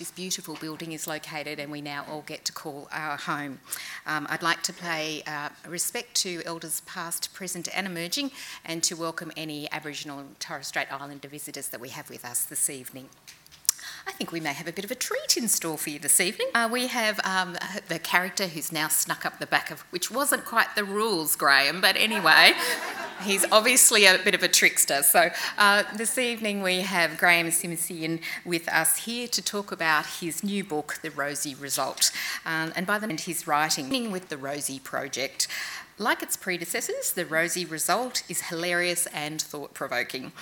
this 0.00 0.10
beautiful 0.10 0.56
building 0.62 0.92
is 0.92 1.06
located 1.06 1.60
and 1.60 1.70
we 1.70 1.82
now 1.82 2.06
all 2.08 2.22
get 2.22 2.42
to 2.46 2.52
call 2.52 2.88
our 2.90 3.18
home. 3.18 3.60
Um, 4.06 4.26
I'd 4.30 4.42
like 4.42 4.62
to 4.62 4.72
pay 4.72 5.22
uh, 5.26 5.50
respect 5.68 6.14
to 6.22 6.42
elders 6.46 6.80
past, 6.86 7.34
present 7.34 7.68
and 7.76 7.86
emerging 7.86 8.30
and 8.64 8.82
to 8.84 8.96
welcome 8.96 9.30
any 9.36 9.70
Aboriginal 9.70 10.18
and 10.18 10.40
Torres 10.40 10.68
Strait 10.68 10.90
Islander 10.90 11.28
visitors 11.28 11.68
that 11.68 11.80
we 11.82 11.90
have 11.90 12.08
with 12.08 12.24
us 12.24 12.46
this 12.46 12.70
evening. 12.70 13.10
I 14.06 14.12
think 14.12 14.32
we 14.32 14.40
may 14.40 14.54
have 14.54 14.66
a 14.66 14.72
bit 14.72 14.86
of 14.86 14.90
a 14.90 14.94
treat 14.94 15.36
in 15.36 15.48
store 15.48 15.76
for 15.76 15.90
you 15.90 15.98
this 15.98 16.18
evening. 16.18 16.48
Uh, 16.54 16.70
we 16.72 16.86
have 16.86 17.20
um, 17.22 17.58
the 17.88 17.98
character 17.98 18.46
who's 18.46 18.72
now 18.72 18.88
snuck 18.88 19.26
up 19.26 19.38
the 19.38 19.46
back 19.46 19.70
of, 19.70 19.80
which 19.90 20.10
wasn't 20.10 20.46
quite 20.46 20.74
the 20.76 20.84
rules, 20.84 21.36
Graham, 21.36 21.82
but 21.82 21.94
anyway, 21.96 22.54
he's 23.22 23.44
obviously 23.52 24.06
a 24.06 24.18
bit 24.18 24.34
of 24.34 24.42
a 24.42 24.48
trickster. 24.48 25.02
So 25.02 25.30
uh, 25.58 25.84
this 25.96 26.18
evening 26.18 26.62
we 26.62 26.80
have 26.80 27.18
Graham 27.18 27.50
Simsion 27.50 28.20
with 28.44 28.68
us 28.68 29.04
here 29.04 29.28
to 29.28 29.42
talk 29.42 29.72
about 29.72 30.06
his 30.06 30.42
new 30.42 30.64
book, 30.64 30.98
The 31.02 31.10
Rosie 31.10 31.54
Result. 31.54 32.10
Um, 32.44 32.72
and 32.76 32.86
by 32.86 32.98
the 32.98 33.08
end, 33.08 33.20
he's 33.20 33.46
writing 33.46 34.10
with 34.10 34.28
the 34.28 34.36
Rosie 34.36 34.78
Project. 34.78 35.48
Like 35.98 36.22
its 36.22 36.36
predecessors, 36.36 37.12
The 37.12 37.26
Rosie 37.26 37.66
Result 37.66 38.22
is 38.28 38.42
hilarious 38.42 39.06
and 39.08 39.40
thought 39.40 39.74
provoking. 39.74 40.32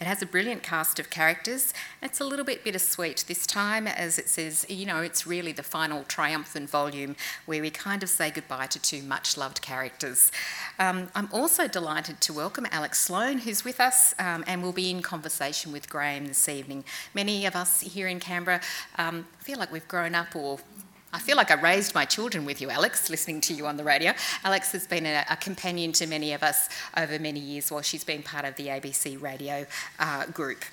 It 0.00 0.06
has 0.06 0.22
a 0.22 0.26
brilliant 0.26 0.62
cast 0.62 1.00
of 1.00 1.10
characters. 1.10 1.74
It's 2.00 2.20
a 2.20 2.24
little 2.24 2.44
bit 2.44 2.62
bittersweet 2.62 3.24
this 3.26 3.46
time, 3.48 3.88
as 3.88 4.16
it 4.16 4.28
says, 4.28 4.64
you 4.68 4.86
know, 4.86 5.00
it's 5.00 5.26
really 5.26 5.50
the 5.50 5.64
final 5.64 6.04
triumphant 6.04 6.70
volume 6.70 7.16
where 7.46 7.60
we 7.60 7.70
kind 7.70 8.04
of 8.04 8.08
say 8.08 8.30
goodbye 8.30 8.66
to 8.66 8.78
two 8.78 9.02
much 9.02 9.36
loved 9.36 9.60
characters. 9.60 10.30
Um, 10.78 11.08
I'm 11.16 11.28
also 11.32 11.66
delighted 11.66 12.20
to 12.20 12.32
welcome 12.32 12.66
Alex 12.70 13.00
Sloan, 13.00 13.38
who's 13.38 13.64
with 13.64 13.80
us 13.80 14.14
um, 14.20 14.44
and 14.46 14.62
will 14.62 14.72
be 14.72 14.88
in 14.88 15.02
conversation 15.02 15.72
with 15.72 15.90
Graham 15.90 16.26
this 16.26 16.48
evening. 16.48 16.84
Many 17.12 17.44
of 17.44 17.56
us 17.56 17.80
here 17.80 18.06
in 18.06 18.20
Canberra 18.20 18.60
um, 18.98 19.26
feel 19.40 19.58
like 19.58 19.72
we've 19.72 19.88
grown 19.88 20.14
up 20.14 20.36
or 20.36 20.60
I 21.10 21.18
feel 21.18 21.36
like 21.36 21.50
I 21.50 21.54
raised 21.54 21.94
my 21.94 22.04
children 22.04 22.44
with 22.44 22.60
you, 22.60 22.68
Alex, 22.68 23.08
listening 23.08 23.40
to 23.42 23.54
you 23.54 23.66
on 23.66 23.78
the 23.78 23.84
radio. 23.84 24.12
Alex 24.44 24.72
has 24.72 24.86
been 24.86 25.06
a, 25.06 25.24
a 25.30 25.36
companion 25.36 25.90
to 25.92 26.06
many 26.06 26.34
of 26.34 26.42
us 26.42 26.68
over 26.98 27.18
many 27.18 27.40
years 27.40 27.70
while 27.70 27.80
she's 27.80 28.04
been 28.04 28.22
part 28.22 28.44
of 28.44 28.54
the 28.56 28.66
ABC 28.66 29.20
radio 29.20 29.64
uh, 29.98 30.26
group. 30.26 30.64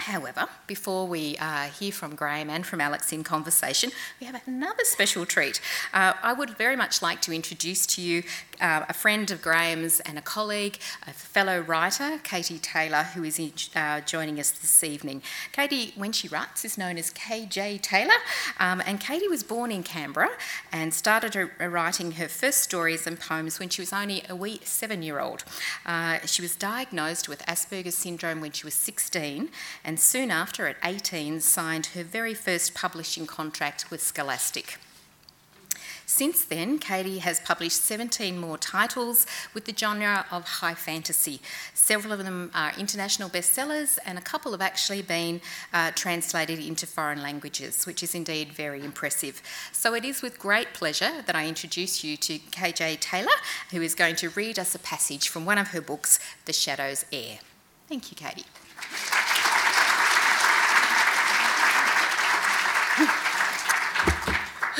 However, 0.00 0.46
before 0.66 1.06
we 1.06 1.36
uh, 1.38 1.64
hear 1.64 1.92
from 1.92 2.14
Graham 2.14 2.48
and 2.48 2.64
from 2.64 2.80
Alex 2.80 3.12
in 3.12 3.22
conversation, 3.22 3.90
we 4.18 4.26
have 4.26 4.40
another 4.46 4.84
special 4.84 5.26
treat. 5.26 5.60
Uh, 5.92 6.14
I 6.22 6.32
would 6.32 6.50
very 6.50 6.74
much 6.74 7.02
like 7.02 7.20
to 7.22 7.32
introduce 7.32 7.86
to 7.88 8.02
you 8.02 8.22
uh, 8.60 8.84
a 8.88 8.94
friend 8.94 9.30
of 9.30 9.42
Graham's 9.42 10.00
and 10.00 10.18
a 10.18 10.22
colleague, 10.22 10.78
a 11.06 11.12
fellow 11.12 11.60
writer, 11.60 12.18
Katie 12.22 12.58
Taylor, 12.58 13.02
who 13.14 13.24
is 13.24 13.40
uh, 13.76 14.00
joining 14.00 14.40
us 14.40 14.50
this 14.50 14.82
evening. 14.82 15.22
Katie, 15.52 15.92
when 15.96 16.12
she 16.12 16.28
writes, 16.28 16.64
is 16.64 16.78
known 16.78 16.96
as 16.96 17.10
KJ 17.10 17.82
Taylor, 17.82 18.20
um, 18.58 18.82
and 18.86 19.00
Katie 19.00 19.28
was 19.28 19.42
born 19.42 19.70
in 19.70 19.82
Canberra 19.82 20.30
and 20.72 20.94
started 20.94 21.34
her, 21.34 21.52
writing 21.68 22.12
her 22.12 22.28
first 22.28 22.62
stories 22.62 23.06
and 23.06 23.20
poems 23.20 23.58
when 23.58 23.68
she 23.68 23.82
was 23.82 23.92
only 23.92 24.22
a 24.28 24.36
wee 24.36 24.60
seven 24.62 25.02
year 25.02 25.20
old. 25.20 25.44
Uh, 25.84 26.18
she 26.24 26.40
was 26.40 26.56
diagnosed 26.56 27.28
with 27.28 27.44
Asperger's 27.46 27.94
syndrome 27.94 28.40
when 28.40 28.52
she 28.52 28.66
was 28.66 28.74
16 28.74 29.50
and 29.90 29.98
soon 29.98 30.30
after, 30.30 30.68
at 30.68 30.76
18, 30.84 31.40
signed 31.40 31.86
her 31.86 32.04
very 32.04 32.32
first 32.32 32.74
publishing 32.74 33.26
contract 33.26 33.90
with 33.90 34.00
Scholastic. 34.00 34.78
Since 36.06 36.44
then, 36.44 36.78
Katie 36.78 37.18
has 37.18 37.40
published 37.40 37.82
17 37.82 38.38
more 38.38 38.56
titles 38.56 39.26
with 39.52 39.64
the 39.64 39.74
genre 39.76 40.26
of 40.30 40.44
high 40.44 40.74
fantasy. 40.74 41.40
Several 41.74 42.12
of 42.12 42.24
them 42.24 42.52
are 42.54 42.72
international 42.78 43.28
bestsellers, 43.28 43.98
and 44.06 44.16
a 44.16 44.20
couple 44.20 44.52
have 44.52 44.60
actually 44.60 45.02
been 45.02 45.40
uh, 45.72 45.90
translated 45.96 46.60
into 46.60 46.86
foreign 46.86 47.20
languages, 47.20 47.84
which 47.84 48.04
is 48.04 48.14
indeed 48.14 48.52
very 48.52 48.84
impressive. 48.84 49.42
So 49.72 49.94
it 49.94 50.04
is 50.04 50.22
with 50.22 50.38
great 50.38 50.72
pleasure 50.72 51.22
that 51.26 51.34
I 51.34 51.48
introduce 51.48 52.04
you 52.04 52.16
to 52.18 52.38
KJ 52.38 53.00
Taylor, 53.00 53.38
who 53.72 53.82
is 53.82 53.96
going 53.96 54.14
to 54.22 54.28
read 54.28 54.56
us 54.56 54.72
a 54.76 54.78
passage 54.78 55.28
from 55.28 55.44
one 55.44 55.58
of 55.58 55.70
her 55.70 55.80
books, 55.80 56.20
The 56.44 56.52
Shadow's 56.52 57.04
Heir. 57.12 57.40
Thank 57.88 58.12
you, 58.12 58.16
Katie. 58.16 58.46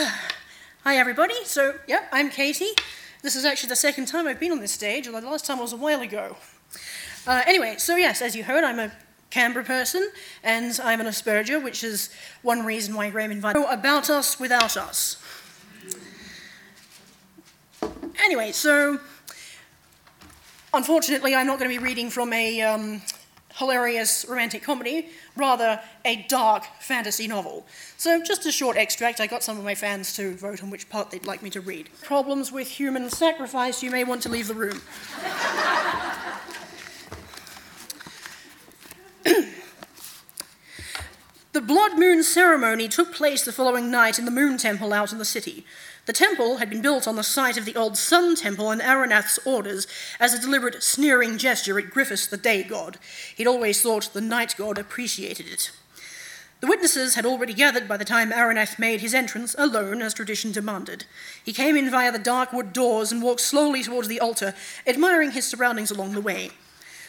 Hi, 0.84 0.96
everybody. 0.96 1.34
So, 1.44 1.74
yeah, 1.86 2.06
I'm 2.12 2.30
Katie. 2.30 2.70
This 3.22 3.36
is 3.36 3.44
actually 3.44 3.68
the 3.68 3.76
second 3.76 4.06
time 4.06 4.26
I've 4.26 4.40
been 4.40 4.52
on 4.52 4.60
this 4.60 4.72
stage, 4.72 5.06
although 5.06 5.20
the 5.20 5.28
last 5.28 5.44
time 5.44 5.58
was 5.58 5.72
a 5.72 5.76
while 5.76 6.00
ago. 6.00 6.36
Uh, 7.26 7.42
anyway, 7.46 7.74
so 7.76 7.96
yes, 7.96 8.22
as 8.22 8.34
you 8.34 8.44
heard, 8.44 8.64
I'm 8.64 8.78
a 8.78 8.92
Canberra 9.28 9.64
person, 9.64 10.10
and 10.42 10.78
I'm 10.82 11.00
an 11.00 11.06
Asperger, 11.06 11.62
which 11.62 11.84
is 11.84 12.08
one 12.42 12.64
reason 12.64 12.94
why 12.94 13.10
Graham 13.10 13.30
invited 13.30 13.58
me. 13.58 13.66
About 13.68 14.08
us 14.08 14.40
without 14.40 14.76
us. 14.76 15.22
Anyway, 18.24 18.52
so 18.52 19.00
unfortunately, 20.72 21.34
I'm 21.34 21.46
not 21.46 21.58
going 21.58 21.70
to 21.70 21.78
be 21.78 21.84
reading 21.84 22.08
from 22.08 22.32
a 22.32 22.62
um, 22.62 23.02
hilarious 23.56 24.24
romantic 24.28 24.62
comedy, 24.62 25.08
rather 25.36 25.80
a 26.04 26.24
dark 26.28 26.64
fantasy 26.78 27.26
novel. 27.26 27.66
So, 27.96 28.22
just 28.22 28.46
a 28.46 28.52
short 28.52 28.76
extract. 28.76 29.20
I 29.20 29.26
got 29.26 29.42
some 29.42 29.58
of 29.58 29.64
my 29.64 29.74
fans 29.74 30.14
to 30.14 30.34
vote 30.36 30.62
on 30.62 30.70
which 30.70 30.88
part 30.88 31.10
they'd 31.10 31.26
like 31.26 31.42
me 31.42 31.50
to 31.50 31.60
read. 31.60 31.90
Problems 32.02 32.52
with 32.52 32.68
human 32.68 33.10
sacrifice, 33.10 33.82
you 33.82 33.90
may 33.90 34.04
want 34.04 34.22
to 34.22 34.28
leave 34.28 34.48
the 34.48 34.54
room. 34.54 34.80
the 41.52 41.60
Blood 41.60 41.98
Moon 41.98 42.22
ceremony 42.22 42.88
took 42.88 43.12
place 43.12 43.44
the 43.44 43.52
following 43.52 43.90
night 43.90 44.18
in 44.18 44.24
the 44.24 44.30
Moon 44.30 44.56
Temple 44.56 44.92
out 44.92 45.12
in 45.12 45.18
the 45.18 45.24
city. 45.24 45.66
The 46.06 46.12
temple 46.12 46.56
had 46.56 46.70
been 46.70 46.82
built 46.82 47.06
on 47.06 47.16
the 47.16 47.22
site 47.22 47.56
of 47.56 47.64
the 47.64 47.76
old 47.76 47.96
Sun 47.96 48.36
Temple 48.36 48.70
in 48.70 48.80
Arenadd's 48.80 49.38
orders 49.44 49.86
as 50.18 50.32
a 50.32 50.40
deliberate 50.40 50.82
sneering 50.82 51.38
gesture 51.38 51.78
at 51.78 51.90
Gryphus, 51.90 52.26
the 52.26 52.36
day 52.36 52.62
god. 52.62 52.98
He'd 53.36 53.46
always 53.46 53.82
thought 53.82 54.10
the 54.12 54.20
night 54.20 54.54
god 54.56 54.78
appreciated 54.78 55.46
it. 55.46 55.70
The 56.60 56.66
witnesses 56.66 57.14
had 57.14 57.24
already 57.24 57.54
gathered 57.54 57.88
by 57.88 57.96
the 57.96 58.04
time 58.04 58.32
Arenadd 58.32 58.78
made 58.78 59.00
his 59.00 59.14
entrance, 59.14 59.54
alone 59.56 60.02
as 60.02 60.12
tradition 60.12 60.52
demanded. 60.52 61.06
He 61.42 61.54
came 61.54 61.74
in 61.74 61.90
via 61.90 62.12
the 62.12 62.18
dark 62.18 62.52
wood 62.52 62.74
doors 62.74 63.10
and 63.10 63.22
walked 63.22 63.40
slowly 63.40 63.82
towards 63.82 64.08
the 64.08 64.20
altar, 64.20 64.54
admiring 64.86 65.30
his 65.30 65.46
surroundings 65.46 65.90
along 65.90 66.12
the 66.12 66.20
way. 66.20 66.50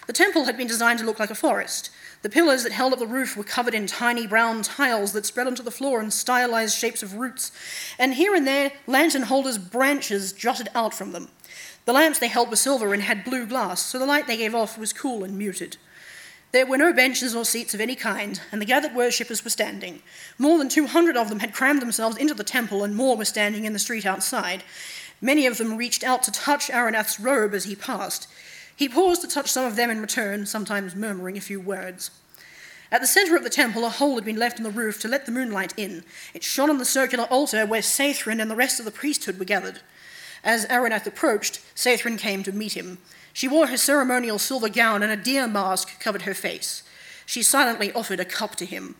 The 0.07 0.13
temple 0.13 0.45
had 0.45 0.57
been 0.57 0.67
designed 0.67 0.99
to 0.99 1.05
look 1.05 1.19
like 1.19 1.29
a 1.29 1.35
forest. 1.35 1.89
The 2.21 2.29
pillars 2.29 2.63
that 2.63 2.71
held 2.71 2.93
up 2.93 2.99
the 2.99 3.07
roof 3.07 3.35
were 3.35 3.43
covered 3.43 3.73
in 3.73 3.87
tiny 3.87 4.27
brown 4.27 4.61
tiles 4.61 5.13
that 5.13 5.25
spread 5.25 5.47
onto 5.47 5.63
the 5.63 5.71
floor 5.71 5.99
in 6.01 6.11
stylized 6.11 6.77
shapes 6.77 7.01
of 7.01 7.15
roots, 7.15 7.51
and 7.97 8.13
here 8.13 8.35
and 8.35 8.45
there, 8.45 8.73
lantern 8.85 9.23
holders' 9.23 9.57
branches 9.57 10.31
jutted 10.31 10.69
out 10.75 10.93
from 10.93 11.13
them. 11.13 11.29
The 11.85 11.93
lamps 11.93 12.19
they 12.19 12.27
held 12.27 12.51
were 12.51 12.55
silver 12.55 12.93
and 12.93 13.01
had 13.01 13.23
blue 13.23 13.47
glass, 13.47 13.81
so 13.81 13.97
the 13.97 14.05
light 14.05 14.27
they 14.27 14.37
gave 14.37 14.53
off 14.53 14.77
was 14.77 14.93
cool 14.93 15.23
and 15.23 15.35
muted. 15.35 15.77
There 16.51 16.65
were 16.65 16.77
no 16.77 16.93
benches 16.93 17.33
or 17.33 17.45
seats 17.45 17.73
of 17.73 17.81
any 17.81 17.95
kind, 17.95 18.39
and 18.51 18.61
the 18.61 18.65
gathered 18.65 18.93
worshippers 18.93 19.43
were 19.43 19.49
standing. 19.49 20.03
More 20.37 20.59
than 20.59 20.69
200 20.69 21.17
of 21.17 21.29
them 21.29 21.39
had 21.39 21.53
crammed 21.53 21.81
themselves 21.81 22.17
into 22.17 22.35
the 22.35 22.43
temple, 22.43 22.83
and 22.83 22.95
more 22.95 23.17
were 23.17 23.25
standing 23.25 23.65
in 23.65 23.73
the 23.73 23.79
street 23.79 24.05
outside. 24.05 24.63
Many 25.21 25.47
of 25.47 25.57
them 25.57 25.77
reached 25.77 26.03
out 26.03 26.23
to 26.23 26.31
touch 26.31 26.69
Arenadd's 26.69 27.19
robe 27.19 27.53
as 27.53 27.63
he 27.63 27.75
passed. 27.75 28.27
He 28.81 28.89
paused 28.89 29.21
to 29.21 29.27
touch 29.27 29.51
some 29.51 29.65
of 29.65 29.75
them 29.75 29.91
in 29.91 30.01
return, 30.01 30.47
sometimes 30.47 30.95
murmuring 30.95 31.37
a 31.37 31.39
few 31.39 31.59
words. 31.59 32.09
At 32.91 32.99
the 32.99 33.05
centre 33.05 33.35
of 33.35 33.43
the 33.43 33.49
temple, 33.51 33.85
a 33.85 33.89
hole 33.89 34.15
had 34.15 34.25
been 34.25 34.39
left 34.39 34.57
in 34.57 34.63
the 34.63 34.71
roof 34.71 34.99
to 35.01 35.07
let 35.07 35.27
the 35.27 35.31
moonlight 35.31 35.71
in. 35.77 36.03
It 36.33 36.43
shone 36.43 36.71
on 36.71 36.79
the 36.79 36.83
circular 36.83 37.25
altar 37.25 37.63
where 37.63 37.83
Saeddryn 37.83 38.41
and 38.41 38.49
the 38.49 38.55
rest 38.55 38.79
of 38.79 38.85
the 38.85 38.91
priesthood 38.91 39.37
were 39.37 39.45
gathered. 39.45 39.81
As 40.43 40.65
Arenadd 40.65 41.05
approached, 41.05 41.61
Saeddryn 41.75 42.17
came 42.17 42.41
to 42.41 42.51
meet 42.51 42.75
him. 42.75 42.97
She 43.33 43.47
wore 43.47 43.67
her 43.67 43.77
ceremonial 43.77 44.39
silver 44.39 44.67
gown 44.67 45.03
and 45.03 45.11
a 45.11 45.15
deer 45.15 45.47
mask 45.47 45.99
covered 45.99 46.23
her 46.23 46.33
face. 46.33 46.81
She 47.27 47.43
silently 47.43 47.93
offered 47.93 48.19
a 48.19 48.25
cup 48.25 48.55
to 48.55 48.65
him. 48.65 48.95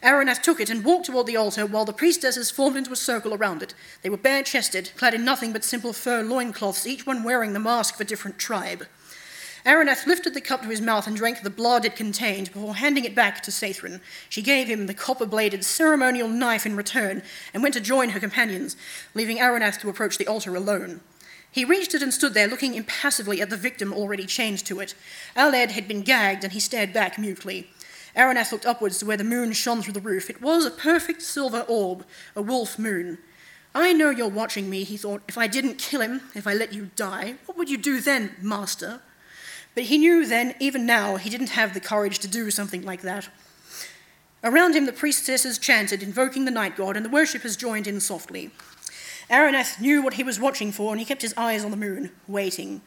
Arenadd 0.00 0.44
took 0.44 0.60
it 0.60 0.70
and 0.70 0.84
walked 0.84 1.06
toward 1.06 1.26
the 1.26 1.36
altar 1.36 1.66
while 1.66 1.84
the 1.84 1.92
priestesses 1.92 2.52
formed 2.52 2.76
into 2.76 2.92
a 2.92 2.96
circle 2.96 3.34
around 3.34 3.64
it. 3.64 3.74
They 4.02 4.10
were 4.10 4.16
bare 4.16 4.44
chested, 4.44 4.92
clad 4.96 5.12
in 5.12 5.24
nothing 5.24 5.52
but 5.52 5.64
simple 5.64 5.92
fur 5.92 6.22
loincloths, 6.22 6.86
each 6.86 7.04
one 7.04 7.24
wearing 7.24 7.52
the 7.52 7.58
mask 7.58 7.96
of 7.96 8.02
a 8.02 8.04
different 8.04 8.38
tribe. 8.38 8.86
Arenadd 9.68 10.06
lifted 10.06 10.32
the 10.32 10.40
cup 10.40 10.62
to 10.62 10.68
his 10.68 10.80
mouth 10.80 11.06
and 11.06 11.14
drank 11.14 11.42
the 11.42 11.50
blood 11.50 11.84
it 11.84 11.94
contained 11.94 12.50
before 12.54 12.76
handing 12.76 13.04
it 13.04 13.14
back 13.14 13.42
to 13.42 13.50
Saeddryn. 13.50 14.00
She 14.30 14.40
gave 14.40 14.66
him 14.66 14.86
the 14.86 14.94
copper 14.94 15.26
bladed 15.26 15.62
ceremonial 15.62 16.26
knife 16.26 16.64
in 16.64 16.74
return 16.74 17.22
and 17.52 17.62
went 17.62 17.74
to 17.74 17.80
join 17.80 18.08
her 18.10 18.18
companions, 18.18 18.76
leaving 19.12 19.36
Arenadd 19.36 19.78
to 19.80 19.90
approach 19.90 20.16
the 20.16 20.26
altar 20.26 20.56
alone. 20.56 21.02
He 21.50 21.66
reached 21.66 21.94
it 21.94 22.00
and 22.02 22.14
stood 22.14 22.32
there, 22.32 22.48
looking 22.48 22.76
impassively 22.76 23.42
at 23.42 23.50
the 23.50 23.58
victim 23.58 23.92
already 23.92 24.24
chained 24.24 24.64
to 24.64 24.80
it. 24.80 24.94
Aled 25.36 25.72
had 25.72 25.86
been 25.86 26.00
gagged, 26.00 26.44
and 26.44 26.54
he 26.54 26.60
stared 26.60 26.94
back 26.94 27.18
mutely. 27.18 27.68
Arenadd 28.16 28.50
looked 28.50 28.64
upwards 28.64 28.96
to 29.00 29.06
where 29.06 29.18
the 29.18 29.22
moon 29.22 29.52
shone 29.52 29.82
through 29.82 29.92
the 29.92 30.00
roof. 30.00 30.30
It 30.30 30.40
was 30.40 30.64
a 30.64 30.70
perfect 30.70 31.20
silver 31.20 31.66
orb, 31.68 32.06
a 32.34 32.40
wolf 32.40 32.78
moon. 32.78 33.18
I 33.74 33.92
know 33.92 34.08
you're 34.08 34.28
watching 34.28 34.70
me, 34.70 34.84
he 34.84 34.96
thought. 34.96 35.20
If 35.28 35.36
I 35.36 35.46
didn't 35.46 35.76
kill 35.76 36.00
him, 36.00 36.22
if 36.34 36.46
I 36.46 36.54
let 36.54 36.72
you 36.72 36.88
die, 36.96 37.34
what 37.44 37.58
would 37.58 37.68
you 37.68 37.76
do 37.76 38.00
then, 38.00 38.34
master? 38.40 39.02
But 39.78 39.84
he 39.84 39.98
knew 39.98 40.26
then, 40.26 40.56
even 40.58 40.86
now, 40.86 41.14
he 41.18 41.30
didn't 41.30 41.50
have 41.50 41.72
the 41.72 41.78
courage 41.78 42.18
to 42.18 42.26
do 42.26 42.50
something 42.50 42.82
like 42.82 43.02
that. 43.02 43.28
Around 44.42 44.74
him, 44.74 44.86
the 44.86 44.92
priestesses 44.92 45.56
chanted, 45.56 46.02
invoking 46.02 46.44
the 46.44 46.50
night 46.50 46.76
god, 46.76 46.96
and 46.96 47.06
the 47.06 47.10
worshippers 47.10 47.56
joined 47.56 47.86
in 47.86 48.00
softly. 48.00 48.50
Arenadd 49.30 49.80
knew 49.80 50.02
what 50.02 50.14
he 50.14 50.24
was 50.24 50.40
watching 50.40 50.72
for, 50.72 50.90
and 50.90 50.98
he 50.98 51.06
kept 51.06 51.22
his 51.22 51.32
eyes 51.36 51.64
on 51.64 51.70
the 51.70 51.76
moon, 51.76 52.10
waiting. 52.26 52.80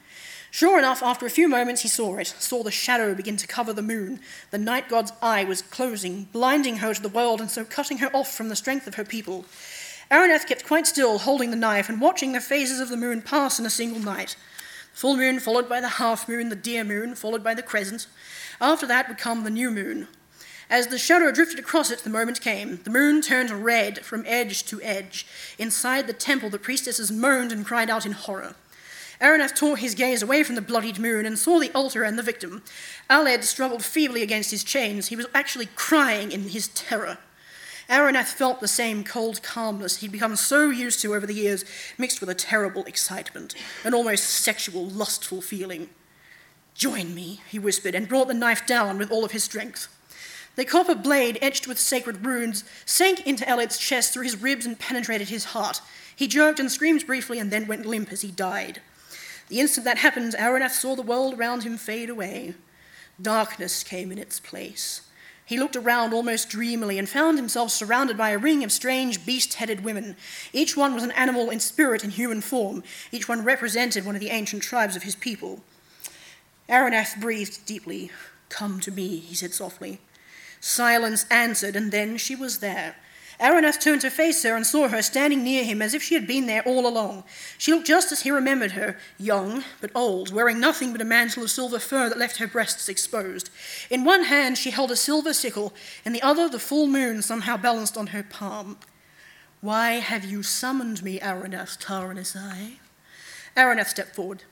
Sure 0.51 0.77
enough, 0.77 1.01
after 1.01 1.25
a 1.25 1.29
few 1.29 1.47
moments, 1.47 1.83
he 1.83 1.87
saw 1.87 2.17
it, 2.17 2.27
saw 2.27 2.61
the 2.61 2.71
shadow 2.71 3.15
begin 3.15 3.37
to 3.37 3.47
cover 3.47 3.71
the 3.71 3.81
moon. 3.81 4.19
The 4.49 4.57
night 4.57 4.89
god's 4.89 5.13
eye 5.21 5.45
was 5.45 5.61
closing, 5.61 6.25
blinding 6.33 6.79
her 6.79 6.93
to 6.93 7.01
the 7.01 7.07
world, 7.07 7.39
and 7.39 7.49
so 7.49 7.63
cutting 7.63 7.99
her 7.99 8.13
off 8.13 8.35
from 8.35 8.49
the 8.49 8.55
strength 8.57 8.85
of 8.85 8.95
her 8.95 9.05
people. 9.05 9.45
Arenadd 10.11 10.45
kept 10.45 10.67
quite 10.67 10.87
still, 10.87 11.19
holding 11.19 11.51
the 11.51 11.55
knife, 11.55 11.87
and 11.87 12.01
watching 12.01 12.33
the 12.33 12.41
phases 12.41 12.81
of 12.81 12.89
the 12.89 12.97
moon 12.97 13.21
pass 13.21 13.59
in 13.59 13.65
a 13.65 13.69
single 13.69 14.01
night. 14.01 14.35
Full 14.93 15.17
moon, 15.17 15.39
followed 15.39 15.67
by 15.67 15.81
the 15.81 15.89
half 15.89 16.27
moon, 16.27 16.49
the 16.49 16.55
dear 16.55 16.83
moon, 16.83 17.15
followed 17.15 17.43
by 17.43 17.53
the 17.53 17.63
crescent. 17.63 18.07
After 18.59 18.85
that 18.87 19.07
would 19.07 19.17
come 19.17 19.43
the 19.43 19.49
new 19.49 19.71
moon. 19.71 20.07
As 20.69 20.87
the 20.87 20.97
shadow 20.97 21.31
drifted 21.31 21.59
across 21.59 21.91
it, 21.91 21.99
the 21.99 22.09
moment 22.09 22.39
came. 22.39 22.79
The 22.83 22.89
moon 22.89 23.21
turned 23.21 23.51
red 23.51 24.05
from 24.05 24.23
edge 24.25 24.63
to 24.67 24.81
edge. 24.81 25.27
Inside 25.57 26.07
the 26.07 26.13
temple, 26.13 26.49
the 26.49 26.57
priestesses 26.57 27.11
moaned 27.11 27.51
and 27.51 27.65
cried 27.65 27.89
out 27.89 28.05
in 28.05 28.13
horror. 28.13 28.55
Arenadd 29.19 29.55
tore 29.55 29.77
his 29.77 29.95
gaze 29.95 30.23
away 30.23 30.43
from 30.43 30.55
the 30.55 30.61
bloodied 30.61 30.97
moon 30.97 31.25
and 31.25 31.37
saw 31.37 31.59
the 31.59 31.71
altar 31.73 32.03
and 32.03 32.17
the 32.17 32.23
victim. 32.23 32.63
Aled 33.09 33.43
struggled 33.43 33.83
feebly 33.83 34.23
against 34.23 34.51
his 34.51 34.63
chains. 34.63 35.07
He 35.07 35.15
was 35.15 35.27
actually 35.33 35.67
crying 35.75 36.31
in 36.31 36.49
his 36.49 36.69
terror. 36.69 37.17
Arenadd 37.91 38.25
felt 38.25 38.61
the 38.61 38.69
same 38.69 39.03
cold 39.03 39.43
calmness 39.43 39.97
he'd 39.97 40.13
become 40.13 40.37
so 40.37 40.69
used 40.69 41.01
to 41.01 41.13
over 41.13 41.27
the 41.27 41.33
years, 41.33 41.65
mixed 41.97 42.21
with 42.21 42.29
a 42.29 42.33
terrible 42.33 42.85
excitement, 42.85 43.53
an 43.83 43.93
almost 43.93 44.23
sexual, 44.23 44.87
lustful 44.87 45.41
feeling. 45.41 45.89
Join 46.73 47.13
me, 47.13 47.41
he 47.49 47.59
whispered, 47.59 47.93
and 47.93 48.07
brought 48.07 48.29
the 48.29 48.33
knife 48.33 48.65
down 48.65 48.97
with 48.97 49.11
all 49.11 49.25
of 49.25 49.31
his 49.31 49.43
strength. 49.43 49.89
The 50.55 50.63
copper 50.63 50.95
blade, 50.95 51.37
etched 51.41 51.67
with 51.67 51.77
sacred 51.77 52.25
runes, 52.25 52.63
sank 52.85 53.27
into 53.27 53.47
Aled's 53.49 53.77
chest 53.77 54.13
through 54.13 54.23
his 54.23 54.41
ribs 54.41 54.65
and 54.65 54.79
penetrated 54.79 55.27
his 55.27 55.45
heart. 55.45 55.81
He 56.15 56.27
jerked 56.27 56.61
and 56.61 56.71
screamed 56.71 57.05
briefly 57.05 57.39
and 57.39 57.51
then 57.51 57.67
went 57.67 57.85
limp 57.85 58.13
as 58.13 58.21
he 58.21 58.31
died. 58.31 58.81
The 59.49 59.59
instant 59.59 59.83
that 59.83 59.97
happened, 59.97 60.33
Arenadd 60.39 60.71
saw 60.71 60.95
the 60.95 61.01
world 61.01 61.37
around 61.37 61.63
him 61.63 61.75
fade 61.75 62.09
away. 62.09 62.55
Darkness 63.21 63.83
came 63.83 64.13
in 64.13 64.17
its 64.17 64.39
place. 64.39 65.01
He 65.51 65.59
looked 65.59 65.75
around 65.75 66.13
almost 66.13 66.47
dreamily 66.47 66.97
and 66.97 67.09
found 67.09 67.37
himself 67.37 67.71
surrounded 67.71 68.15
by 68.15 68.29
a 68.29 68.37
ring 68.37 68.63
of 68.63 68.71
strange, 68.71 69.25
beast 69.25 69.55
headed 69.55 69.83
women. 69.83 70.15
Each 70.53 70.77
one 70.77 70.93
was 70.93 71.03
an 71.03 71.11
animal 71.11 71.49
in 71.49 71.59
spirit 71.59 72.05
and 72.05 72.13
human 72.13 72.39
form. 72.39 72.85
Each 73.11 73.27
one 73.27 73.43
represented 73.43 74.05
one 74.05 74.15
of 74.15 74.21
the 74.21 74.29
ancient 74.29 74.63
tribes 74.63 74.95
of 74.95 75.03
his 75.03 75.17
people. 75.17 75.59
Arenadd 76.69 77.19
breathed 77.19 77.65
deeply. 77.65 78.11
Come 78.47 78.79
to 78.79 78.91
me, 78.91 79.17
he 79.17 79.35
said 79.35 79.53
softly. 79.53 79.99
Silence 80.61 81.25
answered, 81.29 81.75
and 81.75 81.91
then 81.91 82.15
she 82.15 82.33
was 82.33 82.59
there. 82.59 82.95
Arenadd 83.41 83.81
turned 83.81 84.01
to 84.01 84.11
face 84.11 84.43
her 84.43 84.55
and 84.55 84.65
saw 84.65 84.87
her 84.87 85.01
standing 85.01 85.43
near 85.43 85.63
him 85.63 85.81
as 85.81 85.95
if 85.95 86.03
she 86.03 86.13
had 86.13 86.27
been 86.27 86.45
there 86.45 86.61
all 86.61 86.87
along. 86.87 87.23
She 87.57 87.73
looked 87.73 87.87
just 87.87 88.11
as 88.11 88.21
he 88.21 88.29
remembered 88.29 88.73
her, 88.73 88.97
young 89.17 89.63
but 89.81 89.89
old, 89.95 90.31
wearing 90.31 90.59
nothing 90.59 90.91
but 90.91 91.01
a 91.01 91.05
mantle 91.05 91.43
of 91.43 91.49
silver 91.49 91.79
fur 91.79 92.07
that 92.07 92.19
left 92.19 92.37
her 92.37 92.45
breasts 92.45 92.87
exposed. 92.87 93.49
In 93.89 94.03
one 94.03 94.25
hand 94.25 94.59
she 94.59 94.69
held 94.69 94.91
a 94.91 94.95
silver 94.95 95.33
sickle, 95.33 95.73
in 96.05 96.13
the 96.13 96.21
other 96.21 96.47
the 96.47 96.59
full 96.59 96.85
moon 96.85 97.23
somehow 97.23 97.57
balanced 97.57 97.97
on 97.97 98.07
her 98.07 98.21
palm. 98.21 98.77
Why 99.59 99.93
have 99.93 100.23
you 100.23 100.43
summoned 100.43 101.03
me, 101.03 101.19
Arenadd 101.19 101.79
Tar-Nisai? 101.79 102.77
Arenadd 103.57 103.87
stepped 103.87 104.15
forward. 104.15 104.43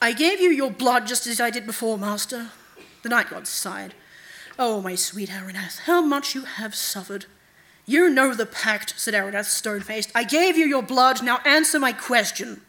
I 0.00 0.12
gave 0.12 0.40
you 0.42 0.50
your 0.50 0.70
blood 0.70 1.06
just 1.06 1.26
as 1.26 1.40
I 1.40 1.48
did 1.48 1.64
before, 1.64 1.96
Master. 1.96 2.50
The 3.02 3.08
night 3.08 3.30
god 3.30 3.46
sighed. 3.46 3.94
Oh, 4.58 4.82
my 4.82 4.94
sweet 4.94 5.30
Arenadd, 5.30 5.80
how 5.80 6.02
much 6.02 6.34
you 6.34 6.42
have 6.42 6.74
suffered. 6.74 7.24
You 7.86 8.10
know 8.10 8.34
the 8.34 8.46
pact, 8.46 8.94
said 8.98 9.14
Arenadd, 9.14 9.44
stone 9.44 9.80
faced. 9.80 10.10
I 10.14 10.24
gave 10.24 10.56
you 10.56 10.66
your 10.66 10.82
blood, 10.82 11.22
now 11.22 11.38
answer 11.44 11.78
my 11.78 11.92
question. 11.92 12.62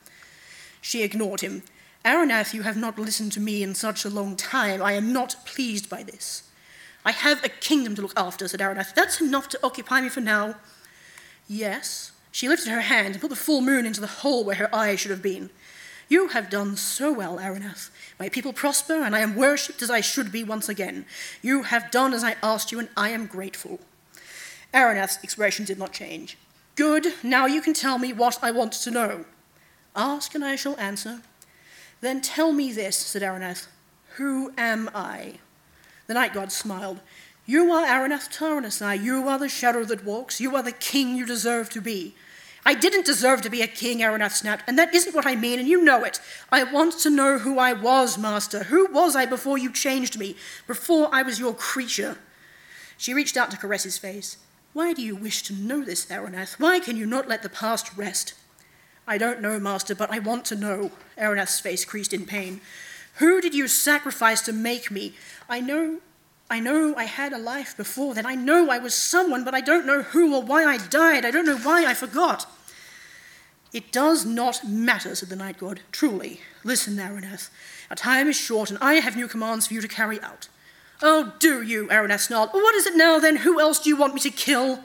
She 0.80 1.02
ignored 1.02 1.42
him. 1.42 1.64
Arenadd, 2.06 2.54
you 2.54 2.62
have 2.62 2.78
not 2.78 3.00
listened 3.00 3.31
to 3.34 3.40
me 3.40 3.64
in 3.64 3.74
such 3.74 4.06
a 4.06 4.10
long 4.10 4.36
time. 4.36 4.81
I 4.81 4.94
am 4.94 5.12
not 5.12 5.36
pleased 5.44 5.90
by 5.90 6.04
this. 6.04 6.44
I 7.04 7.12
have 7.12 7.44
a 7.44 7.50
kingdom 7.50 7.96
to 7.96 8.02
look 8.02 8.14
after, 8.16 8.48
said 8.48 8.60
Arenadd. 8.60 8.94
That's 8.94 9.19
enough 9.19 9.50
to 9.50 9.60
occupy 9.64 10.02
me 10.02 10.10
for 10.10 10.22
now. 10.22 10.56
Yes. 11.48 12.12
She 12.31 12.48
lifted 12.48 12.69
her 12.69 12.81
hand 12.81 13.16
and 13.16 13.22
put 13.22 13.30
the 13.30 13.36
full 13.36 13.62
moon 13.62 13.86
into 13.86 14.02
the 14.02 14.08
hole 14.08 14.44
where 14.44 14.58
her 14.58 14.74
eye 14.74 14.96
should 14.96 15.12
have 15.12 15.24
been. 15.24 15.50
You 16.10 16.30
have 16.30 16.50
done 16.50 16.78
so 16.78 17.12
well, 17.12 17.40
Arenadd. 17.40 17.90
My 18.19 18.30
people 18.30 18.54
prosper, 18.54 19.02
and 19.02 19.16
I 19.16 19.19
am 19.19 19.36
worshipped 19.36 19.81
as 19.81 19.90
I 19.90 20.02
should 20.02 20.31
be 20.31 20.44
once 20.44 20.69
again. 20.69 21.06
You 21.42 21.64
have 21.64 21.90
done 21.90 22.14
as 22.14 22.24
I 22.24 22.36
asked 22.44 22.72
you, 22.72 22.80
and 22.80 22.90
I 22.96 23.10
am 23.10 23.25
grateful. 23.25 23.80
Arenadd's 24.77 25.18
expression 25.24 25.65
did 25.65 25.79
not 25.79 25.91
change. 25.91 26.38
Good, 26.75 27.07
now 27.24 27.47
you 27.47 27.62
can 27.62 27.74
tell 27.74 27.97
me 27.97 28.13
what 28.13 28.38
I 28.44 28.51
want 28.51 28.74
to 28.74 28.91
know. 28.91 29.25
Ask 29.95 30.35
and 30.35 30.45
I 30.45 30.56
shall 30.56 30.79
answer. 30.79 31.21
Then 32.01 32.21
tell 32.21 32.53
me 32.53 32.71
this, 32.71 32.95
said 32.95 33.24
Arenadd. 33.24 33.65
Who 34.18 34.53
am 34.56 34.91
I? 34.94 35.39
The 36.06 36.13
night 36.13 36.31
god 36.31 36.51
smiled. 36.51 37.00
You 37.47 37.71
are 37.71 37.88
Arenadd 37.88 38.31
Tar-Nisai. 38.31 39.03
You 39.03 39.27
are 39.27 39.39
the 39.39 39.50
shadow 39.50 39.83
that 39.85 40.06
walks. 40.06 40.39
You 40.39 40.56
are 40.56 40.62
the 40.62 40.71
king 40.71 41.15
you 41.15 41.25
deserve 41.25 41.71
to 41.71 41.81
be. 41.81 42.13
I 42.63 42.75
didn't 42.75 43.06
deserve 43.06 43.41
to 43.41 43.50
be 43.50 43.63
a 43.63 43.68
king, 43.68 44.00
Arenadd 44.00 44.33
snapped, 44.33 44.65
and 44.68 44.77
that 44.77 44.94
isn't 44.94 45.15
what 45.15 45.25
I 45.25 45.35
mean, 45.35 45.57
and 45.57 45.68
you 45.68 45.83
know 45.83 46.03
it. 46.03 46.19
I 46.51 46.63
want 46.65 47.00
to 47.00 47.09
know 47.09 47.39
who 47.39 47.57
I 47.57 47.73
was, 47.73 48.18
master. 48.18 48.65
Who 48.65 48.91
was 48.91 49.15
I 49.15 49.25
before 49.25 49.57
you 49.57 49.71
changed 49.71 50.19
me, 50.19 50.35
before 50.68 51.09
I 51.12 51.23
was 51.23 51.39
your 51.39 51.56
creature? 51.56 52.18
She 52.97 53.15
reached 53.15 53.38
out 53.38 53.50
to 53.51 53.57
caress 53.57 53.83
his 53.83 53.97
face. 53.97 54.38
Why 54.77 54.94
do 54.94 55.01
you 55.01 55.15
wish 55.15 55.41
to 55.41 55.53
know 55.56 55.83
this, 55.83 56.06
Arenadd? 56.06 56.59
Why 56.59 56.79
can 56.79 56.97
you 56.97 57.07
not 57.07 57.27
let 57.27 57.41
the 57.41 57.50
past 57.50 57.97
rest? 57.97 58.35
I 59.07 59.18
don't 59.18 59.41
know, 59.41 59.59
Master, 59.59 59.95
but 59.95 60.12
I 60.12 60.19
want 60.19 60.45
to 60.45 60.56
know. 60.56 60.91
Arenadd's 61.18 61.59
face 61.59 61.83
creased 61.83 62.13
in 62.13 62.27
pain. 62.27 62.62
Who 63.15 63.41
did 63.41 63.56
you 63.56 63.68
sacrifice 63.68 64.44
to 64.44 64.53
make 64.53 64.91
me? 64.91 65.15
I 65.50 65.62
know 65.62 66.01
I 66.51 66.59
know 66.59 66.94
I 66.95 67.06
had 67.06 67.33
a 67.33 67.39
life 67.39 67.75
before 67.75 68.13
then. 68.13 68.27
I 68.27 68.35
know 68.35 68.69
I 68.69 68.77
was 68.77 68.94
someone, 68.94 69.44
but 69.44 69.56
I 69.56 69.62
don't 69.62 69.88
know 69.88 70.03
who 70.03 70.35
or 70.35 70.44
why 70.44 70.63
I 70.63 70.77
died. 70.77 71.25
I 71.25 71.31
don't 71.31 71.47
know 71.47 71.57
why 71.57 71.88
I 71.88 71.95
forgot. 71.95 72.45
It 73.73 73.91
does 73.91 74.27
not 74.27 74.63
matter, 74.63 75.15
said 75.15 75.30
the 75.30 75.35
night 75.35 75.57
god. 75.57 75.80
Truly. 75.91 76.41
Listen, 76.63 76.97
Arenadd. 76.97 77.50
Our 77.89 77.95
time 77.95 78.27
is 78.27 78.35
short, 78.35 78.69
and 78.69 78.77
I 78.80 78.94
have 78.95 79.15
new 79.15 79.27
commands 79.27 79.65
for 79.65 79.73
you 79.73 79.81
to 79.81 79.88
carry 79.88 80.21
out. 80.21 80.50
Oh, 81.01 81.33
do 81.39 81.61
you? 81.61 81.88
Arenadd 81.88 82.19
snarled. 82.19 82.49
What 82.51 82.75
is 82.75 82.88
it 82.88 82.95
now, 82.95 83.19
then? 83.19 83.38
Who 83.38 83.59
else 83.59 83.79
do 83.79 83.89
you 83.89 83.95
want 83.95 84.15
me 84.15 84.19
to 84.21 84.31
kill? 84.31 84.79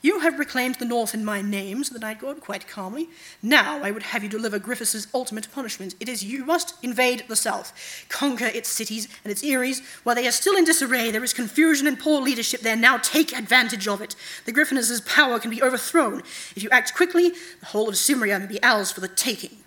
You 0.00 0.20
have 0.20 0.38
reclaimed 0.38 0.76
the 0.76 0.84
north 0.84 1.12
in 1.12 1.24
my 1.24 1.42
name, 1.42 1.82
said 1.82 1.94
the 1.94 1.98
night 1.98 2.20
god 2.20 2.40
quite 2.40 2.68
calmly. 2.68 3.08
Now 3.42 3.82
I 3.82 3.90
would 3.90 4.04
have 4.04 4.22
you 4.22 4.28
deliver 4.28 4.60
Gryphus' 4.60 5.08
ultimate 5.12 5.50
punishment. 5.50 5.96
It 5.98 6.08
is 6.08 6.22
you 6.22 6.44
must 6.44 6.74
invade 6.84 7.24
the 7.26 7.34
south, 7.34 7.72
conquer 8.08 8.46
its 8.46 8.68
cities 8.68 9.08
and 9.24 9.32
its 9.32 9.42
eyries. 9.42 9.82
While 10.04 10.14
they 10.14 10.28
are 10.28 10.32
still 10.32 10.56
in 10.56 10.64
disarray, 10.64 11.10
there 11.10 11.24
is 11.24 11.32
confusion 11.32 11.88
and 11.88 11.98
poor 11.98 12.20
leadership 12.20 12.60
there. 12.60 12.76
Now 12.76 12.98
take 12.98 13.36
advantage 13.36 13.88
of 13.88 14.00
it. 14.00 14.14
The 14.44 14.52
Gryphus' 14.52 15.00
power 15.00 15.40
can 15.40 15.50
be 15.50 15.62
overthrown. 15.62 16.20
If 16.54 16.62
you 16.62 16.70
act 16.70 16.94
quickly, 16.94 17.32
the 17.58 17.66
whole 17.66 17.88
of 17.88 17.96
Cymria 17.96 18.38
may 18.38 18.46
be 18.46 18.62
ours 18.62 18.92
for 18.92 19.00
the 19.00 19.08
taking. 19.08 19.58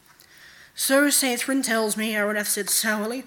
So 0.75 1.07
Saeddryn 1.07 1.61
tells 1.61 1.97
me, 1.97 2.13
Arenadd 2.13 2.45
said 2.45 2.69
sourly. 2.69 3.25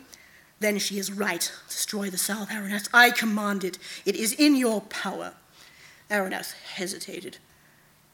Then 0.61 0.79
she 0.79 0.99
is 0.99 1.13
right. 1.13 1.53
Destroy 1.69 2.11
the 2.11 2.19
South, 2.19 2.49
Arenadd. 2.49 2.89
I 2.93 3.11
command 3.11 3.65
it. 3.65 3.79
It 4.05 4.17
is 4.17 4.33
in 4.33 4.57
your 4.57 4.81
power. 4.83 5.35
Arenadd 6.11 6.53
hesitated. 6.75 7.39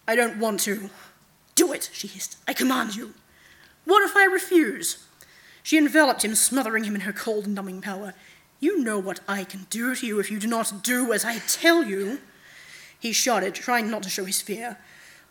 I 0.08 0.16
don't 0.16 0.38
want 0.38 0.60
to. 0.60 0.90
Do 1.54 1.72
it, 1.72 1.90
she 1.92 2.08
hissed. 2.08 2.38
I 2.48 2.54
command 2.54 2.96
you. 2.96 3.14
What 3.84 4.02
if 4.02 4.16
I 4.16 4.24
refuse? 4.24 5.04
She 5.62 5.76
enveloped 5.76 6.24
him, 6.24 6.34
smothering 6.34 6.84
him 6.84 6.94
in 6.94 7.02
her 7.02 7.12
cold, 7.12 7.46
numbing 7.46 7.82
power. 7.82 8.14
You 8.60 8.82
know 8.82 8.98
what 8.98 9.20
I 9.28 9.44
can 9.44 9.66
do 9.70 9.94
to 9.94 10.06
you 10.06 10.20
if 10.20 10.30
you 10.30 10.38
do 10.38 10.46
not 10.46 10.82
do 10.82 11.12
as 11.12 11.24
I 11.24 11.38
tell 11.38 11.82
you. 11.84 12.20
He 12.98 13.12
shuddered, 13.12 13.54
trying 13.54 13.90
not 13.90 14.02
to 14.04 14.10
show 14.10 14.24
his 14.24 14.42
fear. 14.42 14.78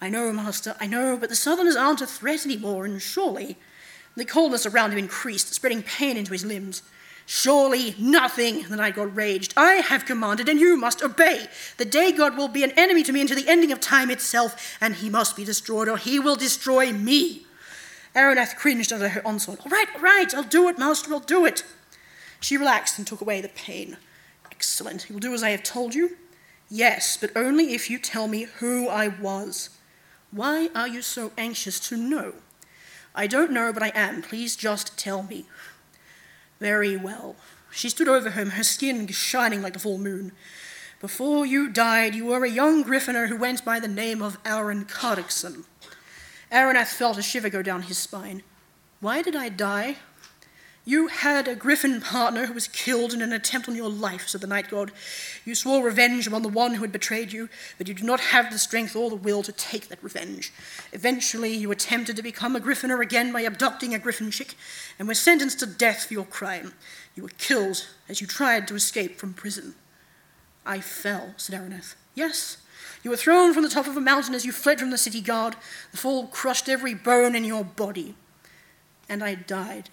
I 0.01 0.10
know, 0.10 0.32
Master, 0.32 0.75
I 0.80 0.88
know, 0.88 1.18
but 1.18 1.30
the 1.30 1.36
Southerners 1.36 1.75
aren't 1.75 2.01
a 2.01 2.08
threat 2.08 2.46
any 2.46 2.58
more, 2.58 2.86
and 2.86 3.01
surely. 3.01 3.58
The 4.16 4.25
coldness 4.25 4.66
around 4.66 4.92
him 4.92 4.98
increased, 4.98 5.54
spreading 5.54 5.84
pain 5.84 6.18
into 6.18 6.32
his 6.32 6.46
limbs. 6.46 6.82
Surely 7.32 7.94
nothing, 8.00 8.64
the 8.70 8.76
night 8.76 8.96
god 8.96 9.16
raged. 9.16 9.54
I 9.56 9.74
have 9.74 10.08
commanded, 10.08 10.50
and 10.50 10.60
you 10.60 10.76
must 10.76 11.04
obey. 11.04 11.46
The 11.78 11.86
day 11.86 12.12
god 12.12 12.36
will 12.36 12.48
be 12.48 12.64
an 12.64 12.72
enemy 12.72 13.04
to 13.04 13.12
me 13.12 13.22
until 13.22 13.36
the 13.36 13.48
ending 13.48 13.72
of 13.72 13.80
time 13.80 14.10
itself, 14.10 14.76
and 14.82 14.96
he 14.96 15.12
must 15.12 15.36
be 15.36 15.46
destroyed, 15.46 15.88
or 15.88 15.98
he 15.98 16.18
will 16.18 16.36
destroy 16.36 16.92
me. 16.92 17.46
Arenadd 18.16 18.56
cringed 18.56 18.92
under 18.92 19.10
her 19.10 19.22
onslaught. 19.24 19.60
All 19.64 19.72
right, 19.72 19.86
all 19.94 20.02
right, 20.02 20.34
I'll 20.34 20.42
do 20.42 20.70
it, 20.70 20.80
master, 20.80 21.14
I'll 21.14 21.20
do 21.20 21.46
it. 21.46 21.64
She 22.40 22.58
relaxed 22.58 22.98
and 22.98 23.06
took 23.06 23.22
away 23.22 23.42
the 23.42 23.50
pain. 23.50 23.98
Excellent. 24.52 25.08
You 25.08 25.14
will 25.14 25.20
do 25.20 25.36
as 25.36 25.44
I 25.44 25.52
have 25.52 25.62
told 25.62 25.94
you? 25.94 26.18
Yes, 26.68 27.16
but 27.16 27.30
only 27.36 27.76
if 27.76 27.92
you 27.92 28.00
tell 28.00 28.28
me 28.28 28.48
who 28.58 28.88
I 28.88 29.08
was. 29.08 29.70
Why 30.32 30.70
are 30.74 30.88
you 30.88 31.04
so 31.04 31.32
anxious 31.38 31.80
to 31.90 31.96
know? 31.96 32.34
I 33.14 33.28
don't 33.28 33.52
know, 33.52 33.72
but 33.72 33.84
I 33.84 33.92
am. 33.94 34.24
Please 34.24 34.56
just 34.56 34.98
tell 34.98 35.22
me. 35.22 35.46
Very 36.60 36.98
well. 36.98 37.36
She 37.72 37.89
stood 37.89 38.08
over 38.08 38.32
him, 38.32 38.51
her 38.51 38.63
skin 38.63 39.08
shining 39.08 39.62
like 39.62 39.74
the 39.74 39.80
full 39.80 39.98
moon. 39.98 40.32
Before 41.00 41.46
you 41.46 41.70
died, 41.70 42.16
you 42.16 42.25
were 42.25 42.44
a 42.44 42.50
young 42.50 42.84
griffiner 42.84 43.30
who 43.30 43.38
went 43.38 43.63
by 43.63 43.80
the 43.80 43.88
name 43.88 44.22
of 44.22 44.42
Arren 44.44 44.86
Cardockson. 44.89 45.63
Arenadd 46.51 46.88
felt 46.88 47.18
a 47.18 47.22
shiver 47.22 47.50
go 47.50 47.62
down 47.62 47.84
his 47.84 47.98
spine. 47.98 48.44
Why 49.00 49.22
did 49.22 49.36
I 49.36 49.50
die? 49.50 49.98
You 50.89 51.05
had 51.05 51.48
a 51.48 51.53
griffin 51.53 52.01
partner 52.01 52.48
who 52.48 52.53
was 52.53 52.67
killed 52.67 53.13
in 53.13 53.22
an 53.22 53.31
attempt 53.31 53.69
on 53.69 53.75
your 53.75 53.91
life, 53.91 54.27
said 54.27 54.41
the 54.41 54.48
night 54.48 54.72
god. 54.72 54.91
You 55.46 55.53
swore 55.53 55.84
revenge 55.84 56.25
upon 56.25 56.41
the 56.41 56.50
one 56.50 56.74
who 56.74 56.81
had 56.81 56.91
betrayed 56.91 57.31
you, 57.31 57.48
but 57.77 57.88
you 57.88 57.93
did 57.93 58.03
not 58.03 58.19
have 58.19 58.51
the 58.51 58.58
strength 58.58 58.96
or 58.96 59.12
the 59.12 59.15
will 59.15 59.43
to 59.43 59.51
take 59.51 59.89
that 59.89 60.03
revenge. 60.03 60.51
Eventually, 60.91 61.53
you 61.53 61.69
attempted 61.69 62.15
to 62.15 62.24
become 62.24 62.55
a 62.55 62.60
griffiner 62.60 63.03
again 63.03 63.31
by 63.31 63.41
abducting 63.41 63.93
a 63.93 64.00
griffin 64.00 64.31
chick, 64.31 64.55
and 64.98 65.08
were 65.08 65.13
sentenced 65.13 65.60
to 65.60 65.67
death 65.67 66.05
for 66.05 66.15
your 66.15 66.25
crime. 66.25 66.74
You 67.13 67.22
were 67.22 67.31
killed 67.38 67.86
as 68.10 68.19
you 68.19 68.25
tried 68.25 68.67
to 68.69 68.74
escape 68.74 69.19
from 69.19 69.36
prison. 69.36 69.75
I 70.65 70.79
fell, 70.79 71.36
said 71.38 71.53
Arenadd. 71.53 71.93
Yes, 72.15 72.58
you 73.03 73.12
were 73.12 73.15
thrown 73.15 73.53
from 73.53 73.62
the 73.62 73.69
top 73.69 73.86
of 73.86 73.96
a 73.96 74.01
mountain 74.01 74.34
as 74.34 74.43
you 74.43 74.51
fled 74.51 74.79
from 74.79 74.89
the 74.89 74.98
city 74.98 75.22
guard. 75.22 75.55
The 75.91 75.98
fall 75.98 76.25
crushed 76.25 76.67
every 76.67 76.96
bone 76.96 77.36
in 77.36 77.43
your 77.43 77.63
body. 77.63 78.15
And 79.08 79.24
I 79.24 79.36
died. 79.36 79.91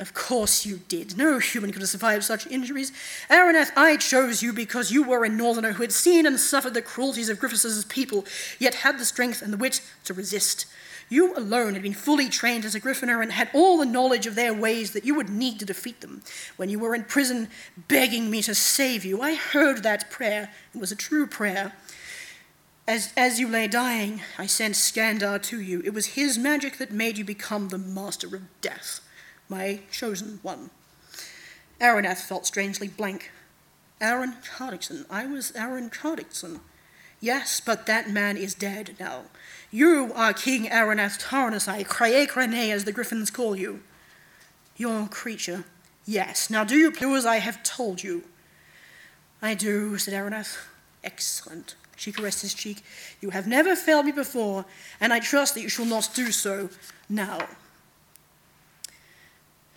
Of 0.00 0.14
course 0.14 0.64
you 0.64 0.80
did. 0.88 1.16
No 1.16 1.38
human 1.38 1.72
could 1.72 1.82
have 1.82 1.88
survived 1.88 2.24
such 2.24 2.46
injuries. 2.46 2.92
Arenadd, 3.28 3.72
I 3.76 3.96
chose 3.96 4.42
you 4.42 4.52
because 4.52 4.92
you 4.92 5.02
were 5.02 5.24
a 5.24 5.28
northerner 5.28 5.72
who 5.72 5.82
had 5.82 5.92
seen 5.92 6.24
and 6.24 6.38
suffered 6.38 6.74
the 6.74 6.82
cruelties 6.82 7.28
of 7.28 7.40
Gryphus' 7.40 7.84
people, 7.88 8.24
yet 8.60 8.76
had 8.76 8.98
the 8.98 9.04
strength 9.04 9.42
and 9.42 9.52
the 9.52 9.56
wit 9.56 9.80
to 10.04 10.14
resist. 10.14 10.66
You 11.08 11.34
alone 11.34 11.72
had 11.72 11.82
been 11.82 11.94
fully 11.94 12.28
trained 12.28 12.64
as 12.64 12.74
a 12.74 12.80
griffiner 12.80 13.22
and 13.22 13.32
had 13.32 13.50
all 13.54 13.78
the 13.78 13.86
knowledge 13.86 14.26
of 14.26 14.34
their 14.34 14.52
ways 14.52 14.92
that 14.92 15.04
you 15.04 15.14
would 15.14 15.30
need 15.30 15.58
to 15.58 15.64
defeat 15.64 16.00
them. 16.00 16.22
When 16.56 16.68
you 16.68 16.78
were 16.78 16.94
in 16.94 17.04
prison 17.04 17.48
begging 17.88 18.30
me 18.30 18.42
to 18.42 18.54
save 18.54 19.04
you, 19.04 19.22
I 19.22 19.34
heard 19.34 19.82
that 19.82 20.10
prayer. 20.10 20.50
It 20.74 20.80
was 20.80 20.92
a 20.92 20.96
true 20.96 21.26
prayer. 21.26 21.72
As, 22.86 23.12
as 23.16 23.40
you 23.40 23.48
lay 23.48 23.68
dying, 23.68 24.22
I 24.38 24.46
sent 24.46 24.74
Skandar 24.74 25.42
to 25.44 25.60
you. 25.60 25.82
It 25.84 25.92
was 25.92 26.06
his 26.06 26.38
magic 26.38 26.78
that 26.78 26.92
made 26.92 27.18
you 27.18 27.24
become 27.24 27.68
the 27.68 27.78
master 27.78 28.34
of 28.34 28.60
death, 28.60 29.00
my 29.48 29.80
chosen 29.90 30.40
one. 30.42 30.70
Arenadd 31.80 32.18
felt 32.18 32.46
strangely 32.46 32.88
blank. 32.88 33.30
Arren 34.00 34.34
Cardockson. 34.44 35.06
I 35.10 35.26
was 35.26 35.52
Arren 35.52 35.90
Cardockson. 35.90 36.60
Yes, 37.20 37.60
but 37.60 37.86
that 37.86 38.10
man 38.10 38.36
is 38.36 38.54
dead 38.54 38.94
now. 39.00 39.22
You 39.70 40.12
are 40.14 40.32
King 40.32 40.66
Arenadd 40.66 41.20
Tarnasai, 41.20 41.86
Crae 41.86 42.70
as 42.70 42.84
the 42.84 42.92
griffins 42.92 43.30
call 43.30 43.56
you. 43.56 43.80
Your 44.76 45.08
creature. 45.08 45.64
Yes. 46.06 46.48
Now 46.48 46.64
do 46.64 46.76
you 46.76 46.92
do 46.92 47.16
as 47.16 47.26
I 47.26 47.36
have 47.36 47.62
told 47.62 48.02
you? 48.02 48.22
I 49.42 49.54
do, 49.54 49.98
said 49.98 50.14
Arenadd. 50.14 50.56
Excellent. 51.02 51.74
She 51.96 52.12
caressed 52.12 52.42
his 52.42 52.54
cheek. 52.54 52.82
You 53.20 53.30
have 53.30 53.48
never 53.48 53.74
failed 53.74 54.06
me 54.06 54.12
before, 54.12 54.64
and 55.00 55.12
I 55.12 55.18
trust 55.18 55.54
that 55.54 55.62
you 55.62 55.68
shall 55.68 55.84
not 55.84 56.10
do 56.14 56.30
so 56.30 56.70
now. 57.08 57.40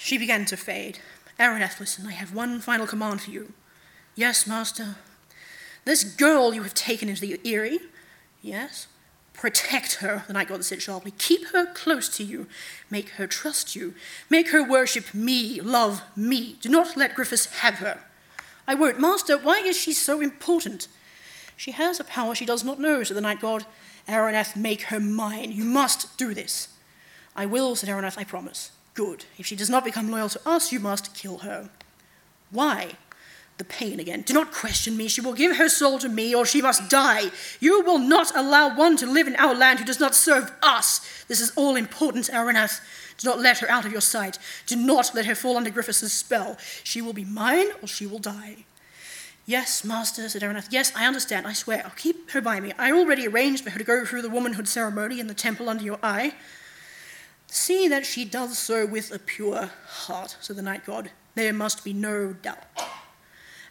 She 0.03 0.17
began 0.17 0.45
to 0.45 0.57
fade. 0.57 0.99
Arenadd, 1.39 1.79
listen, 1.79 2.07
I 2.07 2.11
have 2.13 2.33
one 2.33 2.59
final 2.59 2.87
command 2.87 3.21
for 3.21 3.29
you. 3.31 3.53
Yes, 4.15 4.47
master. 4.47 4.95
This 5.85 6.03
girl 6.03 6.53
you 6.53 6.63
have 6.63 6.73
taken 6.73 7.07
into 7.07 7.21
the 7.21 7.39
Eyrie, 7.45 7.79
yes, 8.41 8.87
Protect 9.33 9.95
her, 9.95 10.23
the 10.27 10.33
night 10.33 10.49
god 10.49 10.63
said 10.65 10.81
sharply. 10.81 11.11
Keep 11.17 11.47
her 11.47 11.65
close 11.65 12.09
to 12.17 12.23
you. 12.23 12.47
Make 12.89 13.09
her 13.11 13.25
trust 13.25 13.75
you. 13.75 13.95
Make 14.29 14.49
her 14.49 14.61
worship 14.63 15.13
me, 15.13 15.59
love 15.61 16.03
me. 16.15 16.57
Do 16.61 16.69
not 16.69 16.97
let 16.97 17.15
Gryphus 17.15 17.47
have 17.61 17.75
her. 17.75 18.01
I 18.67 18.75
won't. 18.75 18.99
Master, 18.99 19.37
why 19.37 19.59
is 19.65 19.77
she 19.77 19.93
so 19.93 20.21
important? 20.21 20.87
She 21.57 21.71
has 21.71 21.99
a 21.99 22.03
power 22.03 22.35
she 22.35 22.45
does 22.45 22.63
not 22.63 22.79
know, 22.79 23.03
said 23.03 23.17
the 23.17 23.21
night 23.21 23.41
god. 23.41 23.65
Arenadd, 24.07 24.55
make 24.55 24.83
her 24.83 24.99
mine. 24.99 25.51
You 25.51 25.63
must 25.63 26.17
do 26.17 26.33
this. 26.33 26.67
I 27.35 27.45
will, 27.45 27.75
said 27.75 27.89
Arenadd, 27.89 28.17
I 28.17 28.23
promise. 28.25 28.71
Good. 28.93 29.25
If 29.37 29.45
she 29.45 29.55
does 29.55 29.69
not 29.69 29.85
become 29.85 30.11
loyal 30.11 30.29
to 30.29 30.41
us, 30.45 30.71
you 30.71 30.79
must 30.79 31.15
kill 31.15 31.39
her. 31.39 31.69
Why? 32.49 32.97
the 33.61 33.65
pain 33.65 33.99
again. 33.99 34.23
Do 34.23 34.33
not 34.33 34.51
question 34.51 34.97
me. 34.97 35.07
She 35.07 35.21
will 35.21 35.33
give 35.33 35.57
her 35.57 35.69
soul 35.69 35.99
to 35.99 36.09
me, 36.09 36.33
or 36.33 36.47
she 36.47 36.63
must 36.63 36.89
die. 36.89 37.29
You 37.59 37.83
will 37.83 37.99
not 37.99 38.35
allow 38.35 38.75
one 38.75 38.97
to 38.97 39.05
live 39.05 39.27
in 39.27 39.35
our 39.35 39.53
land 39.53 39.77
who 39.77 39.85
does 39.85 39.99
not 39.99 40.15
serve 40.15 40.51
us. 40.63 41.23
This 41.27 41.39
is 41.39 41.51
all 41.55 41.75
important, 41.75 42.31
Arenadd. 42.31 42.81
Do 43.19 43.29
not 43.29 43.39
let 43.39 43.59
her 43.59 43.69
out 43.69 43.85
of 43.85 43.91
your 43.91 44.01
sight. 44.01 44.39
Do 44.65 44.75
not 44.75 45.13
let 45.13 45.27
her 45.27 45.35
fall 45.35 45.57
under 45.57 45.69
Gryphus' 45.69 46.11
spell. 46.11 46.57
She 46.83 47.03
will 47.03 47.13
be 47.13 47.23
mine, 47.23 47.67
or 47.83 47.87
she 47.87 48.07
will 48.07 48.17
die. 48.17 48.65
Yes, 49.45 49.83
master, 49.83 50.27
said 50.27 50.41
Arenadd. 50.41 50.69
Yes, 50.71 50.91
I 50.95 51.05
understand, 51.05 51.45
I 51.45 51.53
swear. 51.53 51.83
I'll 51.85 51.91
keep 51.91 52.31
her 52.31 52.41
by 52.41 52.59
me. 52.59 52.73
I 52.79 52.91
already 52.91 53.27
arranged 53.27 53.63
for 53.63 53.69
her 53.69 53.77
to 53.77 53.85
go 53.85 54.05
through 54.05 54.23
the 54.23 54.29
womanhood 54.29 54.67
ceremony 54.67 55.19
in 55.19 55.27
the 55.27 55.35
temple 55.35 55.69
under 55.69 55.83
your 55.83 55.99
eye. 56.01 56.33
See 57.53 57.87
that 57.89 58.05
she 58.05 58.25
does 58.25 58.57
so 58.57 58.85
with 58.85 59.13
a 59.13 59.19
pure 59.19 59.69
heart, 59.85 60.37
said 60.39 60.55
the 60.55 60.61
night 60.61 60.85
god. 60.85 61.11
There 61.35 61.53
must 61.53 61.83
be 61.83 61.93
no 61.93 62.33
doubt 62.33 62.65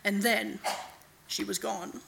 and 0.05 0.23
then 0.23 0.59
she 1.27 1.45
was 1.45 1.59
gone. 1.59 2.01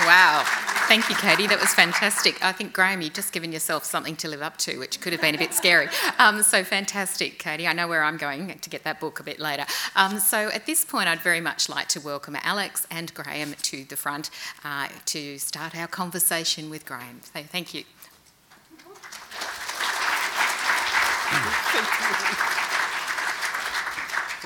Wow. 0.00 0.65
Thank 0.88 1.10
you, 1.10 1.16
Katie. 1.16 1.48
That 1.48 1.60
was 1.60 1.74
fantastic. 1.74 2.44
I 2.44 2.52
think, 2.52 2.72
Graham, 2.72 3.02
you've 3.02 3.12
just 3.12 3.32
given 3.32 3.50
yourself 3.50 3.84
something 3.84 4.14
to 4.16 4.28
live 4.28 4.40
up 4.40 4.56
to, 4.58 4.78
which 4.78 5.00
could 5.00 5.12
have 5.12 5.20
been 5.20 5.34
a 5.34 5.38
bit 5.38 5.52
scary. 5.52 5.88
Um, 6.20 6.44
so 6.44 6.62
fantastic, 6.62 7.40
Katie. 7.40 7.66
I 7.66 7.72
know 7.72 7.88
where 7.88 8.04
I'm 8.04 8.16
going 8.16 8.56
to 8.56 8.70
get 8.70 8.84
that 8.84 9.00
book 9.00 9.18
a 9.18 9.24
bit 9.24 9.40
later. 9.40 9.66
Um, 9.96 10.20
so 10.20 10.48
at 10.50 10.64
this 10.66 10.84
point, 10.84 11.08
I'd 11.08 11.20
very 11.20 11.40
much 11.40 11.68
like 11.68 11.88
to 11.88 12.00
welcome 12.00 12.36
Alex 12.40 12.86
and 12.88 13.12
Graham 13.14 13.54
to 13.62 13.84
the 13.84 13.96
front 13.96 14.30
uh, 14.64 14.86
to 15.06 15.38
start 15.38 15.76
our 15.76 15.88
conversation 15.88 16.70
with 16.70 16.86
Graham. 16.86 17.20
So 17.22 17.42
thank 17.42 17.74
you. 17.74 17.82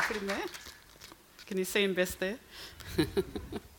put 0.08 0.16
him 0.16 0.26
there. 0.26 0.38
Can 1.46 1.58
you 1.58 1.64
see 1.64 1.84
him 1.84 1.94
best 1.94 2.18
there? 2.18 2.38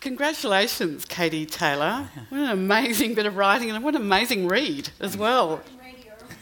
Congratulations, 0.00 1.04
Katie 1.04 1.46
Taylor. 1.46 2.08
What 2.28 2.40
an 2.40 2.50
amazing 2.50 3.14
bit 3.14 3.26
of 3.26 3.36
writing 3.36 3.70
and 3.70 3.82
what 3.82 3.94
an 3.94 4.02
amazing 4.02 4.46
read 4.46 4.90
as 5.00 5.16
well. 5.16 5.60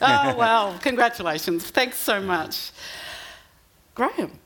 Oh, 0.01 0.37
wow. 0.37 0.77
Congratulations. 0.83 1.71
Thanks 1.71 1.97
so 1.97 2.21
much. 2.21 2.71
Graham. 3.95 4.39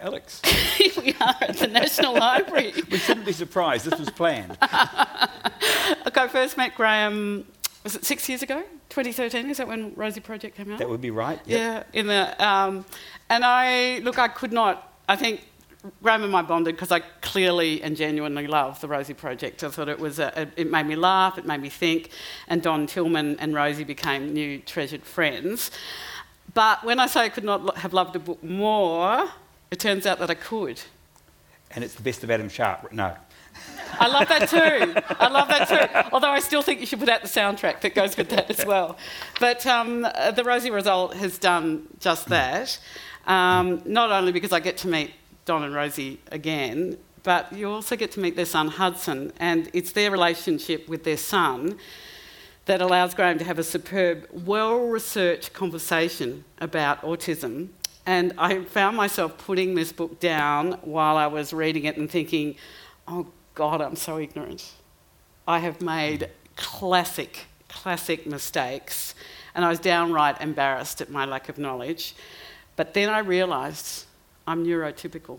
Alex. 0.00 0.40
Here 0.76 0.92
we 1.02 1.12
are 1.20 1.36
at 1.40 1.56
the 1.58 1.66
National 1.66 2.14
Library. 2.18 2.72
We 2.90 2.98
shouldn't 2.98 3.26
be 3.26 3.32
surprised. 3.32 3.84
This 3.84 3.98
was 3.98 4.10
planned. 4.10 4.50
Look, 6.04 6.16
I 6.16 6.28
first 6.28 6.56
met 6.56 6.74
Graham 6.74 7.44
was 7.82 7.96
it 7.96 8.04
six 8.04 8.28
years 8.28 8.42
ago? 8.42 8.62
2013 8.90 9.48
is 9.50 9.56
that 9.56 9.68
when 9.68 9.94
Rosie 9.94 10.20
Project 10.20 10.56
came 10.56 10.70
out? 10.70 10.78
That 10.78 10.88
would 10.88 11.00
be 11.00 11.10
right. 11.10 11.40
Yep. 11.46 11.58
Yeah, 11.58 11.98
in 11.98 12.06
the 12.08 12.46
um, 12.46 12.84
and 13.28 13.44
I 13.44 14.00
look, 14.00 14.18
I 14.18 14.28
could 14.28 14.52
not. 14.52 14.92
I 15.08 15.16
think 15.16 15.40
Graham 16.02 16.24
and 16.24 16.36
I 16.36 16.42
bonded 16.42 16.74
because 16.74 16.92
I 16.92 17.00
clearly 17.22 17.82
and 17.82 17.96
genuinely 17.96 18.46
love 18.46 18.80
the 18.80 18.88
Rosie 18.88 19.14
Project. 19.14 19.64
I 19.64 19.70
thought 19.70 19.88
it 19.88 19.98
was 19.98 20.18
a, 20.18 20.48
it 20.56 20.70
made 20.70 20.86
me 20.86 20.96
laugh, 20.96 21.38
it 21.38 21.46
made 21.46 21.62
me 21.62 21.70
think, 21.70 22.10
and 22.48 22.62
Don 22.62 22.86
Tillman 22.86 23.38
and 23.40 23.54
Rosie 23.54 23.84
became 23.84 24.32
new 24.34 24.58
treasured 24.58 25.04
friends. 25.04 25.70
But 26.52 26.84
when 26.84 27.00
I 27.00 27.06
say 27.06 27.20
I 27.20 27.28
could 27.28 27.44
not 27.44 27.78
have 27.78 27.92
loved 27.92 28.14
a 28.16 28.18
book 28.18 28.42
more, 28.42 29.30
it 29.70 29.80
turns 29.80 30.04
out 30.04 30.18
that 30.18 30.30
I 30.30 30.34
could. 30.34 30.80
And 31.70 31.84
it's 31.84 31.94
the 31.94 32.02
best 32.02 32.24
of 32.24 32.30
Adam 32.30 32.48
Sharp. 32.48 32.92
No. 32.92 33.16
I 33.92 34.08
love 34.08 34.28
that 34.28 34.48
too. 34.48 35.02
I 35.18 35.28
love 35.28 35.48
that 35.48 35.68
too. 35.68 36.10
Although 36.12 36.30
I 36.30 36.40
still 36.40 36.62
think 36.62 36.80
you 36.80 36.86
should 36.86 37.00
put 37.00 37.08
out 37.08 37.22
the 37.22 37.28
soundtrack 37.28 37.80
that 37.80 37.94
goes 37.94 38.16
with 38.16 38.28
that 38.30 38.50
as 38.50 38.66
well. 38.66 38.96
But 39.38 39.66
um, 39.66 40.02
the 40.02 40.42
Rosie 40.44 40.70
Result 40.70 41.14
has 41.14 41.38
done 41.38 41.86
just 42.00 42.28
that. 42.28 42.78
Um, 43.26 43.82
not 43.84 44.10
only 44.10 44.32
because 44.32 44.52
I 44.52 44.60
get 44.60 44.76
to 44.78 44.88
meet 44.88 45.12
Don 45.50 45.64
and 45.64 45.74
Rosie 45.74 46.20
again, 46.30 46.96
but 47.24 47.52
you 47.52 47.68
also 47.68 47.96
get 47.96 48.12
to 48.12 48.20
meet 48.20 48.36
their 48.36 48.44
son 48.44 48.68
Hudson, 48.68 49.32
and 49.40 49.68
it's 49.72 49.90
their 49.90 50.08
relationship 50.12 50.88
with 50.88 51.02
their 51.02 51.16
son 51.16 51.76
that 52.66 52.80
allows 52.80 53.14
Graham 53.14 53.36
to 53.38 53.44
have 53.44 53.58
a 53.58 53.64
superb, 53.64 54.28
well 54.30 54.78
researched 54.78 55.52
conversation 55.52 56.44
about 56.60 57.02
autism. 57.02 57.70
And 58.06 58.32
I 58.38 58.62
found 58.62 58.96
myself 58.96 59.38
putting 59.38 59.74
this 59.74 59.90
book 59.90 60.20
down 60.20 60.74
while 60.82 61.16
I 61.16 61.26
was 61.26 61.52
reading 61.52 61.82
it 61.86 61.96
and 61.96 62.08
thinking, 62.08 62.54
oh 63.08 63.26
God, 63.56 63.80
I'm 63.80 63.96
so 63.96 64.20
ignorant. 64.20 64.70
I 65.48 65.58
have 65.58 65.80
made 65.80 66.30
classic, 66.54 67.46
classic 67.68 68.24
mistakes, 68.24 69.16
and 69.56 69.64
I 69.64 69.68
was 69.68 69.80
downright 69.80 70.40
embarrassed 70.40 71.00
at 71.00 71.10
my 71.10 71.24
lack 71.24 71.48
of 71.48 71.58
knowledge. 71.58 72.14
But 72.76 72.94
then 72.94 73.08
I 73.08 73.18
realised 73.18 74.06
I'm 74.50 74.66
neurotypical. 74.66 75.38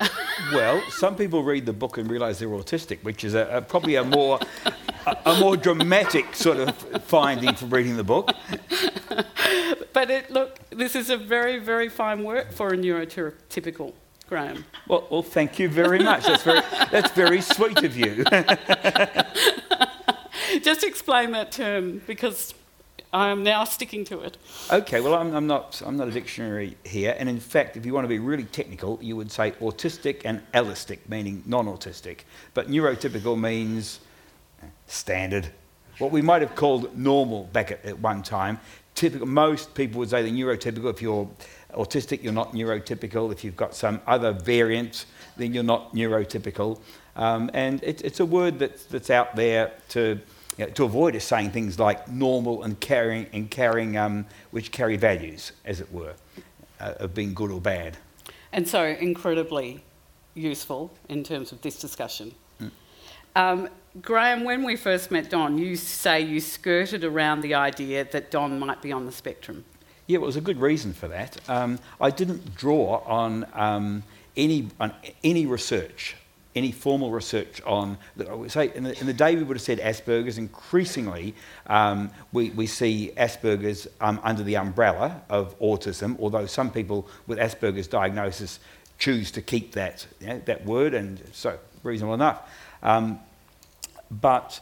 well, 0.52 0.82
some 0.88 1.14
people 1.14 1.42
read 1.42 1.66
the 1.66 1.74
book 1.74 1.98
and 1.98 2.10
realise 2.10 2.38
they're 2.38 2.48
autistic, 2.48 3.02
which 3.02 3.22
is 3.22 3.34
a, 3.34 3.46
a, 3.48 3.60
probably 3.60 3.96
a 3.96 4.04
more 4.04 4.40
a, 5.06 5.16
a 5.26 5.38
more 5.38 5.58
dramatic 5.58 6.34
sort 6.34 6.56
of 6.56 6.74
finding 7.04 7.54
from 7.54 7.68
reading 7.68 7.98
the 7.98 8.04
book. 8.04 8.32
But 9.92 10.08
it, 10.08 10.30
look, 10.30 10.60
this 10.70 10.94
is 10.94 11.10
a 11.10 11.16
very, 11.16 11.58
very 11.58 11.88
fine 11.88 12.22
work 12.22 12.52
for 12.52 12.68
a 12.68 12.76
neurotypical, 12.76 13.92
Graham. 14.28 14.64
Well, 14.86 15.08
well, 15.10 15.24
thank 15.24 15.58
you 15.58 15.68
very 15.68 15.98
much. 15.98 16.26
That's 16.26 16.44
very, 16.44 16.60
that's 16.92 17.10
very 17.10 17.40
sweet 17.40 17.82
of 17.82 17.96
you. 17.96 18.22
Just 20.62 20.84
explain 20.84 21.32
that 21.32 21.50
term 21.50 22.02
because 22.06 22.54
I 23.12 23.30
am 23.30 23.42
now 23.42 23.64
sticking 23.64 24.04
to 24.06 24.20
it. 24.20 24.36
Okay, 24.70 25.00
well, 25.00 25.14
I'm, 25.14 25.34
I'm, 25.34 25.46
not, 25.46 25.82
I'm 25.84 25.96
not 25.96 26.06
a 26.06 26.12
dictionary 26.12 26.76
here, 26.84 27.16
and 27.18 27.28
in 27.28 27.40
fact, 27.40 27.76
if 27.76 27.84
you 27.84 27.92
want 27.92 28.04
to 28.04 28.08
be 28.08 28.20
really 28.20 28.44
technical, 28.44 28.98
you 29.02 29.16
would 29.16 29.32
say 29.32 29.50
autistic 29.52 30.22
and 30.24 30.40
allistic, 30.52 31.00
meaning 31.08 31.42
non 31.44 31.66
autistic. 31.66 32.20
But 32.54 32.68
neurotypical 32.68 33.38
means 33.38 34.00
standard, 34.86 35.48
what 35.98 36.12
we 36.12 36.22
might 36.22 36.42
have 36.42 36.54
called 36.54 36.96
normal 36.96 37.44
back 37.44 37.72
at, 37.72 37.84
at 37.84 37.98
one 37.98 38.22
time. 38.22 38.60
Typical, 38.94 39.26
most 39.26 39.74
people 39.74 39.98
would 39.98 40.10
say 40.10 40.22
the 40.22 40.30
neurotypical, 40.30 40.90
if 40.90 41.02
you're 41.02 41.28
autistic, 41.74 42.22
you're 42.22 42.32
not 42.32 42.52
neurotypical. 42.52 43.32
If 43.32 43.42
you've 43.44 43.56
got 43.56 43.74
some 43.74 44.00
other 44.06 44.32
variant, 44.32 45.06
then 45.36 45.52
you're 45.52 45.62
not 45.62 45.94
neurotypical. 45.94 46.80
Um, 47.16 47.50
and 47.54 47.82
it, 47.82 48.02
it's 48.02 48.20
a 48.20 48.26
word 48.26 48.58
that's, 48.58 48.84
that's 48.84 49.10
out 49.10 49.34
there 49.36 49.72
to 49.90 50.20
you 50.56 50.66
know, 50.66 50.70
to 50.72 50.84
avoid 50.84 51.16
us 51.16 51.24
saying 51.24 51.50
things 51.50 51.78
like 51.78 52.08
normal 52.08 52.62
and 52.62 52.78
carrying, 52.80 53.26
and 53.32 53.50
carrying 53.50 53.96
um, 53.96 54.26
which 54.50 54.72
carry 54.72 54.96
values, 54.96 55.52
as 55.64 55.80
it 55.80 55.92
were, 55.92 56.14
uh, 56.80 56.94
of 56.98 57.14
being 57.14 57.34
good 57.34 57.50
or 57.50 57.60
bad. 57.60 57.96
And 58.52 58.66
so 58.66 58.84
incredibly 58.84 59.82
useful 60.34 60.92
in 61.08 61.22
terms 61.22 61.52
of 61.52 61.60
this 61.62 61.78
discussion. 61.78 62.34
Mm. 62.60 62.70
Um, 63.36 63.68
Graham, 64.00 64.44
when 64.44 64.64
we 64.64 64.76
first 64.76 65.10
met 65.10 65.30
Don, 65.30 65.58
you 65.58 65.76
say 65.76 66.20
you 66.20 66.40
skirted 66.40 67.04
around 67.04 67.40
the 67.40 67.54
idea 67.54 68.04
that 68.04 68.30
Don 68.30 68.58
might 68.58 68.80
be 68.82 68.92
on 68.92 69.06
the 69.06 69.12
spectrum. 69.12 69.64
Yeah, 70.06 70.18
well, 70.18 70.24
it 70.24 70.26
was 70.26 70.36
a 70.36 70.40
good 70.40 70.60
reason 70.60 70.92
for 70.92 71.08
that. 71.08 71.38
Um, 71.48 71.78
I 72.00 72.10
didn't 72.10 72.54
draw 72.54 73.02
on 73.06 73.46
um, 73.52 74.02
any, 74.36 74.68
on 74.78 74.92
any 75.22 75.46
research 75.46 76.16
any 76.54 76.72
formal 76.72 77.10
research 77.10 77.62
on, 77.62 77.96
I 78.28 78.34
would 78.34 78.50
say, 78.50 78.72
in 78.74 78.82
the, 78.84 78.98
in 78.98 79.06
the, 79.06 79.12
day 79.12 79.36
we 79.36 79.44
would 79.44 79.56
have 79.56 79.62
said 79.62 79.78
Asperger's, 79.78 80.38
increasingly 80.38 81.34
um, 81.68 82.10
we, 82.32 82.50
we 82.50 82.66
see 82.66 83.12
Asperger's 83.16 83.86
um, 84.00 84.20
under 84.24 84.42
the 84.42 84.56
umbrella 84.56 85.22
of 85.28 85.58
autism, 85.60 86.18
although 86.18 86.46
some 86.46 86.70
people 86.70 87.08
with 87.26 87.38
Asperger's 87.38 87.86
diagnosis 87.86 88.58
choose 88.98 89.30
to 89.32 89.42
keep 89.42 89.72
that, 89.72 90.06
you 90.20 90.26
know, 90.26 90.40
that 90.44 90.64
word, 90.64 90.92
and 90.92 91.22
so 91.32 91.58
reasonable 91.82 92.14
enough. 92.14 92.42
Um, 92.82 93.20
but 94.10 94.60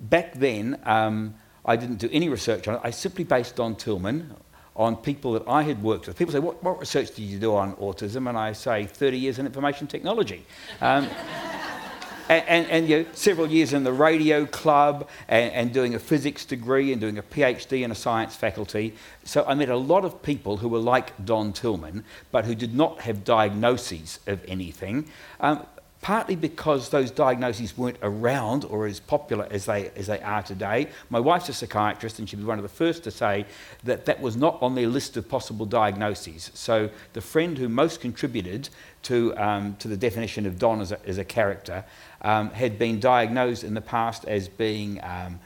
back 0.00 0.34
then, 0.34 0.80
um, 0.84 1.34
I 1.66 1.76
didn't 1.76 1.96
do 1.96 2.08
any 2.12 2.28
research 2.28 2.66
on 2.68 2.76
it. 2.76 2.80
I 2.82 2.90
simply 2.90 3.24
based 3.24 3.60
on 3.60 3.76
Tillman 3.76 4.34
on 4.76 4.96
people 4.96 5.32
that 5.32 5.46
I 5.46 5.62
had 5.62 5.82
worked 5.82 6.06
with. 6.06 6.16
People 6.16 6.32
say, 6.32 6.40
what, 6.40 6.62
what 6.62 6.80
research 6.80 7.14
did 7.14 7.22
you 7.22 7.38
do 7.38 7.54
on 7.54 7.74
autism? 7.76 8.28
And 8.28 8.36
I 8.36 8.52
say, 8.52 8.86
30 8.86 9.18
years 9.18 9.38
in 9.38 9.46
information 9.46 9.86
technology. 9.86 10.44
Um, 10.80 11.08
and, 12.28 12.44
and, 12.48 12.70
and 12.70 12.88
you 12.88 13.02
know, 13.02 13.06
several 13.12 13.46
years 13.46 13.72
in 13.72 13.84
the 13.84 13.92
radio 13.92 14.46
club 14.46 15.08
and, 15.28 15.52
and, 15.52 15.72
doing 15.72 15.94
a 15.94 15.98
physics 15.98 16.44
degree 16.44 16.90
and 16.90 17.00
doing 17.00 17.18
a 17.18 17.22
PhD 17.22 17.82
in 17.84 17.90
a 17.90 17.94
science 17.94 18.34
faculty. 18.34 18.94
So 19.24 19.44
I 19.46 19.54
met 19.54 19.68
a 19.68 19.76
lot 19.76 20.04
of 20.04 20.22
people 20.22 20.56
who 20.56 20.68
were 20.68 20.78
like 20.78 21.12
Don 21.24 21.52
Tillman, 21.52 22.04
but 22.32 22.44
who 22.44 22.54
did 22.54 22.74
not 22.74 23.00
have 23.02 23.24
diagnoses 23.24 24.20
of 24.26 24.44
anything. 24.48 25.08
Um, 25.40 25.66
partly 26.04 26.36
because 26.36 26.90
those 26.90 27.10
diagnoses 27.10 27.78
weren't 27.78 27.96
around 28.02 28.62
or 28.66 28.86
as 28.86 29.00
popular 29.00 29.48
as 29.50 29.64
they, 29.64 29.88
as 29.96 30.06
they 30.06 30.20
are 30.20 30.42
today. 30.42 30.86
My 31.08 31.18
wife's 31.18 31.48
a 31.48 31.54
psychiatrist, 31.54 32.18
and 32.18 32.28
she 32.28 32.36
was 32.36 32.44
one 32.44 32.58
of 32.58 32.62
the 32.62 32.68
first 32.68 33.04
to 33.04 33.10
say 33.10 33.46
that 33.84 34.04
that 34.04 34.20
was 34.20 34.36
not 34.36 34.62
on 34.62 34.74
their 34.74 34.86
list 34.86 35.16
of 35.16 35.26
possible 35.26 35.64
diagnoses. 35.64 36.50
So 36.52 36.90
the 37.14 37.22
friend 37.22 37.56
who 37.56 37.70
most 37.70 38.02
contributed 38.02 38.68
to, 39.04 39.34
um, 39.38 39.76
to 39.76 39.88
the 39.88 39.96
definition 39.96 40.44
of 40.44 40.58
Don 40.58 40.82
as 40.82 40.92
a, 40.92 41.08
as 41.08 41.16
a 41.16 41.24
character 41.24 41.86
um, 42.20 42.50
had 42.50 42.78
been 42.78 43.00
diagnosed 43.00 43.64
in 43.64 43.72
the 43.72 43.80
past 43.80 44.26
as 44.26 44.46
being. 44.46 45.00
Um, 45.02 45.40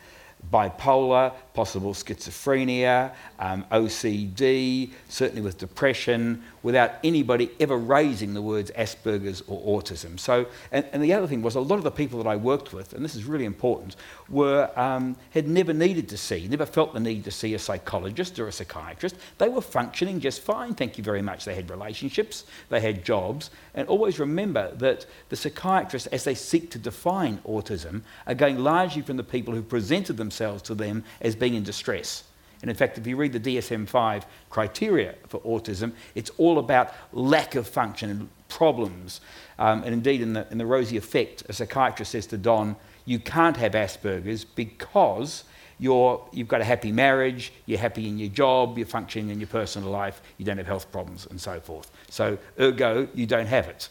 bipolar, 0.50 1.32
possible 1.54 1.92
schizophrenia, 1.92 3.12
um, 3.38 3.64
OCD, 3.72 4.90
certainly 5.08 5.42
with 5.42 5.58
depression, 5.58 6.42
without 6.62 6.92
anybody 7.02 7.50
ever 7.60 7.76
raising 7.76 8.34
the 8.34 8.42
words 8.42 8.70
Asperger's 8.72 9.42
or 9.46 9.80
autism. 9.80 10.18
So, 10.18 10.46
and, 10.72 10.84
and, 10.92 11.02
the 11.02 11.12
other 11.12 11.26
thing 11.26 11.42
was 11.42 11.54
a 11.54 11.60
lot 11.60 11.76
of 11.76 11.82
the 11.84 11.90
people 11.90 12.22
that 12.22 12.28
I 12.28 12.36
worked 12.36 12.72
with, 12.72 12.92
and 12.92 13.04
this 13.04 13.14
is 13.14 13.24
really 13.24 13.44
important, 13.44 13.96
were, 14.28 14.70
um, 14.76 15.16
had 15.30 15.48
never 15.48 15.72
needed 15.72 16.08
to 16.10 16.16
see, 16.16 16.46
never 16.46 16.66
felt 16.66 16.94
the 16.94 17.00
need 17.00 17.24
to 17.24 17.30
see 17.30 17.54
a 17.54 17.58
psychologist 17.58 18.38
or 18.38 18.48
a 18.48 18.52
psychiatrist. 18.52 19.16
They 19.38 19.48
were 19.48 19.60
functioning 19.60 20.20
just 20.20 20.42
fine, 20.42 20.74
thank 20.74 20.98
you 20.98 21.04
very 21.04 21.22
much. 21.22 21.44
They 21.44 21.54
had 21.54 21.70
relationships, 21.70 22.44
they 22.68 22.80
had 22.80 23.04
jobs, 23.04 23.50
and 23.74 23.88
always 23.88 24.18
remember 24.18 24.72
that 24.76 25.06
the 25.28 25.36
psychiatrists, 25.36 26.08
as 26.08 26.24
they 26.24 26.34
seek 26.34 26.70
to 26.72 26.78
define 26.78 27.38
autism, 27.38 28.02
are 28.26 28.34
going 28.34 28.58
largely 28.58 29.02
from 29.02 29.16
the 29.16 29.24
people 29.24 29.54
who 29.54 29.62
presented 29.62 30.16
themselves 30.28 30.62
to 30.62 30.74
them 30.74 31.04
as 31.20 31.34
being 31.34 31.54
in 31.54 31.62
distress. 31.62 32.24
And 32.60 32.70
in 32.70 32.76
fact, 32.76 32.98
if 32.98 33.06
you 33.06 33.16
read 33.16 33.32
the 33.32 33.40
DSM 33.40 33.88
5 33.88 34.26
criteria 34.50 35.14
for 35.28 35.40
autism, 35.40 35.92
it's 36.14 36.30
all 36.38 36.58
about 36.58 36.92
lack 37.12 37.54
of 37.54 37.66
function 37.66 38.10
and 38.10 38.28
problems. 38.48 39.20
Um, 39.58 39.84
and 39.84 39.92
indeed, 39.92 40.20
in 40.20 40.32
the, 40.32 40.46
in 40.50 40.58
the 40.58 40.66
Rosie 40.66 40.96
Effect, 40.96 41.44
a 41.48 41.52
psychiatrist 41.52 42.12
says 42.12 42.26
to 42.28 42.36
Don, 42.36 42.76
You 43.04 43.20
can't 43.20 43.56
have 43.56 43.72
Asperger's 43.72 44.44
because 44.44 45.44
you're, 45.78 46.26
you've 46.32 46.48
got 46.48 46.60
a 46.60 46.64
happy 46.64 46.90
marriage, 46.90 47.52
you're 47.66 47.78
happy 47.78 48.08
in 48.08 48.18
your 48.18 48.28
job, 48.28 48.76
you're 48.76 48.86
functioning 48.86 49.30
in 49.30 49.38
your 49.38 49.46
personal 49.46 49.90
life, 49.90 50.20
you 50.36 50.44
don't 50.44 50.58
have 50.58 50.66
health 50.66 50.90
problems, 50.90 51.26
and 51.30 51.40
so 51.40 51.60
forth. 51.60 51.90
So, 52.10 52.38
ergo, 52.58 53.08
you 53.14 53.26
don't 53.26 53.46
have 53.46 53.68
it. 53.68 53.88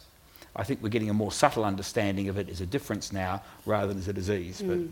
I 0.57 0.63
think 0.63 0.81
we're 0.81 0.89
getting 0.89 1.09
a 1.09 1.13
more 1.13 1.31
subtle 1.31 1.63
understanding 1.63 2.29
of 2.29 2.37
it 2.37 2.49
as 2.49 2.61
a 2.61 2.65
difference 2.65 3.13
now 3.13 3.43
rather 3.65 3.87
than 3.87 3.99
as 3.99 4.07
a 4.07 4.13
disease. 4.13 4.61
Mm. 4.61 4.89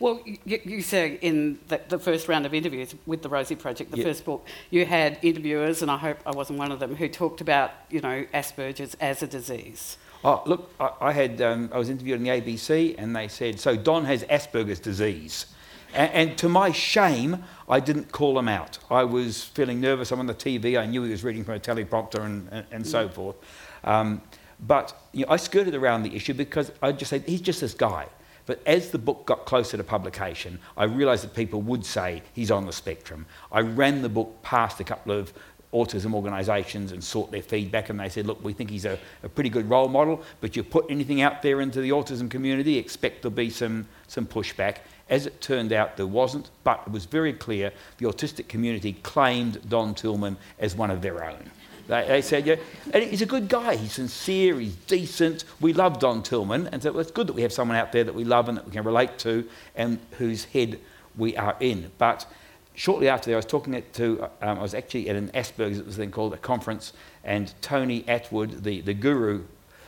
Well, 0.00 0.20
you, 0.24 0.60
you, 0.64 0.82
say 0.82 1.18
in 1.22 1.60
the, 1.68 1.80
the, 1.88 1.98
first 1.98 2.26
round 2.26 2.46
of 2.46 2.52
interviews 2.52 2.94
with 3.06 3.22
the 3.22 3.28
Rosie 3.28 3.54
Project, 3.54 3.92
the 3.92 3.98
yep. 3.98 4.06
first 4.06 4.24
book, 4.24 4.46
you 4.70 4.84
had 4.84 5.18
interviewers, 5.22 5.82
and 5.82 5.90
I 5.90 5.96
hope 5.96 6.18
I 6.26 6.32
wasn't 6.32 6.58
one 6.58 6.72
of 6.72 6.80
them, 6.80 6.96
who 6.96 7.08
talked 7.08 7.40
about, 7.40 7.70
you 7.90 8.00
know, 8.00 8.26
Asperger's 8.34 8.94
as 8.94 9.22
a 9.22 9.26
disease. 9.28 9.98
Oh, 10.24 10.42
look, 10.46 10.72
I, 10.80 10.90
I 11.00 11.12
had, 11.12 11.40
um, 11.40 11.70
I 11.72 11.78
was 11.78 11.90
interviewed 11.90 12.18
on 12.18 12.24
the 12.24 12.30
ABC, 12.30 12.96
and 12.98 13.14
they 13.14 13.28
said, 13.28 13.60
so 13.60 13.76
Don 13.76 14.04
has 14.06 14.24
Asperger's 14.24 14.80
disease. 14.80 15.46
And, 15.94 16.12
and, 16.12 16.38
to 16.38 16.48
my 16.48 16.72
shame, 16.72 17.44
I 17.68 17.78
didn't 17.78 18.10
call 18.10 18.36
him 18.36 18.48
out. 18.48 18.78
I 18.90 19.04
was 19.04 19.44
feeling 19.44 19.80
nervous. 19.80 20.10
I'm 20.10 20.18
on 20.18 20.26
the 20.26 20.34
TV. 20.34 20.76
I 20.78 20.86
knew 20.86 21.04
he 21.04 21.10
was 21.10 21.22
reading 21.22 21.44
from 21.44 21.54
a 21.54 21.60
teleprompter 21.60 22.20
and, 22.24 22.48
and, 22.50 22.66
and 22.72 22.86
so 22.86 23.08
mm. 23.08 23.12
forth. 23.12 23.36
Um, 23.84 24.20
but 24.60 24.96
you 25.12 25.24
know, 25.24 25.32
I 25.32 25.36
skirted 25.36 25.74
around 25.74 26.02
the 26.02 26.14
issue 26.14 26.34
because 26.34 26.72
I 26.82 26.92
just 26.92 27.10
said, 27.10 27.22
he's 27.26 27.40
just 27.40 27.60
this 27.60 27.74
guy. 27.74 28.06
But 28.46 28.60
as 28.66 28.90
the 28.90 28.98
book 28.98 29.24
got 29.24 29.46
closer 29.46 29.76
to 29.76 29.84
publication, 29.84 30.58
I 30.76 30.84
realised 30.84 31.24
that 31.24 31.34
people 31.34 31.62
would 31.62 31.84
say 31.84 32.22
he's 32.34 32.50
on 32.50 32.66
the 32.66 32.72
spectrum. 32.72 33.24
I 33.50 33.60
ran 33.60 34.02
the 34.02 34.08
book 34.10 34.42
past 34.42 34.80
a 34.80 34.84
couple 34.84 35.12
of 35.12 35.32
autism 35.74 36.14
organisations 36.14 36.92
and 36.92 37.02
sought 37.02 37.32
their 37.32 37.42
feedback, 37.42 37.90
and 37.90 37.98
they 37.98 38.08
said, 38.08 38.26
Look, 38.26 38.42
we 38.44 38.52
think 38.52 38.70
he's 38.70 38.84
a, 38.84 38.98
a, 39.22 39.28
pretty 39.28 39.50
good 39.50 39.68
role 39.68 39.88
model, 39.88 40.22
but 40.40 40.54
you 40.56 40.62
put 40.62 40.86
anything 40.88 41.20
out 41.20 41.42
there 41.42 41.60
into 41.60 41.80
the 41.80 41.90
autism 41.90 42.30
community, 42.30 42.78
expect 42.78 43.22
there'll 43.22 43.34
be 43.34 43.50
some, 43.50 43.86
some 44.06 44.26
pushback. 44.26 44.78
As 45.10 45.26
it 45.26 45.40
turned 45.40 45.72
out, 45.72 45.96
there 45.96 46.06
wasn't, 46.06 46.50
but 46.62 46.82
it 46.86 46.92
was 46.92 47.04
very 47.04 47.32
clear 47.32 47.72
the 47.98 48.06
autistic 48.06 48.48
community 48.48 48.94
claimed 49.02 49.68
Don 49.68 49.94
Tillman 49.94 50.36
as 50.58 50.76
one 50.76 50.90
of 50.90 51.02
their 51.02 51.24
own. 51.24 51.50
They, 51.86 52.06
they 52.06 52.22
said, 52.22 52.46
yeah, 52.46 52.56
and 52.92 53.02
he's 53.02 53.22
a 53.22 53.26
good 53.26 53.48
guy. 53.48 53.76
He's 53.76 53.92
sincere, 53.92 54.58
he's 54.58 54.74
decent. 54.74 55.44
We 55.60 55.72
love 55.72 55.98
Don 55.98 56.22
Tillman. 56.22 56.68
And 56.68 56.82
so 56.82 56.98
it's 56.98 57.10
good 57.10 57.26
that 57.26 57.34
we 57.34 57.42
have 57.42 57.52
someone 57.52 57.76
out 57.76 57.92
there 57.92 58.04
that 58.04 58.14
we 58.14 58.24
love 58.24 58.48
and 58.48 58.58
that 58.58 58.64
we 58.64 58.72
can 58.72 58.84
relate 58.84 59.18
to 59.18 59.48
and 59.76 59.98
whose 60.18 60.44
head 60.44 60.80
we 61.16 61.36
are 61.36 61.56
in. 61.60 61.90
But 61.98 62.26
shortly 62.74 63.08
after 63.08 63.30
that, 63.30 63.34
I 63.34 63.36
was 63.36 63.46
talking 63.46 63.82
to, 63.92 64.22
um, 64.42 64.58
I 64.58 64.62
was 64.62 64.74
actually 64.74 65.08
at 65.08 65.16
an 65.16 65.30
Asperger's, 65.34 65.78
it 65.78 65.86
was 65.86 65.96
then 65.96 66.10
called 66.10 66.34
a 66.34 66.38
conference, 66.38 66.92
and 67.22 67.52
Tony 67.60 68.02
Attwood, 68.04 68.62
the, 68.62 68.80
the 68.80 68.94
guru 68.94 69.44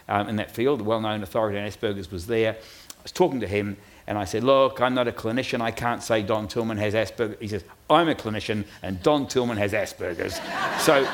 um, 0.09 0.29
in 0.29 0.37
that 0.37 0.51
field, 0.51 0.81
the 0.81 0.85
well 0.85 1.01
known 1.01 1.23
authority 1.23 1.59
on 1.59 1.67
Asperger's, 1.67 2.11
was 2.11 2.27
there. 2.27 2.55
I 2.55 3.03
was 3.03 3.13
talking 3.13 3.41
to 3.41 3.47
him, 3.47 3.77
and 4.07 4.17
I 4.17 4.25
said, 4.25 4.45
Look, 4.45 4.81
I'm 4.81 4.95
not 4.95 5.09
a 5.09 5.13
clinician. 5.13 5.61
I 5.61 5.71
can't 5.71 6.03
say 6.03 6.23
Don 6.23 6.47
Tillman 6.47 6.77
has 6.79 6.95
Asperger's. 6.95 7.37
He 7.41 7.49
says, 7.49 7.65
I'm 7.91 8.09
a 8.09 8.15
clinician, 8.15 8.65
and 8.83 9.03
Don 9.03 9.27
Tillman 9.27 9.57
has 9.57 9.73
Asperger's. 9.73 10.41
so 10.83 11.07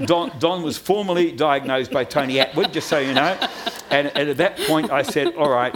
Don, 0.06 0.36
Don 0.38 0.62
was 0.62 0.76
formally 0.78 1.32
diagnosed 1.32 1.90
by 1.90 2.04
Tony 2.04 2.36
Attwood, 2.36 2.72
just 2.72 2.88
so 2.88 2.98
you 2.98 3.14
know. 3.14 3.38
And, 3.90 4.10
and 4.16 4.28
at 4.28 4.36
that 4.38 4.58
point, 4.60 4.90
I 4.90 5.02
said, 5.02 5.34
All 5.36 5.50
right, 5.50 5.74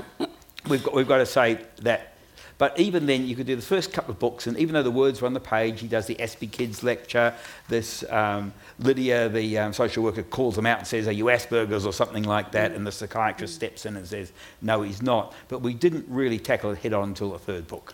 we've 0.69 0.83
got, 0.83 0.95
we've 0.95 1.09
got 1.09 1.19
to 1.19 1.27
say 1.27 1.61
that 1.83 2.16
But 2.59 2.79
even 2.81 3.05
then, 3.07 3.27
you 3.27 3.37
could 3.37 3.47
do 3.47 3.55
the 3.55 3.63
first 3.63 3.93
couple 3.93 4.13
of 4.13 4.19
books, 4.19 4.47
and 4.47 4.57
even 4.59 4.73
though 4.73 4.83
the 4.83 4.91
words 4.91 5.21
were 5.21 5.27
on 5.27 5.35
the 5.35 5.41
page, 5.41 5.81
he 5.81 5.89
does 5.89 6.07
the 6.07 6.15
Aspie 6.15 6.51
Kids 6.51 6.83
lecture. 6.83 7.35
This 7.69 8.03
um, 8.11 8.55
Lydia, 8.79 9.29
the 9.29 9.59
um, 9.59 9.73
social 9.75 10.03
worker, 10.03 10.23
calls 10.23 10.57
him 10.57 10.65
out 10.65 10.79
and 10.79 10.87
says, 10.87 11.07
"Are 11.07 11.13
you 11.13 11.27
Asperger's 11.27 11.85
or 11.85 11.93
something 11.93 12.25
like 12.25 12.53
that?" 12.53 12.73
And 12.73 12.87
the 12.87 12.93
psychiatrist 12.93 13.55
steps 13.55 13.85
in 13.85 13.97
and 13.97 14.07
says, 14.07 14.33
"No, 14.63 14.83
he's 14.83 15.03
not." 15.03 15.35
But 15.49 15.61
we 15.61 15.75
didn't 15.75 16.07
really 16.09 16.39
tackle 16.39 16.71
it 16.71 16.79
head 16.79 16.95
on 16.95 17.09
until 17.09 17.33
the 17.33 17.39
third 17.39 17.67
book. 17.67 17.93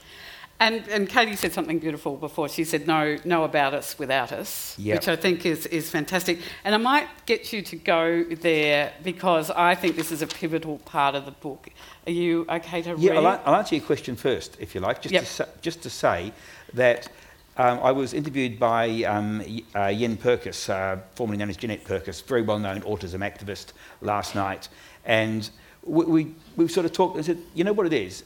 And, 0.63 0.87
and 0.89 1.09
Katie 1.09 1.35
said 1.35 1.53
something 1.53 1.81
beautiful 1.81 2.17
before. 2.17 2.49
She 2.49 2.63
said, 2.63 2.87
"No, 2.87 3.19
know 3.25 3.43
about 3.43 3.75
us 3.75 3.99
without 3.99 4.31
us," 4.31 4.77
Yep. 4.79 4.95
which 4.97 5.09
I 5.09 5.17
think 5.17 5.45
is, 5.45 5.67
is 5.67 5.91
fantastic. 5.91 6.39
And 6.65 6.73
I 6.73 6.79
might 6.79 7.09
get 7.27 7.53
you 7.53 7.63
to 7.63 7.75
go 7.77 8.23
there 8.23 8.93
because 9.03 9.51
I 9.51 9.75
think 9.75 9.97
this 9.97 10.13
is 10.13 10.23
a 10.23 10.29
pivotal 10.29 10.79
part 10.79 11.17
of 11.17 11.25
the 11.25 11.33
book. 11.33 11.69
Are 12.07 12.13
you 12.13 12.47
okay 12.49 12.81
to 12.83 12.95
Yeah, 12.97 13.11
read? 13.11 13.25
I'll, 13.25 13.41
I'll 13.45 13.55
answer 13.57 13.75
your 13.75 13.85
question 13.85 14.15
first, 14.15 14.57
if 14.61 14.73
you 14.73 14.81
like, 14.81 15.03
just, 15.03 15.13
Yep. 15.13 15.23
to, 15.25 15.29
sa- 15.29 15.49
just 15.63 15.83
to 15.83 15.91
say 15.91 16.33
that 16.75 17.09
um, 17.57 17.81
I 17.83 17.91
was 17.91 18.15
interviewed 18.15 18.61
by 18.61 19.03
um, 19.03 19.41
uh, 19.75 19.91
Yenn 19.91 20.17
Purkis, 20.17 20.71
uh, 20.71 21.01
formerly 21.17 21.39
known 21.39 21.51
as 21.51 21.57
Jeanette 21.57 21.85
Purkis, 21.85 22.23
very 22.25 22.43
well 22.43 22.61
known 22.61 22.83
autism 22.83 23.19
activist, 23.29 23.73
last 24.01 24.37
night. 24.37 24.69
And 25.05 25.51
we, 25.83 26.05
we, 26.05 26.35
we 26.57 26.69
sort 26.69 26.87
of 26.87 26.93
talked 26.93 27.17
and 27.17 27.25
said, 27.27 27.39
you 27.53 27.65
know 27.65 27.73
what 27.73 27.87
it 27.87 27.93
is? 27.93 28.23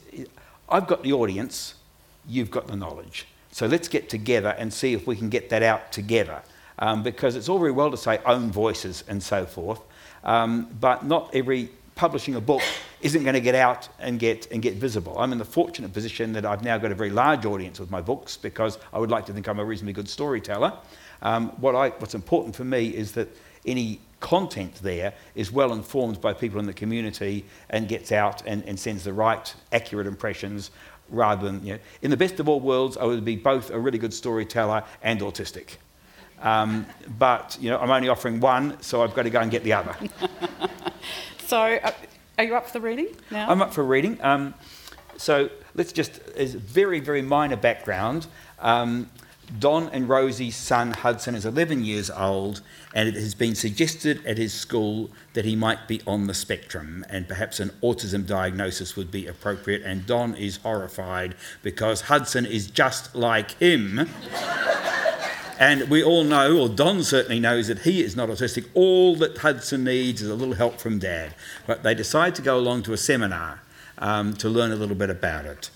I've 0.69 0.85
got 0.85 1.01
the 1.01 1.13
audience, 1.13 1.73
you've 2.27 2.51
got 2.51 2.67
the 2.67 2.75
knowledge. 2.75 3.25
So 3.51 3.65
let's 3.65 3.87
get 3.87 4.09
together 4.09 4.55
and 4.57 4.71
see 4.71 4.93
if 4.93 5.07
we 5.07 5.15
can 5.15 5.29
get 5.29 5.49
that 5.49 5.63
out 5.63 5.91
together. 5.91 6.41
Um, 6.79 7.01
because 7.01 7.35
it's 7.35 7.49
all 7.49 7.57
very 7.57 7.71
well 7.71 7.89
to 7.89 7.97
say 7.97 8.19
own 8.23 8.51
voices 8.51 9.03
and 9.07 9.21
so 9.23 9.45
forth, 9.45 9.81
um, 10.23 10.67
but 10.79 11.03
not 11.03 11.33
every 11.33 11.71
publishing 11.95 12.35
a 12.35 12.41
book 12.41 12.61
isn't 13.01 13.23
going 13.23 13.33
to 13.33 13.41
get 13.41 13.55
out 13.55 13.89
and 13.99 14.19
get, 14.19 14.49
and 14.51 14.61
get 14.61 14.75
visible. 14.75 15.17
I'm 15.17 15.31
in 15.31 15.39
the 15.39 15.45
fortunate 15.45 15.91
position 15.91 16.33
that 16.33 16.45
I've 16.45 16.63
now 16.63 16.77
got 16.77 16.91
a 16.91 16.95
very 16.95 17.09
large 17.09 17.45
audience 17.45 17.79
with 17.79 17.89
my 17.89 18.01
books 18.01 18.37
because 18.37 18.77
I 18.93 18.99
would 18.99 19.09
like 19.09 19.25
to 19.25 19.33
think 19.33 19.47
I'm 19.47 19.59
a 19.59 19.65
reasonably 19.65 19.93
good 19.93 20.07
storyteller. 20.07 20.73
Um, 21.23 21.49
what 21.59 21.75
I, 21.75 21.89
what's 21.89 22.13
important 22.13 22.55
for 22.55 22.63
me 22.63 22.89
is 22.89 23.13
that 23.13 23.27
any 23.65 23.99
content 24.19 24.75
there 24.75 25.13
is 25.35 25.51
well 25.51 25.73
informed 25.73 26.21
by 26.21 26.33
people 26.33 26.59
in 26.59 26.65
the 26.65 26.73
community 26.73 27.45
and 27.69 27.87
gets 27.87 28.11
out 28.11 28.41
and, 28.45 28.63
and 28.65 28.79
sends 28.79 29.03
the 29.03 29.13
right, 29.13 29.53
accurate 29.71 30.07
impressions 30.07 30.71
rather 31.09 31.45
than, 31.45 31.65
you 31.65 31.73
know, 31.73 31.79
in 32.01 32.11
the 32.11 32.17
best 32.17 32.39
of 32.39 32.49
all 32.49 32.59
worlds, 32.59 32.97
I 32.97 33.05
would 33.05 33.25
be 33.25 33.35
both 33.35 33.69
a 33.69 33.79
really 33.79 33.97
good 33.97 34.13
storyteller 34.13 34.83
and 35.01 35.19
autistic. 35.21 35.77
Um, 36.41 36.85
but, 37.17 37.57
you 37.59 37.69
know, 37.69 37.79
I'm 37.79 37.89
only 37.89 38.09
offering 38.09 38.39
one, 38.39 38.81
so 38.81 39.01
I've 39.01 39.15
got 39.15 39.23
to 39.23 39.29
go 39.29 39.39
and 39.39 39.49
get 39.49 39.63
the 39.63 39.73
other. 39.73 39.95
so, 41.47 41.59
uh, 41.59 41.91
are 42.37 42.43
you 42.43 42.55
up 42.55 42.67
for 42.67 42.73
the 42.73 42.81
reading 42.81 43.07
now? 43.31 43.49
I'm 43.49 43.61
up 43.61 43.73
for 43.73 43.83
reading. 43.83 44.19
Um, 44.21 44.53
so 45.17 45.49
let's 45.73 45.91
just, 45.91 46.19
as 46.35 46.53
very, 46.53 46.99
very 46.99 47.23
minor 47.23 47.55
background, 47.55 48.27
um, 48.59 49.09
Don 49.59 49.87
and 49.89 50.09
Rosie's 50.09 50.55
son 50.55 50.91
Hudson 50.91 51.33
is 51.33 51.45
11 51.45 51.85
years 51.85 52.09
old, 52.09 52.61
and 52.93 53.07
it 53.07 53.15
has 53.15 53.33
been 53.33 53.55
suggested 53.55 54.25
at 54.25 54.37
his 54.37 54.53
school 54.53 55.09
that 55.33 55.45
he 55.45 55.55
might 55.55 55.87
be 55.87 56.01
on 56.05 56.27
the 56.27 56.33
spectrum, 56.33 57.05
and 57.09 57.27
perhaps 57.27 57.59
an 57.59 57.69
autism 57.81 58.27
diagnosis 58.27 58.95
would 58.95 59.09
be 59.09 59.25
appropriate. 59.25 59.83
And 59.83 60.05
Don 60.05 60.35
is 60.35 60.57
horrified 60.57 61.35
because 61.63 62.01
Hudson 62.01 62.45
is 62.45 62.69
just 62.69 63.15
like 63.15 63.51
him. 63.51 64.09
And 65.59 65.89
we 65.89 66.03
all 66.03 66.23
know, 66.23 66.59
or 66.59 66.69
Don 66.69 67.03
certainly 67.03 67.39
knows, 67.39 67.67
that 67.67 67.79
he 67.79 68.03
is 68.03 68.15
not 68.15 68.29
autistic. 68.29 68.67
All 68.75 69.15
that 69.15 69.39
Hudson 69.39 69.83
needs 69.83 70.21
is 70.21 70.29
a 70.29 70.35
little 70.35 70.53
help 70.53 70.79
from 70.79 70.99
Dad. 70.99 71.33
But 71.65 71.81
they 71.81 71.95
decide 71.95 72.35
to 72.35 72.43
go 72.43 72.59
along 72.59 72.83
to 72.83 72.93
a 72.93 72.97
seminar 72.97 73.61
um, 73.97 74.35
to 74.35 74.49
learn 74.49 74.71
a 74.71 74.75
little 74.75 74.95
bit 74.95 75.09
about 75.09 75.45
it. 75.45 75.71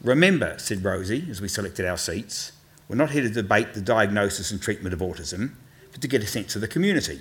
Remember, 0.00 0.56
said 0.58 0.84
Rosie 0.84 1.26
as 1.28 1.40
we 1.40 1.48
selected 1.48 1.86
our 1.86 1.96
seats, 1.96 2.52
we're 2.88 2.96
not 2.96 3.10
here 3.10 3.22
to 3.22 3.30
debate 3.30 3.74
the 3.74 3.80
diagnosis 3.80 4.50
and 4.50 4.60
treatment 4.60 4.94
of 4.94 5.00
autism, 5.00 5.52
but 5.92 6.00
to 6.00 6.08
get 6.08 6.22
a 6.22 6.26
sense 6.26 6.54
of 6.54 6.62
the 6.62 6.68
community. 6.68 7.20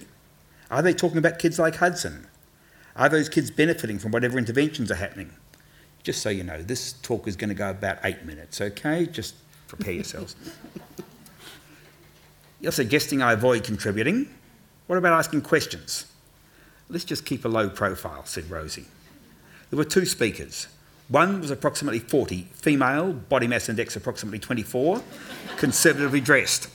Are 0.71 0.81
they 0.81 0.93
talking 0.93 1.17
about 1.17 1.39
kids 1.39 1.59
like 1.59 1.75
Hudson? 1.75 2.27
Are 2.95 3.09
those 3.09 3.29
kids 3.29 3.51
benefiting 3.51 3.99
from 3.99 4.11
whatever 4.11 4.37
interventions 4.37 4.89
are 4.91 4.95
happening? 4.95 5.33
Just 6.03 6.21
so 6.21 6.29
you 6.29 6.43
know, 6.43 6.61
this 6.61 6.93
talk 6.93 7.27
is 7.27 7.35
going 7.35 7.49
to 7.49 7.55
go 7.55 7.69
about 7.69 7.99
eight 8.03 8.23
minutes, 8.23 8.61
okay? 8.61 9.05
Just 9.05 9.35
prepare 9.67 9.93
yourselves. 9.93 10.35
You're 12.61 12.71
suggesting 12.71 13.21
I 13.21 13.33
avoid 13.33 13.63
contributing? 13.63 14.29
What 14.87 14.97
about 14.97 15.13
asking 15.13 15.41
questions? 15.41 16.05
Let's 16.89 17.03
just 17.03 17.25
keep 17.25 17.43
a 17.43 17.49
low 17.49 17.69
profile, 17.69 18.25
said 18.25 18.49
Rosie. 18.49 18.85
There 19.69 19.77
were 19.77 19.83
two 19.83 20.05
speakers. 20.05 20.67
One 21.09 21.39
was 21.39 21.51
approximately 21.51 21.99
40, 21.99 22.47
female, 22.53 23.13
body 23.13 23.47
mass 23.47 23.69
index 23.69 23.95
approximately 23.95 24.39
24, 24.39 25.01
conservatively 25.55 26.19
dressed. 26.19 26.69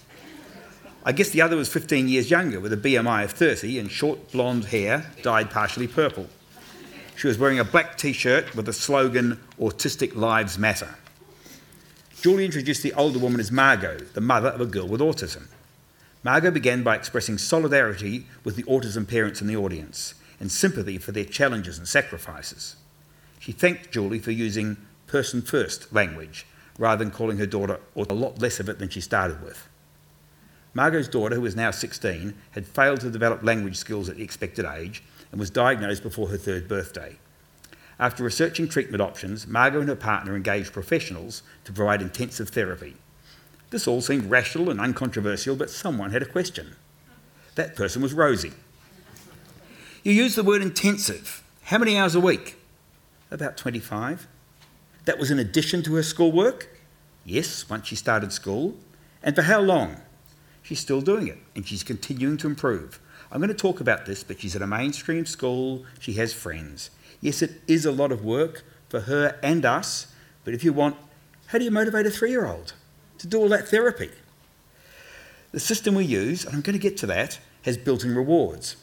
I 1.04 1.12
guess 1.12 1.30
the 1.30 1.42
other 1.42 1.56
was 1.56 1.68
15 1.68 2.08
years 2.08 2.30
younger, 2.30 2.58
with 2.58 2.72
a 2.72 2.76
BMI 2.76 3.24
of 3.24 3.32
30 3.32 3.78
and 3.78 3.90
short 3.90 4.32
blonde 4.32 4.66
hair 4.66 5.10
dyed 5.22 5.50
partially 5.50 5.86
purple. 5.86 6.28
She 7.16 7.26
was 7.26 7.36
wearing 7.36 7.58
a 7.58 7.64
black 7.64 7.98
t 7.98 8.14
shirt 8.14 8.54
with 8.56 8.66
the 8.66 8.72
slogan 8.72 9.38
Autistic 9.60 10.14
Lives 10.14 10.58
Matter. 10.58 10.94
Julie 12.22 12.46
introduced 12.46 12.82
the 12.82 12.94
older 12.94 13.18
woman 13.18 13.40
as 13.40 13.52
Margot, 13.52 13.98
the 14.14 14.20
mother 14.20 14.48
of 14.48 14.60
a 14.60 14.66
girl 14.66 14.88
with 14.88 15.00
autism. 15.00 15.48
Margot 16.22 16.52
began 16.52 16.82
by 16.82 16.94
expressing 16.94 17.36
solidarity 17.36 18.26
with 18.44 18.56
the 18.56 18.62
autism 18.62 19.06
parents 19.06 19.42
in 19.42 19.46
the 19.46 19.56
audience 19.56 20.14
and 20.40 20.50
sympathy 20.50 20.96
for 20.96 21.12
their 21.12 21.24
challenges 21.24 21.78
and 21.78 21.86
sacrifices. 21.86 22.76
She 23.42 23.50
thanked 23.50 23.90
Julie 23.90 24.20
for 24.20 24.31
using 24.31 24.76
person 25.09 25.42
first 25.42 25.92
language 25.92 26.46
rather 26.78 27.05
than 27.05 27.12
calling 27.12 27.38
her 27.38 27.46
daughter 27.46 27.81
a 27.96 28.14
lot 28.14 28.40
less 28.40 28.61
of 28.61 28.68
it 28.68 28.78
than 28.78 28.88
she 28.88 29.00
started 29.00 29.42
with. 29.42 29.68
Margot's 30.74 31.09
daughter, 31.09 31.35
who 31.35 31.40
was 31.40 31.57
now 31.57 31.72
16, 31.72 32.35
had 32.52 32.68
failed 32.68 33.00
to 33.00 33.11
develop 33.11 33.42
language 33.42 33.76
skills 33.76 34.09
at 34.09 34.16
the 34.16 34.22
expected 34.22 34.64
age 34.64 35.02
and 35.33 35.40
was 35.40 35.50
diagnosed 35.50 36.05
before 36.05 36.28
her 36.28 36.37
third 36.37 36.68
birthday. 36.68 37.16
After 37.98 38.22
researching 38.22 38.68
treatment 38.68 39.02
options, 39.02 39.44
Margot 39.48 39.81
and 39.81 39.88
her 39.88 39.96
partner 39.96 40.37
engaged 40.37 40.72
professionals 40.72 41.42
to 41.64 41.72
provide 41.72 42.00
intensive 42.00 42.50
therapy. 42.50 42.94
This 43.70 43.88
all 43.88 44.02
seemed 44.02 44.31
rational 44.31 44.70
and 44.70 44.81
uncontroversial, 44.81 45.57
but 45.57 45.68
someone 45.68 46.12
had 46.12 46.22
a 46.22 46.26
question. 46.26 46.76
That 47.57 47.74
person 47.74 48.02
was 48.02 48.14
Rosie. 48.14 48.52
You 50.05 50.12
use 50.12 50.37
the 50.37 50.44
word 50.44 50.62
intensive. 50.62 51.42
How 51.64 51.78
many 51.78 51.98
hours 51.98 52.14
a 52.14 52.20
week? 52.20 52.57
About 53.32 53.56
25. 53.56 54.28
That 55.06 55.18
was 55.18 55.30
in 55.30 55.38
addition 55.38 55.82
to 55.84 55.94
her 55.94 56.02
schoolwork? 56.02 56.68
Yes, 57.24 57.68
once 57.68 57.86
she 57.86 57.96
started 57.96 58.30
school. 58.30 58.76
And 59.22 59.34
for 59.34 59.42
how 59.42 59.60
long? 59.60 59.96
She's 60.62 60.80
still 60.80 61.00
doing 61.00 61.28
it, 61.28 61.38
and 61.56 61.66
she's 61.66 61.82
continuing 61.82 62.36
to 62.36 62.46
improve. 62.46 63.00
I'm 63.30 63.40
going 63.40 63.48
to 63.48 63.54
talk 63.54 63.80
about 63.80 64.04
this, 64.04 64.22
but 64.22 64.40
she's 64.40 64.54
at 64.54 64.60
a 64.60 64.66
mainstream 64.66 65.24
school, 65.24 65.86
she 65.98 66.12
has 66.14 66.34
friends. 66.34 66.90
Yes, 67.22 67.40
it 67.40 67.62
is 67.66 67.86
a 67.86 67.90
lot 67.90 68.12
of 68.12 68.22
work 68.22 68.64
for 68.90 69.00
her 69.00 69.38
and 69.42 69.64
us, 69.64 70.12
but 70.44 70.52
if 70.52 70.62
you 70.62 70.74
want, 70.74 70.96
how 71.46 71.58
do 71.58 71.64
you 71.64 71.70
motivate 71.70 72.04
a 72.04 72.10
three 72.10 72.30
year 72.30 72.44
old 72.44 72.74
to 73.16 73.26
do 73.26 73.38
all 73.38 73.48
that 73.48 73.66
therapy? 73.66 74.10
The 75.52 75.60
system 75.60 75.94
we 75.94 76.04
use, 76.04 76.44
and 76.44 76.54
I'm 76.54 76.60
going 76.60 76.78
to 76.78 76.78
get 76.78 76.98
to 76.98 77.06
that, 77.06 77.38
has 77.62 77.78
built 77.78 78.04
in 78.04 78.14
rewards. 78.14 78.76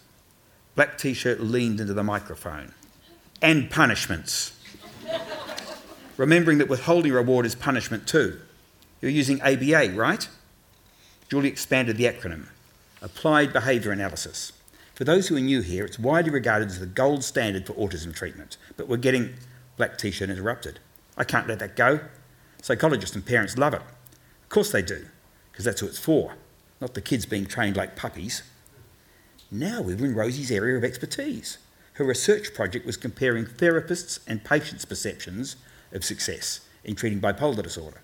Black 0.73 0.97
t 0.97 1.13
shirt 1.13 1.39
leaned 1.39 1.79
into 1.79 1.93
the 1.93 2.03
microphone. 2.03 2.73
And 3.41 3.69
punishments. 3.69 4.57
Remembering 6.17 6.57
that 6.57 6.67
withholding 6.67 7.13
reward 7.13 7.45
is 7.45 7.55
punishment 7.55 8.07
too. 8.07 8.39
You're 9.01 9.11
using 9.11 9.41
ABA, 9.41 9.93
right? 9.95 10.27
Julie 11.29 11.47
expanded 11.47 11.97
the 11.97 12.05
acronym 12.05 12.47
Applied 13.01 13.53
Behaviour 13.53 13.91
Analysis. 13.91 14.51
For 14.93 15.05
those 15.05 15.29
who 15.29 15.37
are 15.37 15.41
new 15.41 15.61
here, 15.61 15.85
it's 15.85 15.97
widely 15.97 16.31
regarded 16.31 16.67
as 16.67 16.79
the 16.81 16.85
gold 16.85 17.23
standard 17.23 17.65
for 17.65 17.73
autism 17.75 18.13
treatment, 18.13 18.57
but 18.75 18.89
we're 18.89 18.97
getting 18.97 19.35
black 19.77 19.97
t 19.97 20.11
shirt 20.11 20.29
interrupted. 20.29 20.79
I 21.15 21.23
can't 21.23 21.47
let 21.47 21.59
that 21.59 21.77
go. 21.77 22.01
Psychologists 22.61 23.15
and 23.15 23.25
parents 23.25 23.57
love 23.57 23.73
it. 23.73 23.81
Of 23.81 24.49
course 24.49 24.73
they 24.73 24.81
do, 24.81 25.05
because 25.51 25.63
that's 25.63 25.79
who 25.79 25.87
it's 25.87 25.97
for, 25.97 26.33
not 26.81 26.95
the 26.95 27.01
kids 27.01 27.25
being 27.25 27.45
trained 27.45 27.77
like 27.77 27.95
puppies. 27.95 28.43
Now 29.49 29.81
we're 29.81 30.03
in 30.03 30.15
Rosie's 30.15 30.51
area 30.51 30.75
of 30.75 30.83
expertise. 30.83 31.59
Her 31.99 32.05
research 32.05 32.53
project 32.53 32.85
was 32.85 32.95
comparing 32.95 33.45
therapists' 33.45 34.21
and 34.25 34.41
patients' 34.41 34.85
perceptions 34.85 35.57
of 35.91 36.05
success 36.05 36.61
in 36.85 36.95
treating 36.95 37.19
bipolar 37.19 37.61
disorder. 37.61 37.99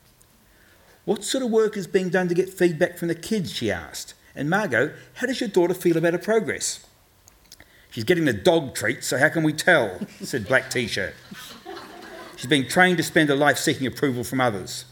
What 1.05 1.23
sort 1.23 1.45
of 1.45 1.49
work 1.49 1.77
is 1.77 1.87
being 1.87 2.09
done 2.09 2.27
to 2.27 2.33
get 2.33 2.49
feedback 2.49 2.97
from 2.97 3.07
the 3.07 3.15
kids? 3.15 3.53
She 3.53 3.71
asked. 3.71 4.13
And 4.35 4.49
Margot, 4.49 4.91
how 5.13 5.27
does 5.27 5.39
your 5.39 5.47
daughter 5.47 5.73
feel 5.73 5.95
about 5.95 6.11
her 6.11 6.19
progress? 6.19 6.85
She's 7.89 8.03
getting 8.03 8.25
the 8.25 8.33
dog 8.33 8.75
treats, 8.75 9.07
so 9.07 9.17
how 9.17 9.29
can 9.29 9.43
we 9.43 9.53
tell? 9.53 9.97
said 10.21 10.45
Black 10.45 10.69
T 10.69 10.87
shirt. 10.87 11.15
She's 12.35 12.49
being 12.49 12.67
trained 12.67 12.97
to 12.97 13.03
spend 13.03 13.29
her 13.29 13.35
life 13.35 13.57
seeking 13.57 13.87
approval 13.87 14.25
from 14.25 14.41
others. 14.41 14.83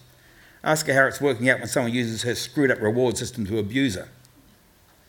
Ask 0.63 0.87
her 0.87 0.93
how 0.93 1.07
it's 1.07 1.19
working 1.19 1.49
out 1.49 1.59
when 1.59 1.67
someone 1.67 1.91
uses 1.91 2.23
her 2.23 2.35
screwed 2.35 2.71
up 2.71 2.79
reward 2.79 3.17
system 3.17 3.45
to 3.47 3.59
abuse 3.59 3.95
her. 3.95 4.07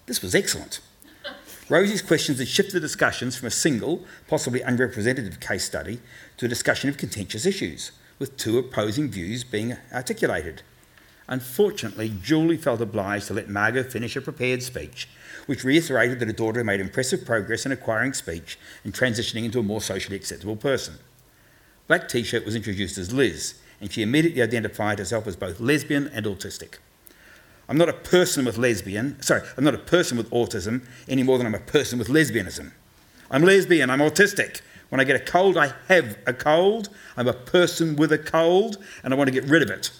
This 0.06 0.20
was 0.20 0.34
excellent. 0.34 0.80
Rosie's 1.70 2.02
questions 2.02 2.38
had 2.40 2.48
shifted 2.48 2.74
the 2.74 2.80
discussions 2.80 3.36
from 3.36 3.46
a 3.46 3.50
single, 3.50 4.04
possibly 4.28 4.60
unrepresentative 4.60 5.40
case 5.40 5.64
study 5.64 5.98
to 6.36 6.44
a 6.44 6.48
discussion 6.48 6.90
of 6.90 6.98
contentious 6.98 7.46
issues, 7.46 7.90
with 8.18 8.36
two 8.36 8.58
opposing 8.58 9.08
views 9.08 9.44
being 9.44 9.76
articulated. 9.90 10.60
Unfortunately, 11.26 12.12
Julie 12.22 12.58
felt 12.58 12.82
obliged 12.82 13.28
to 13.28 13.34
let 13.34 13.48
Margot 13.48 13.82
finish 13.82 14.14
a 14.14 14.20
prepared 14.20 14.62
speech, 14.62 15.08
which 15.46 15.64
reiterated 15.64 16.18
that 16.18 16.28
her 16.28 16.34
daughter 16.34 16.60
had 16.60 16.66
made 16.66 16.80
impressive 16.80 17.24
progress 17.24 17.64
in 17.64 17.72
acquiring 17.72 18.12
speech 18.12 18.58
and 18.84 18.92
transitioning 18.92 19.46
into 19.46 19.58
a 19.58 19.62
more 19.62 19.80
socially 19.80 20.16
acceptable 20.16 20.56
person. 20.56 20.98
Black 21.86 22.08
T 22.10 22.22
shirt 22.22 22.44
was 22.44 22.54
introduced 22.54 22.98
as 22.98 23.12
Liz, 23.12 23.54
and 23.80 23.90
she 23.90 24.02
immediately 24.02 24.42
identified 24.42 24.98
herself 24.98 25.26
as 25.26 25.34
both 25.34 25.60
lesbian 25.60 26.08
and 26.08 26.26
autistic. 26.26 26.74
I'm 27.68 27.78
not 27.78 27.88
a 27.88 27.94
person 27.94 28.44
with 28.44 28.58
lesbian, 28.58 29.20
sorry, 29.22 29.42
I'm 29.56 29.64
not 29.64 29.74
a 29.74 29.78
person 29.78 30.18
with 30.18 30.30
autism 30.30 30.86
any 31.08 31.22
more 31.22 31.38
than 31.38 31.46
I'm 31.46 31.54
a 31.54 31.60
person 31.60 31.98
with 31.98 32.08
lesbianism. 32.08 32.72
I'm 33.30 33.42
lesbian, 33.42 33.90
I'm 33.90 34.00
autistic. 34.00 34.60
When 34.90 35.00
I 35.00 35.04
get 35.04 35.16
a 35.16 35.24
cold, 35.24 35.56
I 35.56 35.72
have 35.88 36.18
a 36.26 36.32
cold. 36.32 36.88
I'm 37.16 37.26
a 37.26 37.32
person 37.32 37.96
with 37.96 38.12
a 38.12 38.18
cold, 38.18 38.76
and 39.02 39.12
I 39.12 39.16
want 39.16 39.28
to 39.28 39.32
get 39.32 39.48
rid 39.50 39.62
of 39.62 39.70
it. 39.70 39.90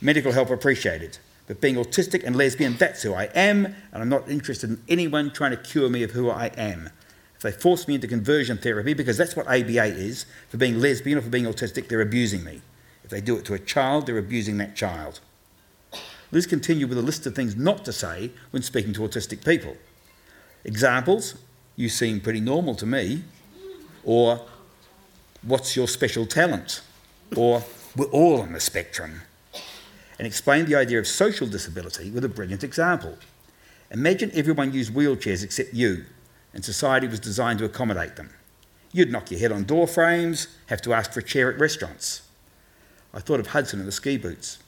Medical 0.00 0.32
help 0.32 0.50
appreciated. 0.50 1.18
But 1.46 1.60
being 1.60 1.76
autistic 1.76 2.24
and 2.24 2.34
lesbian, 2.34 2.76
that's 2.76 3.02
who 3.02 3.14
I 3.14 3.24
am, 3.34 3.66
and 3.66 4.02
I'm 4.02 4.08
not 4.08 4.28
interested 4.28 4.70
in 4.70 4.82
anyone 4.88 5.30
trying 5.30 5.50
to 5.50 5.56
cure 5.56 5.88
me 5.88 6.02
of 6.02 6.12
who 6.12 6.30
I 6.30 6.46
am. 6.56 6.90
If 7.36 7.42
they 7.42 7.52
force 7.52 7.86
me 7.86 7.94
into 7.94 8.08
conversion 8.08 8.58
therapy, 8.58 8.94
because 8.94 9.16
that's 9.16 9.36
what 9.36 9.46
ABA 9.46 9.84
is, 9.84 10.26
for 10.48 10.56
being 10.56 10.80
lesbian 10.80 11.18
or 11.18 11.22
for 11.22 11.30
being 11.30 11.44
autistic, 11.44 11.88
they're 11.88 12.00
abusing 12.00 12.42
me. 12.42 12.60
If 13.04 13.10
they 13.10 13.20
do 13.20 13.36
it 13.36 13.44
to 13.44 13.54
a 13.54 13.58
child, 13.58 14.06
they're 14.06 14.18
abusing 14.18 14.58
that 14.58 14.74
child. 14.74 15.20
Liz 16.32 16.46
continued 16.46 16.88
with 16.88 16.98
a 16.98 17.02
list 17.02 17.26
of 17.26 17.34
things 17.34 17.56
not 17.56 17.84
to 17.84 17.92
say 17.92 18.30
when 18.50 18.62
speaking 18.62 18.92
to 18.94 19.00
autistic 19.00 19.44
people. 19.44 19.76
Examples 20.64 21.34
you 21.76 21.88
seem 21.88 22.20
pretty 22.20 22.40
normal 22.40 22.74
to 22.76 22.86
me, 22.86 23.22
or 24.04 24.44
what's 25.42 25.74
your 25.76 25.88
special 25.88 26.26
talent, 26.26 26.82
or 27.36 27.64
we're 27.96 28.06
all 28.06 28.40
on 28.40 28.52
the 28.52 28.60
spectrum. 28.60 29.22
And 30.18 30.26
explained 30.26 30.68
the 30.68 30.74
idea 30.74 30.98
of 30.98 31.06
social 31.06 31.46
disability 31.46 32.10
with 32.10 32.24
a 32.24 32.28
brilliant 32.28 32.62
example. 32.62 33.16
Imagine 33.90 34.30
everyone 34.34 34.72
used 34.72 34.92
wheelchairs 34.92 35.42
except 35.42 35.72
you, 35.72 36.04
and 36.52 36.64
society 36.64 37.08
was 37.08 37.18
designed 37.18 37.58
to 37.60 37.64
accommodate 37.64 38.16
them. 38.16 38.30
You'd 38.92 39.10
knock 39.10 39.30
your 39.30 39.40
head 39.40 39.52
on 39.52 39.64
door 39.64 39.86
frames, 39.86 40.48
have 40.66 40.82
to 40.82 40.92
ask 40.92 41.12
for 41.12 41.20
a 41.20 41.24
chair 41.24 41.50
at 41.50 41.58
restaurants. 41.58 42.22
I 43.14 43.20
thought 43.20 43.40
of 43.40 43.48
Hudson 43.48 43.78
and 43.78 43.88
the 43.88 43.92
ski 43.92 44.16
boots. 44.16 44.58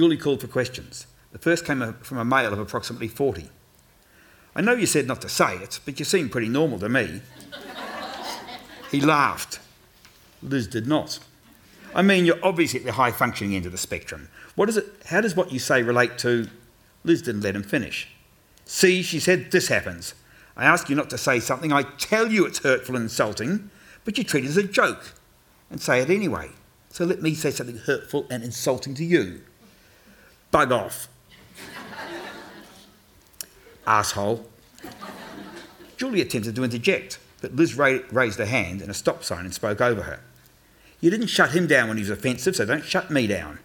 Julie 0.00 0.16
called 0.16 0.40
for 0.40 0.46
questions. 0.46 1.06
The 1.32 1.38
first 1.38 1.66
came 1.66 1.92
from 2.00 2.16
a 2.16 2.24
male 2.24 2.54
of 2.54 2.58
approximately 2.58 3.06
40. 3.06 3.50
I 4.56 4.62
know 4.62 4.72
you 4.72 4.86
said 4.86 5.06
not 5.06 5.20
to 5.20 5.28
say 5.28 5.56
it, 5.56 5.78
but 5.84 5.98
you 5.98 6.06
seem 6.06 6.30
pretty 6.30 6.48
normal 6.48 6.78
to 6.78 6.88
me. 6.88 7.20
he 8.90 9.02
laughed. 9.02 9.60
Liz 10.42 10.66
did 10.66 10.86
not. 10.86 11.18
I 11.94 12.00
mean, 12.00 12.24
you're 12.24 12.42
obviously 12.42 12.80
at 12.80 12.86
the 12.86 12.92
high 12.92 13.10
functioning 13.12 13.54
end 13.54 13.66
of 13.66 13.72
the 13.72 13.76
spectrum. 13.76 14.30
What 14.54 14.70
is 14.70 14.78
it, 14.78 14.86
how 15.04 15.20
does 15.20 15.36
what 15.36 15.52
you 15.52 15.58
say 15.58 15.82
relate 15.82 16.16
to? 16.20 16.48
Liz 17.04 17.20
didn't 17.20 17.42
let 17.42 17.54
him 17.54 17.62
finish. 17.62 18.08
See, 18.64 19.02
she 19.02 19.20
said, 19.20 19.50
this 19.50 19.68
happens. 19.68 20.14
I 20.56 20.64
ask 20.64 20.88
you 20.88 20.96
not 20.96 21.10
to 21.10 21.18
say 21.18 21.40
something, 21.40 21.74
I 21.74 21.82
tell 21.82 22.32
you 22.32 22.46
it's 22.46 22.60
hurtful 22.60 22.96
and 22.96 23.02
insulting, 23.02 23.68
but 24.06 24.16
you 24.16 24.24
treat 24.24 24.46
it 24.46 24.48
as 24.48 24.56
a 24.56 24.62
joke 24.62 25.12
and 25.68 25.78
say 25.78 26.00
it 26.00 26.08
anyway. 26.08 26.52
So 26.88 27.04
let 27.04 27.20
me 27.20 27.34
say 27.34 27.50
something 27.50 27.76
hurtful 27.76 28.26
and 28.30 28.42
insulting 28.42 28.94
to 28.94 29.04
you. 29.04 29.42
Bug 30.50 30.72
off. 30.72 31.08
Asshole. 33.86 34.46
Julie 35.96 36.20
attempted 36.20 36.56
to 36.56 36.64
interject, 36.64 37.18
but 37.40 37.54
Liz 37.54 37.76
ra- 37.76 37.98
raised 38.10 38.38
her 38.38 38.46
hand 38.46 38.80
and 38.80 38.90
a 38.90 38.94
stop 38.94 39.22
sign 39.22 39.44
and 39.44 39.54
spoke 39.54 39.80
over 39.80 40.02
her. 40.02 40.20
You 41.00 41.10
didn't 41.10 41.28
shut 41.28 41.52
him 41.52 41.66
down 41.66 41.88
when 41.88 41.96
he 41.96 42.02
was 42.02 42.10
offensive, 42.10 42.56
so 42.56 42.64
don't 42.64 42.84
shut 42.84 43.10
me 43.10 43.26
down. 43.26 43.58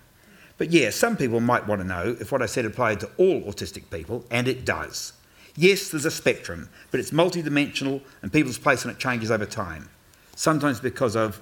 But 0.57 0.71
yeah, 0.71 0.89
some 0.89 1.17
people 1.17 1.39
might 1.41 1.67
want 1.67 1.81
to 1.81 1.87
know 1.87 2.15
if 2.19 2.31
what 2.31 2.41
I 2.41 2.45
said 2.45 2.65
applied 2.65 3.01
to 3.01 3.09
all 3.17 3.41
autistic 3.41 3.89
people, 3.91 4.25
and 4.31 4.47
it 4.47 4.65
does. 4.65 5.13
Yes, 5.57 5.89
there's 5.89 6.05
a 6.05 6.11
spectrum, 6.11 6.69
but 6.91 6.99
it's 6.99 7.11
multidimensional 7.11 8.01
and 8.21 8.31
people's 8.31 8.57
place 8.57 8.85
on 8.85 8.91
it 8.91 8.99
changes 8.99 9.31
over 9.31 9.45
time, 9.45 9.89
sometimes 10.35 10.79
because 10.79 11.15
of 11.15 11.41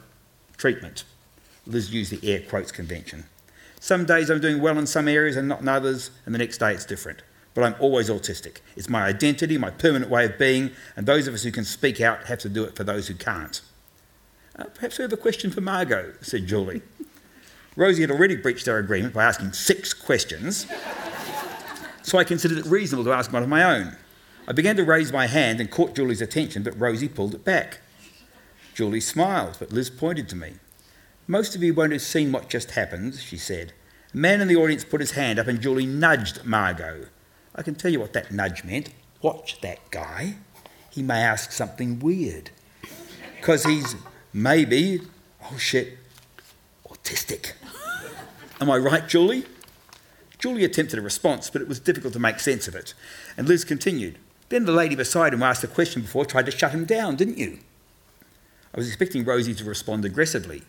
treatment. 0.57 1.03
Liz 1.65 1.91
used 1.93 2.11
the 2.11 2.27
air 2.31 2.41
quotes 2.41 2.71
convention. 2.71 3.25
Some 3.83 4.05
days 4.05 4.29
I'm 4.29 4.39
doing 4.39 4.61
well 4.61 4.79
in 4.79 4.87
some 4.87 5.09
areas 5.09 5.35
and 5.35 5.49
not 5.49 5.59
in 5.59 5.67
others, 5.67 6.09
and 6.25 6.33
the 6.33 6.39
next 6.39 6.59
day 6.59 6.73
it's 6.73 6.85
different. 6.85 7.21
But 7.53 7.65
I'm 7.65 7.75
always 7.81 8.09
autistic. 8.09 8.59
It's 8.77 8.87
my 8.87 9.03
identity, 9.03 9.57
my 9.57 9.71
permanent 9.71 10.09
way 10.09 10.23
of 10.23 10.39
being, 10.39 10.71
and 10.95 11.05
those 11.05 11.27
of 11.27 11.33
us 11.33 11.43
who 11.43 11.51
can 11.51 11.65
speak 11.65 11.99
out 11.99 12.27
have 12.27 12.39
to 12.39 12.49
do 12.49 12.63
it 12.63 12.77
for 12.77 12.85
those 12.85 13.09
who 13.09 13.13
can't. 13.13 13.59
Uh, 14.57 14.63
perhaps 14.73 14.97
we 14.97 15.01
have 15.01 15.11
a 15.11 15.17
question 15.17 15.51
for 15.51 15.59
Margot, 15.59 16.13
said 16.21 16.47
Julie. 16.47 16.81
Rosie 17.75 17.99
had 17.99 18.09
already 18.09 18.37
breached 18.37 18.69
our 18.69 18.77
agreement 18.77 19.13
by 19.13 19.25
asking 19.25 19.51
six 19.51 19.93
questions, 19.93 20.65
so 22.03 22.17
I 22.17 22.23
considered 22.23 22.59
it 22.59 22.65
reasonable 22.65 23.03
to 23.03 23.11
ask 23.11 23.33
one 23.33 23.43
of 23.43 23.49
my 23.49 23.65
own. 23.65 23.97
I 24.47 24.53
began 24.53 24.77
to 24.77 24.85
raise 24.85 25.11
my 25.11 25.27
hand 25.27 25.59
and 25.59 25.69
caught 25.69 25.93
Julie's 25.93 26.21
attention, 26.21 26.63
but 26.63 26.79
Rosie 26.79 27.09
pulled 27.09 27.35
it 27.35 27.43
back. 27.43 27.81
Julie 28.73 29.01
smiled, 29.01 29.57
but 29.59 29.73
Liz 29.73 29.89
pointed 29.89 30.29
to 30.29 30.37
me. 30.37 30.53
Most 31.27 31.55
of 31.55 31.63
you 31.63 31.73
won't 31.73 31.93
have 31.93 32.01
seen 32.01 32.33
what 32.33 32.49
just 32.49 32.71
happened, 32.71 33.15
she 33.15 33.37
said. 33.37 33.71
A 34.13 34.17
man 34.17 34.41
in 34.41 34.49
the 34.49 34.57
audience 34.57 34.83
put 34.83 34.99
his 34.99 35.11
hand 35.11 35.39
up 35.39 35.47
and 35.47 35.61
Julie 35.61 35.85
nudged 35.85 36.43
Margot. 36.43 37.05
I 37.55 37.61
can 37.61 37.75
tell 37.75 37.91
you 37.91 37.99
what 37.99 38.13
that 38.13 38.31
nudge 38.31 38.65
meant. 38.65 38.89
Watch 39.21 39.61
that 39.61 39.79
guy. 39.89 40.35
He 40.89 41.01
may 41.01 41.21
ask 41.21 41.51
something 41.51 41.99
weird. 41.99 42.49
Because 43.37 43.63
he's 43.63 43.95
maybe, 44.33 44.99
oh 45.49 45.57
shit, 45.57 45.97
autistic. 46.89 47.53
Am 48.59 48.69
I 48.69 48.77
right, 48.77 49.07
Julie? 49.07 49.45
Julie 50.39 50.65
attempted 50.65 50.99
a 50.99 51.01
response, 51.01 51.49
but 51.49 51.61
it 51.61 51.69
was 51.69 51.79
difficult 51.79 52.11
to 52.13 52.19
make 52.19 52.41
sense 52.41 52.67
of 52.67 52.75
it. 52.75 52.93
And 53.37 53.47
Liz 53.47 53.63
continued. 53.63 54.17
Then 54.49 54.65
the 54.65 54.73
lady 54.73 54.95
beside 54.95 55.33
him 55.33 55.41
asked 55.41 55.63
a 55.63 55.67
question 55.67 56.01
before 56.01 56.25
tried 56.25 56.47
to 56.47 56.51
shut 56.51 56.71
him 56.71 56.83
down, 56.83 57.15
didn't 57.15 57.37
you? 57.37 57.59
I 58.73 58.77
was 58.77 58.87
expecting 58.87 59.23
Rosie 59.23 59.55
to 59.55 59.63
respond 59.63 60.03
aggressively. 60.03 60.63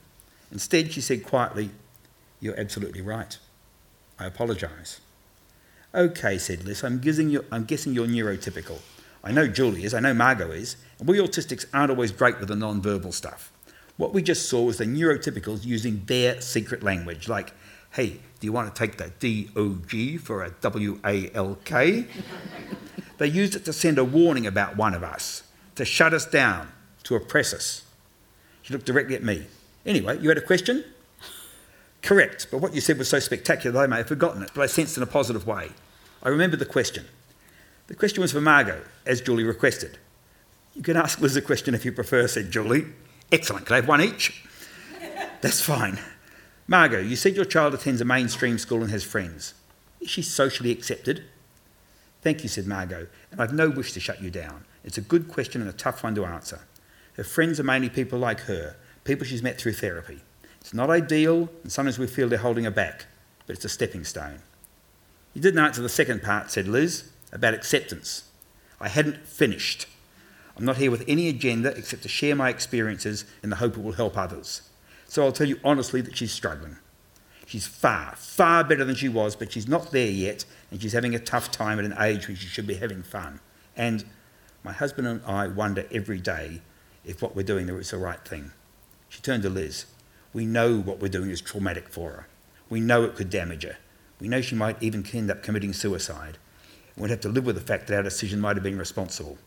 Instead, 0.55 0.93
she 0.93 1.03
said 1.03 1.25
quietly, 1.25 1.69
You're 2.40 2.59
absolutely 2.59 3.03
right. 3.03 3.37
I 4.19 4.27
apologise. 4.27 5.01
Okay, 5.95 6.38
said 6.38 6.64
Liz, 6.64 6.83
I'm 6.83 7.01
guessing, 7.01 7.29
you're, 7.29 7.45
I'm 7.53 7.64
guessing 7.64 7.93
you're 7.93 8.07
neurotypical. 8.07 8.79
I 9.23 9.33
know 9.33 9.47
Julie 9.47 9.85
is, 9.85 9.95
I 9.95 10.01
know 10.01 10.14
Margot 10.14 10.51
is, 10.51 10.77
and 10.99 11.09
we 11.09 11.19
autistics 11.19 11.67
aren't 11.73 11.90
always 11.90 12.12
great 12.12 12.38
with 12.38 12.49
the 12.49 12.57
non-verbal 12.57 13.12
stuff. 13.12 13.53
What 13.97 14.12
we 14.12 14.23
just 14.23 14.49
saw 14.49 14.62
was 14.62 14.79
the 14.79 14.85
neurotypicals 14.85 15.64
using 15.64 16.03
their 16.07 16.40
secret 16.40 16.83
language, 16.83 17.29
like, 17.29 17.53
hey, 17.93 18.21
do 18.40 18.47
you 18.47 18.53
want 18.53 18.73
to 18.73 18.79
take 18.79 18.97
the 18.97 19.11
D-O-G 19.19 20.19
for 20.19 20.45
a 20.45 20.51
W-A-L-K? 20.51 22.07
they 23.19 23.27
used 23.27 23.55
it 23.55 23.64
to 23.64 23.73
send 23.73 23.99
a 23.99 24.05
warning 24.05 24.47
about 24.47 24.77
one 24.77 24.95
of 24.95 25.03
us, 25.03 25.45
to 25.77 25.85
shut 25.85 26.12
us 26.12 26.27
down, 26.27 26.71
to 27.05 27.14
oppress 27.14 27.55
us. 27.55 27.83
She 28.62 28.73
looked 28.73 28.87
directly 28.87 29.14
at 29.14 29.23
me. 29.23 29.47
Anyway, 29.87 30.18
you 30.20 30.29
had 30.29 30.38
a 30.38 30.42
question? 30.42 30.85
Correct, 32.03 32.49
but 32.51 32.59
what 32.59 32.75
you 32.75 32.81
said 32.81 32.99
was 32.99 33.09
so 33.09 33.18
spectacular 33.18 33.73
that 33.73 33.85
I 33.85 33.87
may 33.87 33.97
have 33.97 34.09
forgotten 34.09 34.42
it, 34.42 34.51
but 34.55 34.62
I 34.62 34.66
sensed 34.66 34.97
in 34.97 35.03
a 35.03 35.07
positive 35.07 35.47
way. 35.47 35.70
I 36.23 36.29
remembered 36.29 36.61
the 36.61 36.66
question. 36.66 37.07
The 37.87 37.94
question 37.94 38.20
was 38.20 38.33
for 38.33 38.40
Margot, 38.40 38.83
as 39.07 39.20
Julie 39.20 39.44
requested. 39.44 39.99
You 40.75 40.83
can 40.83 40.97
ask 40.97 41.20
Liz 41.20 41.37
a 41.37 41.42
question 41.42 41.75
if 41.75 41.85
you 41.85 41.92
prefer, 41.92 42.27
said 42.27 42.51
Julie. 42.51 42.87
Excellent, 43.31 43.66
can 43.66 43.75
I 43.75 43.77
have 43.77 43.88
one 43.88 44.01
each? 44.01 44.44
That's 45.40 45.61
fine. 45.61 45.99
Margot, 46.66 47.01
you 47.01 47.16
said 47.16 47.37
your 47.37 47.44
child 47.44 47.75
attends 47.75 48.01
a 48.01 48.05
mainstream 48.05 48.59
school 48.59 48.83
and 48.83 48.90
has 48.90 49.05
friends. 49.05 49.55
Is 50.01 50.11
she 50.11 50.23
socially 50.23 50.70
accepted? 50.70 51.25
Thank 52.23 52.42
you, 52.42 52.49
said 52.49 52.66
Margot, 52.66 53.07
and 53.31 53.40
I've 53.40 53.53
no 53.53 53.68
wish 53.68 53.92
to 53.92 54.01
shut 54.01 54.23
you 54.23 54.31
down. 54.31 54.64
It's 54.83 54.97
a 54.97 55.03
good 55.03 55.29
question 55.29 55.61
and 55.61 55.68
a 55.68 55.75
tough 55.75 56.03
one 56.03 56.14
to 56.14 56.25
answer. 56.25 56.61
Her 57.14 57.25
friends 57.25 57.61
are 57.61 57.64
mainly 57.64 57.90
people 57.90 58.18
like 58.18 58.40
her, 58.40 58.77
people 59.05 59.27
she's 59.27 59.43
met 59.43 59.59
through 59.59 59.75
therapy. 59.75 60.21
It's 60.61 60.75
not 60.75 60.90
ideal, 60.90 61.51
and 61.62 61.71
sometimes 61.71 61.99
we 61.99 62.07
feel 62.07 62.29
they're 62.29 62.38
holding 62.38 62.64
her 62.64 62.71
back, 62.71 63.07
but 63.47 63.55
it's 63.55 63.64
a 63.64 63.69
stepping 63.69 64.05
stone. 64.05 64.40
You 65.35 65.40
didn't 65.40 65.62
answer 65.62 65.83
the 65.83 65.88
second 65.88 66.23
part, 66.23 66.51
said 66.51 66.67
Liz, 66.67 67.11
about 67.33 67.55
acceptance. 67.55 68.25
I 68.81 68.88
hadn't 68.88 69.27
finished. 69.27 69.87
I'm 70.57 70.64
not 70.64 70.77
here 70.77 70.90
with 70.90 71.05
any 71.09 71.29
agenda 71.29 71.71
except 71.71 72.03
to 72.03 72.09
share 72.09 72.37
my 72.37 72.49
experiences 72.49 73.25
in 73.43 73.51
the 73.51 73.57
hope 73.57 73.77
it 73.77 73.83
will 73.83 73.93
help 73.93 74.17
others. 74.17 74.62
So 75.07 75.25
I'll 75.25 75.33
tell 75.33 75.49
you 75.49 75.61
honestly 75.64 76.01
that 76.01 76.17
she's 76.17 76.33
struggling. 76.33 76.77
She's 77.47 77.67
far, 77.67 78.14
far 78.17 78.64
better 78.64 78.85
than 78.85 78.95
she 78.95 79.09
was, 79.09 79.37
but 79.37 79.53
she's 79.53 79.69
not 79.69 79.90
there 79.90 80.11
yet, 80.11 80.45
and 80.71 80.81
she's 80.81 80.93
having 80.93 81.14
a 81.14 81.19
tough 81.19 81.51
time 81.51 81.79
at 81.79 81.85
an 81.85 81.95
age 82.01 82.27
when 82.27 82.37
she 82.37 82.47
should 82.47 82.67
be 82.67 82.75
having 82.75 83.03
fun. 83.03 83.40
And 83.77 84.05
my 84.62 84.73
husband 84.73 85.07
and 85.07 85.23
I 85.27 85.49
wonder 85.49 85.87
every 85.93 86.21
day 86.21 86.62
if 87.05 87.21
what 87.21 87.37
we're 87.37 87.43
doing 87.43 87.69
is 87.69 87.90
the 87.90 87.99
right 87.99 88.25
thing. 88.25 88.53
She 89.14 89.20
turned 89.20 89.44
to 89.44 89.48
Liz. 89.48 89.87
We 90.33 90.44
know 90.44 90.77
what 90.77 90.98
we're 90.98 91.07
doing 91.07 91.31
is 91.31 91.40
traumatic 91.40 91.88
for 91.88 92.11
her. 92.11 92.27
We 92.68 92.81
know 92.81 93.05
it 93.05 93.14
could 93.14 93.31
damage 93.31 93.62
her. 93.62 93.77
We 94.18 94.27
know 94.27 94.40
she 94.40 94.57
might 94.57 94.83
even 94.83 95.07
end 95.12 95.31
up 95.31 95.44
committing 95.44 95.72
suicide. 95.72 96.37
We'd 96.96 97.11
have 97.11 97.20
to 97.20 97.29
live 97.29 97.46
with 97.46 97.55
the 97.55 97.61
fact 97.61 97.87
that 97.87 97.94
our 97.94 98.03
decision 98.03 98.40
might 98.40 98.57
have 98.57 98.64
been 98.64 98.77
responsible. 98.77 99.38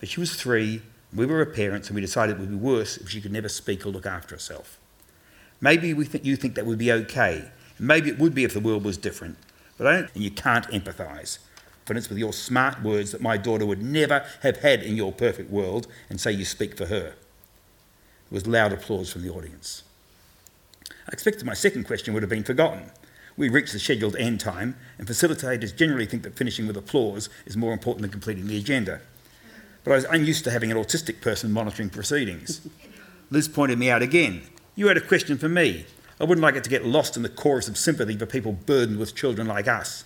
But 0.00 0.08
she 0.08 0.18
was 0.18 0.34
three, 0.34 0.82
we 1.14 1.24
were 1.24 1.36
her 1.36 1.46
parents, 1.46 1.86
and 1.86 1.94
we 1.94 2.00
decided 2.00 2.34
it 2.34 2.40
would 2.40 2.50
be 2.50 2.56
worse 2.56 2.96
if 2.96 3.10
she 3.10 3.20
could 3.20 3.30
never 3.30 3.48
speak 3.48 3.86
or 3.86 3.90
look 3.90 4.06
after 4.06 4.34
herself. 4.34 4.80
Maybe 5.60 5.94
we 5.94 6.08
you 6.24 6.34
think 6.34 6.56
that 6.56 6.66
would 6.66 6.78
be 6.78 6.90
okay. 6.90 7.52
Maybe 7.78 8.10
it 8.10 8.18
would 8.18 8.34
be 8.34 8.42
if 8.42 8.54
the 8.54 8.60
world 8.60 8.82
was 8.82 8.98
different. 8.98 9.38
But 9.78 9.86
I 9.86 9.92
don't, 9.92 10.14
and 10.16 10.24
you 10.24 10.32
can't 10.32 10.66
empathise. 10.66 11.38
For 11.84 11.94
instance, 11.94 12.08
with 12.08 12.18
your 12.18 12.32
smart 12.32 12.82
words 12.82 13.12
that 13.12 13.20
my 13.20 13.36
daughter 13.36 13.66
would 13.66 13.82
never 13.82 14.26
have 14.42 14.56
had 14.58 14.82
in 14.82 14.96
your 14.96 15.12
perfect 15.12 15.48
world, 15.48 15.86
and 16.10 16.20
say 16.20 16.32
you 16.32 16.44
speak 16.44 16.76
for 16.76 16.86
her. 16.86 17.14
Was 18.34 18.48
loud 18.48 18.72
applause 18.72 19.12
from 19.12 19.22
the 19.22 19.30
audience. 19.30 19.84
I 20.90 21.12
expected 21.12 21.46
my 21.46 21.54
second 21.54 21.84
question 21.84 22.14
would 22.14 22.24
have 22.24 22.30
been 22.30 22.42
forgotten. 22.42 22.90
We 23.36 23.48
reached 23.48 23.72
the 23.72 23.78
scheduled 23.78 24.16
end 24.16 24.40
time, 24.40 24.74
and 24.98 25.06
facilitators 25.06 25.76
generally 25.76 26.04
think 26.04 26.24
that 26.24 26.34
finishing 26.34 26.66
with 26.66 26.76
applause 26.76 27.28
is 27.46 27.56
more 27.56 27.72
important 27.72 28.02
than 28.02 28.10
completing 28.10 28.48
the 28.48 28.58
agenda. 28.58 29.00
But 29.84 29.92
I 29.92 29.94
was 29.94 30.04
unused 30.06 30.42
to 30.44 30.50
having 30.50 30.72
an 30.72 30.76
autistic 30.76 31.20
person 31.20 31.52
monitoring 31.52 31.90
proceedings. 31.90 32.66
Liz 33.30 33.46
pointed 33.46 33.78
me 33.78 33.88
out 33.88 34.02
again. 34.02 34.42
You 34.74 34.88
had 34.88 34.96
a 34.96 35.00
question 35.00 35.38
for 35.38 35.48
me. 35.48 35.86
I 36.20 36.24
wouldn't 36.24 36.42
like 36.42 36.56
it 36.56 36.64
to 36.64 36.70
get 36.70 36.84
lost 36.84 37.16
in 37.16 37.22
the 37.22 37.28
chorus 37.28 37.68
of 37.68 37.78
sympathy 37.78 38.16
for 38.18 38.26
people 38.26 38.50
burdened 38.50 38.98
with 38.98 39.14
children 39.14 39.46
like 39.46 39.68
us. 39.68 40.02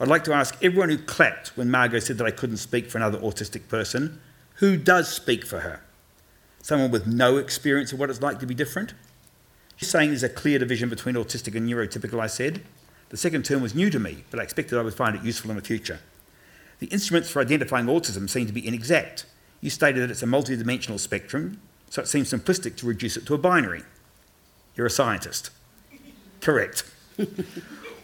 I'd 0.00 0.08
like 0.08 0.24
to 0.24 0.34
ask 0.34 0.56
everyone 0.60 0.88
who 0.88 0.98
clapped 0.98 1.56
when 1.56 1.70
Margot 1.70 2.00
said 2.00 2.18
that 2.18 2.26
I 2.26 2.32
couldn't 2.32 2.56
speak 2.56 2.90
for 2.90 2.98
another 2.98 3.20
autistic 3.20 3.68
person 3.68 4.20
who 4.54 4.76
does 4.76 5.06
speak 5.08 5.46
for 5.46 5.60
her? 5.60 5.82
Someone 6.62 6.90
with 6.90 7.06
no 7.06 7.36
experience 7.36 7.92
of 7.92 7.98
what 7.98 8.10
it's 8.10 8.22
like 8.22 8.38
to 8.40 8.46
be 8.46 8.54
different? 8.54 8.94
She's 9.76 9.88
saying 9.88 10.10
there's 10.10 10.22
a 10.22 10.28
clear 10.28 10.58
division 10.58 10.88
between 10.88 11.14
autistic 11.14 11.54
and 11.54 11.68
neurotypical, 11.68 12.20
I 12.20 12.26
said. 12.26 12.62
The 13.10 13.16
second 13.16 13.44
term 13.44 13.62
was 13.62 13.74
new 13.74 13.90
to 13.90 13.98
me, 13.98 14.24
but 14.30 14.40
I 14.40 14.42
expected 14.42 14.78
I 14.78 14.82
would 14.82 14.94
find 14.94 15.16
it 15.16 15.22
useful 15.22 15.50
in 15.50 15.56
the 15.56 15.62
future. 15.62 16.00
The 16.80 16.88
instruments 16.88 17.30
for 17.30 17.40
identifying 17.40 17.86
autism 17.86 18.28
seem 18.28 18.46
to 18.46 18.52
be 18.52 18.66
inexact. 18.66 19.24
You 19.60 19.70
stated 19.70 20.02
that 20.02 20.10
it's 20.10 20.22
a 20.22 20.26
multidimensional 20.26 21.00
spectrum, 21.00 21.60
so 21.90 22.02
it 22.02 22.08
seems 22.08 22.32
simplistic 22.32 22.76
to 22.76 22.86
reduce 22.86 23.16
it 23.16 23.26
to 23.26 23.34
a 23.34 23.38
binary. 23.38 23.82
You're 24.76 24.86
a 24.86 24.90
scientist. 24.90 25.50
Correct. 26.40 26.84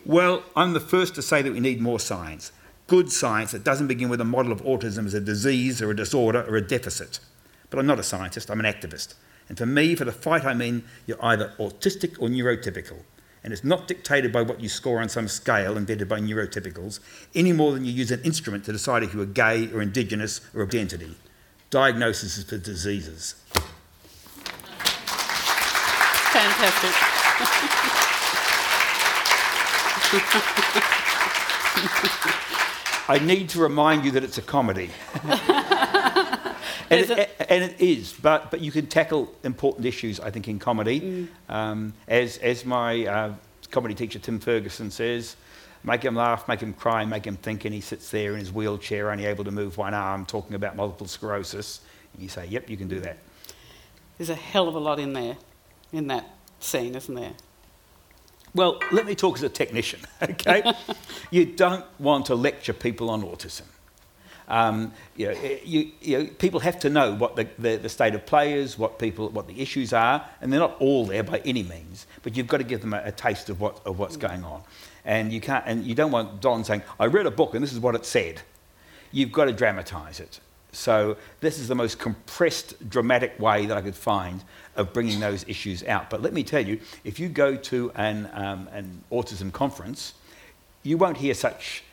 well, 0.05 0.43
I'm 0.57 0.73
the 0.73 0.81
first 0.81 1.15
to 1.17 1.23
say 1.23 1.43
that 1.43 1.53
we 1.53 1.61
need 1.61 1.81
more 1.81 2.01
science. 2.01 2.51
Good 2.87 3.13
science 3.13 3.53
that 3.53 3.65
doesn't 3.65 3.87
begin 3.87 4.09
with 4.09 4.21
a 4.21 4.25
model 4.25 4.53
of 4.53 4.63
autism 4.63 5.07
as 5.07 5.15
a 5.15 5.21
disease 5.21 5.81
or 5.81 5.91
a 5.91 5.97
disorder 5.97 6.45
or 6.49 6.57
a 6.57 6.61
deficit. 6.61 7.21
But 7.75 7.81
I'm 7.81 7.87
not 7.87 7.99
a 7.99 8.05
scientist, 8.05 8.53
I'm 8.53 8.61
an 8.61 8.73
activist. 8.73 9.15
And 9.49 9.59
for 9.59 9.67
me, 9.67 9.97
for 9.97 10.05
the 10.05 10.13
fight 10.13 10.45
I'm 10.45 10.63
in, 10.63 10.85
you're 11.07 11.23
either 11.25 11.55
autistic 11.59 12.15
or 12.21 12.29
neurotypical. 12.29 12.99
And 13.43 13.53
it's 13.53 13.65
not 13.65 13.89
dictated 13.89 14.33
by 14.33 14.43
what 14.43 14.61
you 14.61 14.69
score 14.69 15.01
on 15.01 15.09
some 15.09 15.27
scale 15.27 15.77
invented 15.77 16.09
by 16.09 16.21
neurotypicals, 16.21 17.01
any 17.35 17.53
more 17.53 17.73
than 17.73 17.85
you 17.85 17.91
use 17.91 18.13
an 18.13 18.23
instrument 18.23 18.65
to 18.67 18.73
decide 18.73 19.03
if 19.03 19.13
you 19.13 19.21
are 19.23 19.27
gay 19.27 19.69
or 19.73 19.83
indigenous 19.83 20.41
or 20.55 20.63
identity. 20.63 21.17
Diagnosis 21.71 22.39
is 22.39 22.45
for 22.45 22.59
diseases. 22.59 23.35
Fantastic. 26.31 26.93
I 33.09 33.19
need 33.19 33.49
to 33.49 33.59
remind 33.59 34.05
you 34.05 34.13
that 34.13 34.23
it's 34.23 34.39
a 34.39 34.43
comedy. 34.43 34.91
and, 36.91 37.11
it, 37.11 37.31
and 37.49 37.65
it 37.65 37.81
is, 37.81 38.13
but, 38.13 38.51
but 38.51 38.61
you 38.61 38.71
can 38.71 38.87
tackle 38.87 39.35
important 39.43 39.87
issues, 39.87 40.21
I 40.21 40.31
think, 40.31 40.49
in 40.49 40.59
comedy. 40.59 41.01
Mm. 41.01 41.29
Um, 41.49 41.95
as, 42.09 42.39
as 42.39 42.65
my 42.65 43.07
uh, 43.07 43.35
comedy 43.71 43.95
teacher 43.95 44.19
Tim 44.19 44.39
Ferguson 44.39 44.91
says, 44.91 45.37
make 45.83 46.03
him 46.03 46.15
laugh, 46.15 46.49
make 46.49 46.61
him 46.61 46.73
cry, 46.73 47.05
make 47.05 47.27
him 47.27 47.37
think, 47.37 47.65
and 47.65 47.75
he 47.75 47.81
sits 47.81 48.11
there 48.11 48.33
in 48.33 48.41
his 48.41 48.53
wheelchair, 48.53 49.11
only 49.11 49.27
able 49.27 49.45
to 49.45 49.51
move 49.51 49.77
one 49.77 49.95
arm, 49.95 50.27
talking 50.27 50.55
about 50.55 50.77
multiple 50.77 51.07
sclerosis. 51.07 51.81
And 52.13 52.23
you 52.23 52.29
say, 52.29 52.47
yep, 52.47 52.71
you 52.71 52.77
can 52.77 52.89
do 52.89 53.01
that. 53.01 53.19
There's 54.19 54.31
a 54.31 54.35
hell 54.35 54.69
of 54.69 54.75
a 54.75 54.79
lot 54.79 54.99
in 54.99 55.13
there, 55.13 55.37
in 55.93 56.07
that 56.09 56.29
scene, 56.61 56.95
isn't 56.95 57.15
there? 57.15 57.33
Well, 58.55 58.79
let 58.93 59.05
me 59.05 59.17
talk 59.17 59.37
as 59.37 59.43
a 59.43 59.49
technician, 59.49 60.01
okay? 60.23 60.73
you 61.31 61.45
don't 61.45 61.85
want 61.99 62.27
to 62.27 62.35
lecture 62.35 62.73
people 62.73 63.11
on 63.11 63.23
autism. 63.23 63.63
Um, 64.49 64.93
you, 65.17 65.29
know, 65.29 65.33
eh, 65.43 65.59
you, 65.65 65.91
you 66.03 66.19
know, 66.19 66.27
people 66.39 66.61
have 66.61 66.79
to 66.81 66.91
know 66.91 67.15
what 67.15 67.35
the, 67.37 67.49
the, 67.59 67.77
the, 67.77 67.89
state 67.89 68.15
of 68.15 68.27
play 68.27 68.53
is, 68.53 68.79
what, 68.79 68.99
people, 68.99 69.31
what 69.31 69.47
the 69.47 69.59
issues 69.61 69.93
are, 69.95 70.27
and 70.41 70.53
they're 70.53 70.61
not 70.61 70.77
all 70.81 71.07
there 71.07 71.23
by 71.23 71.39
any 71.47 71.63
means, 71.63 72.07
but 72.23 72.37
you've 72.37 72.47
got 72.47 72.59
to 72.59 72.65
give 72.65 72.83
them 72.83 72.93
a, 72.93 73.03
a 73.07 73.13
taste 73.13 73.49
of, 73.49 73.61
what, 73.61 73.81
of 73.87 73.99
what's 73.99 74.19
going 74.19 74.45
on. 74.45 74.63
And 75.05 75.33
you, 75.33 75.41
can't, 75.41 75.65
and 75.67 75.85
you 75.85 75.95
don't 75.95 76.11
want 76.11 76.41
Don 76.43 76.63
saying, 76.65 76.83
I 77.01 77.07
read 77.07 77.27
a 77.27 77.31
book 77.31 77.55
and 77.55 77.63
this 77.63 77.73
is 77.73 77.81
what 77.81 77.95
it 77.95 78.05
said. 78.05 78.43
You've 79.13 79.33
got 79.33 79.47
to 79.47 79.53
dramatise 79.53 80.21
it. 80.21 80.41
So 80.73 81.17
this 81.41 81.59
is 81.59 81.69
the 81.69 81.75
most 81.75 81.99
compressed, 81.99 82.89
dramatic 82.91 83.39
way 83.39 83.67
that 83.67 83.77
I 83.77 83.81
could 83.81 83.95
find 83.95 84.43
of 84.77 84.93
bringing 84.93 85.21
those 85.21 85.45
issues 85.49 85.85
out. 85.85 86.11
But 86.11 86.21
let 86.21 86.33
me 86.33 86.43
tell 86.43 86.67
you, 86.67 86.81
if 87.05 87.21
you 87.21 87.29
go 87.29 87.57
to 87.57 87.93
an, 87.95 88.29
um, 88.33 88.69
an 88.73 89.05
autism 89.13 89.53
conference, 89.53 90.15
you 90.83 90.99
won't 90.99 91.17
hear 91.17 91.35
such 91.35 91.85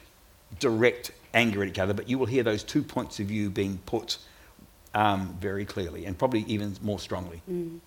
direct 0.60 1.12
anger 1.34 1.64
at 1.64 1.70
each 1.70 1.80
other, 1.80 1.94
but 1.94 2.10
you 2.10 2.18
will 2.18 2.26
hear 2.26 2.44
those 2.44 2.64
two 2.64 2.84
points 2.84 3.20
of 3.20 3.28
view 3.28 3.50
being 3.50 3.80
put 3.86 4.18
um, 4.94 5.38
very 5.40 5.66
clearly 5.66 6.06
and 6.06 6.18
probably 6.18 6.42
even 6.42 6.76
more 6.82 7.00
strongly. 7.00 7.42
Mm. 7.50 7.80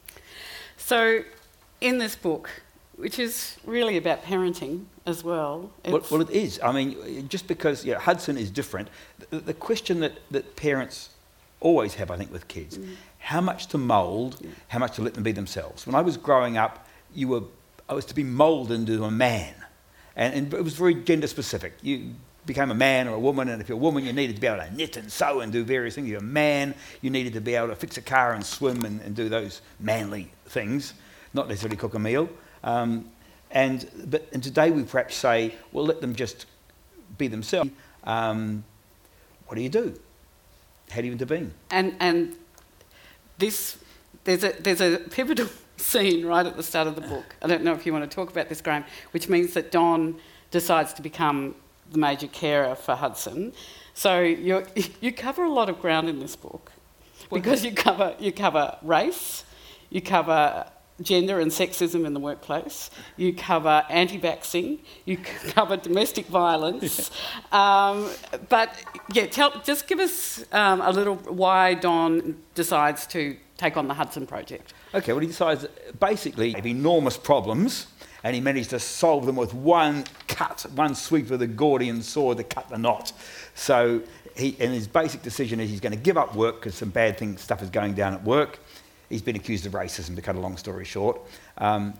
So, 0.76 1.22
in 1.80 1.98
this 1.98 2.16
book, 2.16 2.50
which 2.96 3.18
is 3.18 3.56
really 3.64 3.96
about 3.96 4.22
parenting 4.22 4.84
as 5.06 5.24
well. 5.24 5.70
Well, 5.84 6.02
well, 6.10 6.20
it 6.20 6.30
is. 6.30 6.60
I 6.62 6.72
mean, 6.72 7.28
just 7.28 7.46
because 7.46 7.84
yeah, 7.84 7.98
Hudson 7.98 8.38
is 8.38 8.50
different, 8.50 8.88
the, 9.30 9.40
the, 9.40 9.54
question 9.54 10.00
that, 10.00 10.12
that 10.30 10.56
parents 10.56 11.10
always 11.60 11.94
have, 11.94 12.10
I 12.10 12.16
think, 12.16 12.32
with 12.32 12.46
kids 12.48 12.78
mm. 12.78 12.94
how 13.18 13.40
much 13.40 13.66
to 13.68 13.78
mould, 13.78 14.38
yeah. 14.40 14.50
how 14.68 14.78
much 14.78 14.96
to 14.96 15.02
let 15.02 15.14
them 15.14 15.22
be 15.22 15.32
themselves. 15.32 15.86
When 15.86 15.94
I 15.94 16.02
was 16.02 16.16
growing 16.16 16.56
up, 16.56 16.86
you 17.14 17.28
were, 17.28 17.42
I 17.88 17.94
was 17.94 18.04
to 18.06 18.14
be 18.14 18.24
moulded 18.24 18.88
into 18.88 19.04
a 19.04 19.10
man. 19.10 19.54
And, 20.16 20.34
and, 20.34 20.54
it 20.54 20.62
was 20.62 20.74
very 20.74 20.94
gender 20.94 21.26
specific. 21.26 21.74
You 21.82 22.14
became 22.46 22.70
a 22.70 22.74
man 22.74 23.08
or 23.08 23.14
a 23.14 23.18
woman, 23.18 23.48
and 23.48 23.60
if 23.60 23.68
you're 23.68 23.78
a 23.78 23.80
woman, 23.80 24.04
you 24.04 24.12
needed 24.12 24.36
to 24.36 24.40
be 24.40 24.46
able 24.46 24.64
to 24.64 24.74
knit 24.74 24.96
and 24.96 25.10
sew 25.10 25.40
and 25.40 25.52
do 25.52 25.64
various 25.64 25.94
things. 25.94 26.06
If 26.06 26.12
you're 26.12 26.20
a 26.20 26.22
man, 26.22 26.74
you 27.00 27.10
needed 27.10 27.32
to 27.34 27.40
be 27.40 27.54
able 27.54 27.68
to 27.68 27.76
fix 27.76 27.96
a 27.96 28.02
car 28.02 28.34
and 28.34 28.44
swim 28.44 28.84
and, 28.84 29.00
and 29.00 29.16
do 29.16 29.28
those 29.28 29.62
manly 29.80 30.30
things, 30.46 30.94
not 31.32 31.48
necessarily 31.48 31.76
cook 31.76 31.94
a 31.94 31.98
meal. 31.98 32.28
Um, 32.62 33.10
and, 33.50 33.88
but, 34.06 34.28
and 34.32 34.42
today 34.42 34.70
we 34.70 34.82
perhaps 34.82 35.14
say, 35.14 35.54
well, 35.72 35.84
let 35.84 36.00
them 36.00 36.14
just 36.14 36.46
be 37.16 37.28
themselves. 37.28 37.70
Um, 38.02 38.64
what 39.46 39.56
do 39.56 39.62
you 39.62 39.68
do? 39.68 39.98
How 40.90 41.00
do 41.00 41.06
you 41.06 41.12
intervene? 41.12 41.52
And, 41.70 41.94
and 42.00 42.36
this, 43.38 43.78
there's 44.24 44.44
a, 44.44 44.52
there's 44.60 44.80
a 44.80 44.98
pivotal 44.98 45.48
scene 45.76 46.26
right 46.26 46.44
at 46.44 46.56
the 46.56 46.62
start 46.62 46.88
of 46.88 46.94
the 46.94 47.02
book. 47.02 47.36
I 47.42 47.46
don't 47.46 47.62
know 47.62 47.72
if 47.72 47.86
you 47.86 47.92
want 47.92 48.08
to 48.08 48.14
talk 48.14 48.30
about 48.30 48.48
this, 48.48 48.60
Graham, 48.60 48.84
which 49.12 49.28
means 49.28 49.54
that 49.54 49.70
Don 49.70 50.16
decides 50.50 50.92
to 50.94 51.02
become 51.02 51.54
the 51.90 51.98
major 51.98 52.26
carer 52.26 52.74
for 52.74 52.94
Hudson. 52.94 53.52
So 53.94 54.20
you 54.20 54.64
you 55.00 55.12
cover 55.12 55.44
a 55.44 55.50
lot 55.50 55.68
of 55.68 55.80
ground 55.80 56.08
in 56.08 56.18
this 56.20 56.36
book 56.36 56.72
because 57.32 57.64
you 57.64 57.72
cover, 57.72 58.14
you 58.18 58.32
cover 58.32 58.78
race, 58.82 59.44
you 59.90 60.00
cover 60.00 60.66
gender 61.02 61.40
and 61.40 61.50
sexism 61.50 62.06
in 62.06 62.14
the 62.14 62.20
workplace, 62.20 62.90
you 63.16 63.34
cover 63.34 63.84
anti 63.88 64.18
vaxxing, 64.18 64.78
you 65.04 65.18
cover 65.48 65.76
domestic 65.76 66.26
violence. 66.26 67.10
Um, 67.50 68.10
but 68.48 68.74
yeah, 69.12 69.26
tell, 69.26 69.60
just 69.62 69.86
give 69.86 69.98
us 69.98 70.44
um, 70.52 70.80
a 70.80 70.90
little 70.90 71.16
why 71.16 71.74
Don 71.74 72.40
decides 72.54 73.06
to 73.08 73.36
take 73.56 73.76
on 73.76 73.88
the 73.88 73.94
Hudson 73.94 74.26
Project. 74.26 74.74
Okay, 74.94 75.12
well, 75.12 75.20
he 75.20 75.26
decides 75.26 75.66
basically 75.98 76.52
have 76.52 76.66
enormous 76.66 77.16
problems 77.16 77.88
and 78.24 78.34
he 78.34 78.40
managed 78.40 78.70
to 78.70 78.80
solve 78.80 79.26
them 79.26 79.36
with 79.36 79.52
one 79.52 80.04
cut, 80.26 80.64
one 80.74 80.94
sweep 80.94 81.30
of 81.30 81.38
the 81.38 81.46
Gordian 81.46 82.02
sword 82.02 82.38
to 82.38 82.44
cut 82.44 82.70
the 82.70 82.78
knot. 82.78 83.12
So, 83.54 84.00
he, 84.34 84.56
and 84.58 84.72
his 84.72 84.88
basic 84.88 85.22
decision 85.22 85.60
is 85.60 85.70
he's 85.70 85.80
going 85.80 85.92
to 85.92 85.98
give 85.98 86.16
up 86.16 86.34
work 86.34 86.56
because 86.56 86.74
some 86.74 86.88
bad 86.88 87.18
thing, 87.18 87.36
stuff 87.36 87.62
is 87.62 87.68
going 87.68 87.92
down 87.92 88.14
at 88.14 88.24
work. 88.24 88.58
He's 89.10 89.22
been 89.22 89.36
accused 89.36 89.66
of 89.66 89.72
racism, 89.72 90.16
to 90.16 90.22
cut 90.22 90.34
a 90.36 90.40
long 90.40 90.56
story 90.56 90.86
short. 90.86 91.20
Um, 91.58 91.92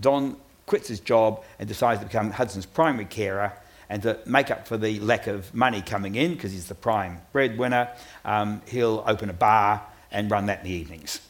Don 0.00 0.36
quits 0.66 0.86
his 0.86 1.00
job 1.00 1.42
and 1.58 1.66
decides 1.66 2.00
to 2.00 2.06
become 2.06 2.30
Hudson's 2.30 2.66
primary 2.66 3.06
carer 3.06 3.52
and 3.88 4.02
to 4.02 4.18
make 4.26 4.50
up 4.50 4.68
for 4.68 4.76
the 4.76 5.00
lack 5.00 5.26
of 5.26 5.52
money 5.52 5.80
coming 5.80 6.14
in, 6.14 6.34
because 6.34 6.52
he's 6.52 6.68
the 6.68 6.74
prime 6.74 7.20
breadwinner, 7.32 7.88
um, 8.24 8.60
he'll 8.68 9.02
open 9.06 9.30
a 9.30 9.32
bar 9.32 9.82
and 10.12 10.30
run 10.30 10.46
that 10.46 10.60
in 10.60 10.64
the 10.66 10.72
evenings. 10.72 11.20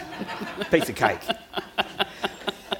Piece 0.70 0.88
of 0.88 0.96
cake 0.96 1.20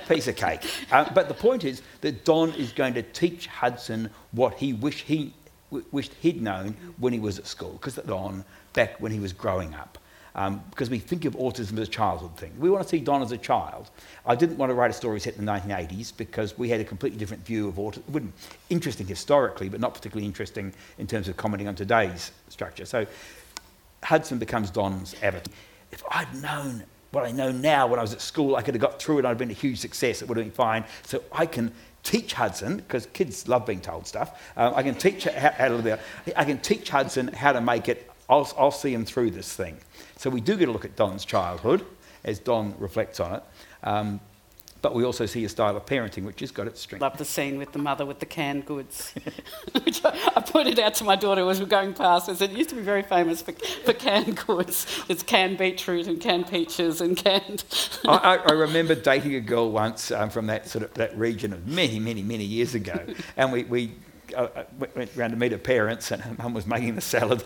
piece 0.09 0.29
of 0.29 0.37
cake. 0.37 0.61
Uh, 0.91 1.09
but 1.13 1.29
the 1.29 1.35
point 1.35 1.65
is 1.65 1.83
that 2.01 2.25
Don 2.25 2.53
is 2.55 2.73
going 2.73 2.95
to 2.95 3.03
teach 3.03 3.47
Hudson 3.47 4.11
what 4.33 4.55
he 4.55 4.73
wished, 4.73 5.05
he, 5.05 5.35
w- 5.71 5.87
wished 5.93 6.13
he'd 6.21 6.41
known 6.43 6.75
when 6.99 7.13
he 7.13 7.19
was 7.19 7.39
at 7.39 7.47
school, 7.47 7.73
because 7.73 7.97
Don, 7.97 8.45
back 8.73 9.01
when 9.01 9.13
he 9.13 9.21
was 9.21 9.33
growing 9.33 9.75
up. 9.75 9.99
Um, 10.35 10.63
because 10.71 10.89
we 10.89 11.01
think 11.01 11.25
of 11.25 11.35
autism 11.35 11.73
as 11.79 11.89
a 11.89 11.91
childhood 11.91 12.37
thing. 12.37 12.53
We 12.61 12.71
want 12.71 12.85
to 12.85 12.89
see 12.89 13.01
Don 13.01 13.23
as 13.23 13.33
a 13.33 13.37
child. 13.39 13.91
I 14.25 14.37
didn't 14.37 14.57
want 14.57 14.71
to 14.71 14.75
write 14.75 14.91
a 14.91 14.95
story 14.95 15.19
set 15.19 15.37
in 15.37 15.45
the 15.45 15.51
1980s 15.51 16.17
because 16.17 16.57
we 16.57 16.69
had 16.69 16.81
a 16.81 16.85
completely 16.85 17.19
different 17.19 17.45
view 17.45 17.67
of 17.67 17.75
autism. 17.75 18.31
Interesting 18.71 19.09
historically, 19.09 19.69
but 19.69 19.81
not 19.81 19.95
particularly 19.95 20.27
interesting 20.27 20.73
in 20.99 21.09
terms 21.09 21.27
of 21.27 21.37
commenting 21.37 21.67
on 21.67 21.75
today's 21.75 22.31
structure. 22.51 22.85
So 22.85 23.05
Hudson 24.05 24.39
becomes 24.39 24.71
Don's 24.71 25.15
avatar. 25.23 25.53
If 25.91 26.05
I'd 26.09 26.33
known 26.41 26.85
what 27.11 27.25
I 27.25 27.31
know 27.31 27.51
now 27.51 27.87
when 27.87 27.99
I 27.99 28.03
was 28.03 28.13
at 28.13 28.21
school, 28.21 28.57
I 28.57 28.63
could 28.63 28.75
have 28.75 28.83
got 28.83 29.01
through 29.01 29.21
it, 29.21 29.25
I'd 29.25 29.31
have 29.31 29.39
been 29.39 29.51
a 29.51 29.55
huge 29.55 29.79
success, 29.79 30.23
it 30.23 30.29
would 30.29 30.37
have 30.37 30.47
been 30.47 30.53
fine. 30.53 30.85
So 31.05 31.23
I 31.33 31.47
can 31.47 31.73
teach 32.03 32.35
Hudson, 32.35 32.77
because 32.77 33.07
kids 33.07 33.49
love 33.49 33.67
being 33.67 33.81
told 33.81 34.07
stuff, 34.07 34.41
um, 34.57 34.75
I 34.75 34.83
can 34.83 34.95
teach 34.95 35.25
how, 35.25 35.51
how 35.51 35.69
to 35.69 35.99
I 36.37 36.45
can 36.45 36.59
teach 36.59 36.91
Hudson 36.91 37.29
how 37.29 37.53
to 37.53 37.61
make 37.61 37.89
it, 37.89 38.11
I'll, 38.29 38.51
I'll 38.59 38.71
see 38.71 38.93
him 38.93 39.05
through 39.05 39.31
this 39.31 39.55
thing. 39.55 39.79
So 40.17 40.31
we 40.31 40.41
do 40.41 40.57
get 40.57 40.69
a 40.69 40.73
look 40.73 40.85
at 40.85 40.97
Don's 40.97 41.25
childhood 41.25 41.85
as 42.25 42.39
Don 42.39 42.75
reflects 42.79 43.21
on 43.21 43.35
it. 43.37 43.43
Um, 43.83 44.21
but 44.89 44.95
we 44.95 45.05
also 45.05 45.27
see 45.27 45.45
a 45.45 45.49
style 45.51 45.77
of 45.77 45.85
parenting 45.85 46.25
which 46.25 46.41
has 46.41 46.51
got 46.51 46.67
its 46.67 46.81
strengths. 46.81 47.03
Love 47.03 47.19
the 47.19 47.25
scene 47.27 47.59
with 47.59 47.73
the 47.73 47.79
mother 47.79 48.07
with 48.07 48.21
the 48.21 48.25
canned 48.25 48.65
goods, 48.65 49.13
which 49.85 50.03
I, 50.03 50.19
I 50.35 50.41
pointed 50.41 50.79
out 50.79 50.95
to 50.95 51.05
my 51.05 51.15
daughter 51.15 51.47
as 51.51 51.59
we 51.59 51.65
were 51.65 51.69
going 51.69 51.93
past. 51.93 52.31
I 52.31 52.33
said, 52.33 52.53
it 52.53 52.57
used 52.57 52.71
to 52.71 52.75
be 52.75 52.81
very 52.81 53.03
famous 53.03 53.43
for, 53.43 53.53
for 53.53 53.93
canned 53.93 54.39
goods. 54.47 55.05
It's 55.11 55.23
canned 55.23 55.59
beetroot 55.59 56.07
and 56.07 56.19
canned 56.19 56.49
peaches 56.49 57.03
and 57.03 57.19
canned. 57.19 57.65
I, 58.07 58.17
I, 58.17 58.37
I 58.49 58.53
remember 58.53 58.95
dating 58.95 59.35
a 59.35 59.43
girl 59.43 59.71
once 59.71 60.11
um, 60.11 60.31
from 60.31 60.47
that 60.47 60.67
sort 60.67 60.85
of 60.85 60.95
that 60.95 61.15
region 61.19 61.53
of 61.53 61.67
many, 61.67 61.99
many, 61.99 62.23
many 62.23 62.45
years 62.45 62.75
ago, 62.75 62.99
and 63.37 63.53
we, 63.53 63.65
we 63.65 63.93
uh, 64.35 64.45
uh 64.57 64.65
went 64.79 65.15
round 65.17 65.35
to 65.35 65.39
meet 65.39 65.53
her 65.53 65.59
parents, 65.59 66.11
and 66.13 66.23
her 66.23 66.35
mum 66.39 66.55
was 66.55 66.67
making 66.67 66.95
the 66.95 67.03
salad. 67.03 67.45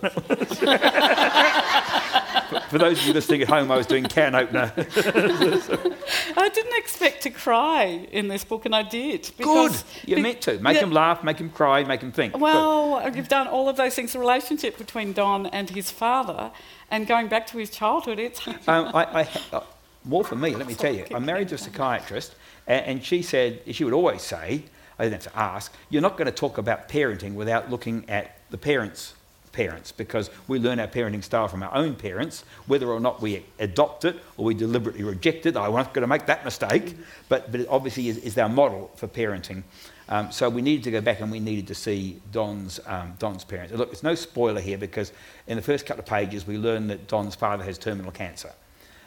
For 2.69 2.79
those 2.79 3.01
of 3.01 3.07
you 3.07 3.13
listening 3.13 3.43
at 3.43 3.49
home, 3.49 3.71
I 3.71 3.77
was 3.77 3.87
doing 3.87 4.05
can 4.05 4.35
opener. 4.35 4.73
I 4.77 6.51
didn't 6.53 6.77
expect 6.77 7.23
to 7.23 7.31
cry 7.31 8.07
in 8.13 8.29
this 8.29 8.45
book, 8.45 8.67
and 8.67 8.75
I 8.75 8.83
did. 8.83 9.31
Good. 9.39 9.73
You're 10.07 10.17
be- 10.17 10.23
meant 10.23 10.41
to. 10.43 10.59
Make 10.59 10.77
yeah. 10.77 10.83
him 10.83 10.91
laugh, 10.91 11.25
make 11.25 11.39
him 11.39 11.51
cry, 11.51 11.85
make 11.85 12.01
him 12.01 12.13
think. 12.13 12.39
Well, 12.39 13.01
Good. 13.05 13.17
you've 13.17 13.29
done 13.29 13.49
all 13.49 13.69
of 13.69 13.77
those 13.77 13.95
things. 13.95 14.13
The 14.13 14.19
relationship 14.19 14.79
between 14.79 15.13
Don 15.13 15.47
and 15.47 15.71
his 15.71 15.91
father, 15.91 16.51
and 16.91 17.07
going 17.07 17.29
back 17.29 17.47
to 17.49 17.59
his 17.59 17.71
childhood, 17.71 18.19
it's. 18.19 18.47
um, 18.69 18.91
I, 18.95 19.05
I, 19.23 19.29
uh, 19.53 19.61
more 20.05 20.25
for 20.25 20.37
me, 20.37 20.55
let 20.55 20.67
me 20.67 20.75
tell 20.75 20.95
you. 20.95 21.07
I'm 21.15 21.25
married 21.25 21.49
to 21.49 21.55
a 21.55 21.59
psychiatrist, 21.59 22.35
and, 22.67 22.87
and 22.87 23.05
she 23.05 23.23
said, 23.23 23.61
she 23.71 23.85
would 23.85 23.95
always 23.95 24.23
say, 24.23 24.65
I 24.99 25.05
didn't 25.05 25.23
have 25.23 25.33
to 25.33 25.39
ask, 25.39 25.73
you're 25.91 26.03
not 26.03 26.17
going 26.17 26.27
to 26.27 26.33
talk 26.33 26.59
about 26.59 26.89
parenting 26.89 27.35
without 27.35 27.71
looking 27.71 28.09
at 28.09 28.39
the 28.51 28.59
parents' 28.59 29.15
parents 29.53 29.93
because 29.93 30.31
we 30.49 30.59
learn 30.59 30.81
our 30.81 30.87
parenting 30.87 31.23
style 31.23 31.49
from 31.49 31.63
our 31.63 31.75
own 31.75 31.95
parents, 31.95 32.45
whether 32.67 32.89
or 32.89 33.01
not 33.01 33.21
we 33.21 33.45
adopt 33.59 34.05
it 34.05 34.17
or 34.37 34.47
we 34.47 34.55
deliberately 34.55 35.05
reject 35.05 35.47
it. 35.47 35.57
I'm 35.57 35.73
not 35.73 35.95
going 35.95 36.03
to 36.03 36.09
make 36.09 36.27
that 36.27 36.45
mistake, 36.45 36.97
but, 37.29 37.53
but 37.53 37.61
it 37.61 37.69
obviously 37.69 38.09
is, 38.09 38.19
is 38.19 38.37
our 38.39 38.49
model 38.49 38.91
for 38.97 39.07
parenting. 39.07 39.63
Um, 40.09 40.33
so 40.33 40.49
we 40.49 40.63
needed 40.63 40.85
to 40.85 40.91
go 40.91 41.01
back 41.01 41.21
and 41.21 41.31
we 41.31 41.41
needed 41.41 41.69
to 41.69 41.75
see 41.75 42.21
Don's, 42.33 42.81
um, 42.87 43.15
Don's 43.19 43.45
parents. 43.45 43.73
Look, 43.73 43.93
it's 43.93 44.03
no 44.03 44.15
spoiler 44.15 44.61
here 44.61 44.79
because 44.79 45.13
in 45.47 45.57
the 45.57 45.63
first 45.63 45.87
couple 45.87 46.03
of 46.03 46.07
pages 46.07 46.47
we 46.47 46.59
learn 46.59 46.89
that 46.89 47.09
Don's 47.09 47.35
father 47.35 47.65
has 47.65 47.79
terminal 47.79 48.13
cancer. 48.13 48.53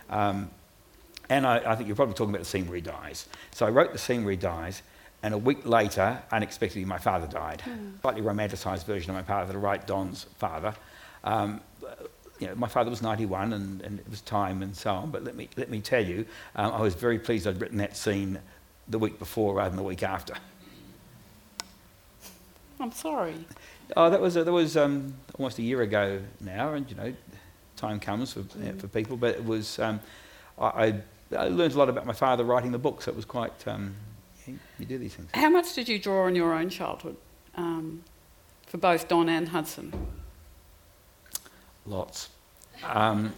Um, 0.09 0.49
and 1.29 1.45
I, 1.45 1.71
I 1.71 1.75
think 1.75 1.87
you're 1.87 1.95
probably 1.95 2.13
talking 2.13 2.33
about 2.33 2.43
the 2.43 2.49
scene 2.49 2.67
where 2.67 2.75
he 2.75 2.81
dies. 2.81 3.27
So 3.51 3.65
I 3.65 3.69
wrote 3.69 3.91
the 3.91 3.97
scene 3.97 4.23
where 4.23 4.31
he 4.31 4.37
dies, 4.37 4.83
and 5.25 5.33
a 5.33 5.39
week 5.39 5.65
later, 5.65 6.21
unexpectedly, 6.31 6.85
my 6.85 6.99
father 6.99 7.25
died. 7.25 7.63
Mm. 7.65 7.99
Slightly 7.99 8.21
romanticised 8.21 8.85
version 8.85 9.09
of 9.09 9.15
my 9.15 9.23
father, 9.23 9.51
the 9.51 9.57
right 9.57 9.85
Don's 9.87 10.27
father. 10.37 10.75
Um, 11.23 11.61
you 12.37 12.45
know, 12.45 12.53
my 12.53 12.67
father 12.67 12.91
was 12.91 13.01
91 13.01 13.53
and, 13.53 13.81
and, 13.81 13.99
it 13.99 14.07
was 14.07 14.21
time 14.21 14.61
and 14.61 14.75
so 14.75 14.93
on, 14.93 15.09
but 15.09 15.23
let 15.23 15.35
me, 15.35 15.49
let 15.57 15.71
me 15.71 15.81
tell 15.81 16.05
you, 16.05 16.27
um, 16.55 16.73
I 16.73 16.79
was 16.79 16.93
very 16.93 17.17
pleased 17.17 17.47
I'd 17.47 17.59
written 17.59 17.79
that 17.79 17.97
scene 17.97 18.37
the 18.87 18.99
week 18.99 19.17
before 19.17 19.55
rather 19.55 19.69
than 19.69 19.77
the 19.77 19.83
week 19.83 20.03
after. 20.03 20.35
I'm 22.79 22.91
sorry. 22.91 23.47
Oh, 23.97 24.11
that 24.11 24.21
was, 24.21 24.37
uh, 24.37 24.43
that 24.43 24.51
was 24.51 24.77
um, 24.77 25.15
almost 25.39 25.57
a 25.57 25.63
year 25.63 25.81
ago 25.81 26.21
now, 26.39 26.73
and 26.73 26.87
you 26.87 26.97
know, 26.97 27.11
time 27.77 27.99
comes 27.99 28.33
for, 28.33 28.41
mm. 28.41 28.79
for 28.79 28.87
people, 28.89 29.17
but 29.17 29.33
it 29.33 29.43
was, 29.43 29.79
um, 29.79 29.99
I, 30.59 30.67
I, 30.67 31.01
I, 31.35 31.47
learned 31.47 31.73
a 31.73 31.77
lot 31.79 31.89
about 31.89 32.05
my 32.05 32.13
father 32.13 32.43
writing 32.43 32.71
the 32.71 32.77
book, 32.77 33.01
so 33.01 33.09
it 33.09 33.15
was 33.15 33.25
quite, 33.25 33.67
um, 33.67 33.95
you 34.47 34.85
do 34.85 34.97
these 34.97 35.15
things. 35.15 35.29
How 35.33 35.49
much 35.49 35.73
did 35.73 35.87
you 35.87 35.99
draw 35.99 36.25
on 36.25 36.35
your 36.35 36.53
own 36.53 36.69
childhood 36.69 37.17
um, 37.55 38.03
for 38.67 38.77
both 38.77 39.07
Don 39.07 39.29
and 39.29 39.49
Hudson? 39.49 39.93
Lots. 41.85 42.29
Um, 42.83 43.33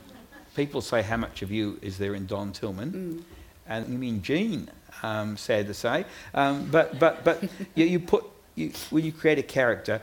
people 0.55 0.81
say, 0.81 1.01
How 1.01 1.17
much 1.17 1.41
of 1.41 1.51
you 1.51 1.77
is 1.81 1.97
there 1.97 2.15
in 2.15 2.25
Don 2.25 2.51
Tillman? 2.51 2.91
Mm. 2.91 3.23
And 3.69 3.89
you 3.89 3.97
mean 3.97 4.21
Gene, 4.21 4.69
um, 5.03 5.35
sad 5.35 5.67
to 5.67 5.73
say. 5.73 6.05
Um, 6.33 6.67
but 6.71 6.99
but, 6.99 7.23
but 7.23 7.43
you, 7.75 7.85
you 7.85 7.99
put, 7.99 8.25
you, 8.55 8.71
when 8.89 9.03
you 9.03 9.11
create 9.11 9.37
a 9.37 9.43
character, 9.43 10.01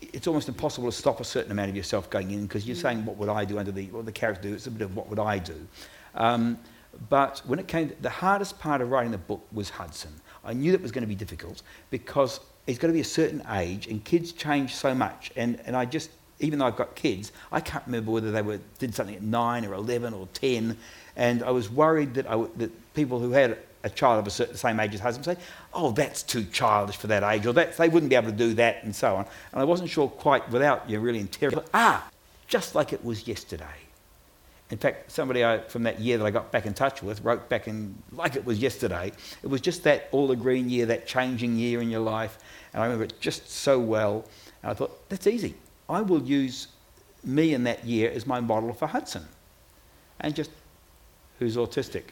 it's 0.00 0.26
almost 0.26 0.48
impossible 0.48 0.90
to 0.90 0.96
stop 0.96 1.20
a 1.20 1.24
certain 1.24 1.52
amount 1.52 1.70
of 1.70 1.76
yourself 1.76 2.08
going 2.10 2.30
in 2.30 2.42
because 2.42 2.66
you're 2.66 2.76
mm. 2.76 2.82
saying, 2.82 3.04
What 3.04 3.16
would 3.16 3.28
I 3.28 3.44
do 3.44 3.58
under 3.58 3.72
the, 3.72 3.86
what 3.86 4.06
the 4.06 4.12
character 4.12 4.48
do? 4.48 4.54
It's 4.54 4.66
a 4.66 4.70
bit 4.70 4.82
of 4.82 4.96
what 4.96 5.08
would 5.08 5.18
I 5.18 5.38
do. 5.38 5.66
Um, 6.14 6.58
but 7.08 7.40
when 7.46 7.58
it 7.58 7.68
came, 7.68 7.88
to, 7.88 8.02
the 8.02 8.10
hardest 8.10 8.58
part 8.58 8.80
of 8.80 8.90
writing 8.90 9.12
the 9.12 9.18
book 9.18 9.46
was 9.52 9.70
Hudson. 9.70 10.12
I 10.44 10.52
knew 10.52 10.72
that 10.72 10.82
was 10.82 10.92
going 10.92 11.02
to 11.02 11.08
be 11.08 11.14
difficult 11.14 11.62
because 11.90 12.40
he's 12.66 12.78
got 12.78 12.88
to 12.88 12.92
be 12.92 13.00
a 13.00 13.04
certain 13.04 13.42
age 13.50 13.86
and 13.86 14.04
kids 14.04 14.32
change 14.32 14.74
so 14.74 14.94
much. 14.94 15.32
And, 15.36 15.60
and 15.66 15.76
I 15.76 15.84
just, 15.84 16.10
even 16.40 16.58
though 16.58 16.66
I've 16.66 16.76
got 16.76 16.94
kids, 16.94 17.32
I 17.50 17.60
can't 17.60 17.84
remember 17.86 18.10
whether 18.10 18.30
they 18.30 18.42
were, 18.42 18.60
did 18.78 18.94
something 18.94 19.14
at 19.14 19.22
9 19.22 19.64
or 19.64 19.74
11 19.74 20.14
or 20.14 20.26
10. 20.34 20.76
And 21.16 21.42
I 21.42 21.50
was 21.50 21.70
worried 21.70 22.14
that, 22.14 22.28
I, 22.28 22.44
that 22.56 22.94
people 22.94 23.20
who 23.20 23.30
had 23.30 23.58
a 23.84 23.90
child 23.90 24.20
of 24.20 24.26
a 24.26 24.30
certain 24.30 24.56
same 24.56 24.78
age 24.80 24.94
as 24.94 25.00
Hudson 25.00 25.22
say, 25.22 25.36
oh, 25.74 25.92
that's 25.92 26.22
too 26.22 26.44
childish 26.44 26.96
for 26.96 27.08
that 27.08 27.22
age, 27.22 27.46
or 27.46 27.52
that, 27.52 27.76
they 27.76 27.88
wouldn't 27.88 28.10
be 28.10 28.16
able 28.16 28.30
to 28.30 28.36
do 28.36 28.54
that, 28.54 28.84
and 28.84 28.94
so 28.94 29.16
on. 29.16 29.26
And 29.52 29.60
I 29.60 29.64
wasn't 29.64 29.90
sure 29.90 30.08
quite, 30.08 30.48
without 30.50 30.88
you 30.88 30.96
know, 30.96 31.02
really 31.02 31.18
interrogating, 31.18 31.68
ah, 31.74 32.08
just 32.46 32.74
like 32.74 32.92
it 32.92 33.04
was 33.04 33.26
yesterday. 33.26 33.64
In 34.72 34.78
fact, 34.78 35.12
somebody 35.12 35.44
I, 35.44 35.58
from 35.58 35.82
that 35.82 36.00
year 36.00 36.16
that 36.16 36.24
I 36.24 36.30
got 36.30 36.50
back 36.50 36.64
in 36.64 36.72
touch 36.72 37.02
with 37.02 37.22
wrote 37.22 37.46
back 37.50 37.68
in 37.68 37.94
like 38.10 38.36
it 38.36 38.46
was 38.46 38.58
yesterday. 38.58 39.12
It 39.42 39.46
was 39.46 39.60
just 39.60 39.84
that 39.84 40.08
all 40.12 40.26
the 40.26 40.34
green 40.34 40.70
year, 40.70 40.86
that 40.86 41.06
changing 41.06 41.56
year 41.56 41.82
in 41.82 41.90
your 41.90 42.00
life. 42.00 42.38
And 42.72 42.82
I 42.82 42.86
remember 42.86 43.04
it 43.04 43.20
just 43.20 43.50
so 43.50 43.78
well. 43.78 44.24
And 44.62 44.70
I 44.70 44.74
thought, 44.74 45.10
that's 45.10 45.26
easy. 45.26 45.56
I 45.90 46.00
will 46.00 46.22
use 46.22 46.68
me 47.22 47.52
in 47.52 47.64
that 47.64 47.84
year 47.84 48.10
as 48.12 48.26
my 48.26 48.40
model 48.40 48.72
for 48.72 48.86
Hudson. 48.86 49.26
And 50.20 50.34
just 50.34 50.50
who's 51.38 51.58
autistic. 51.58 52.04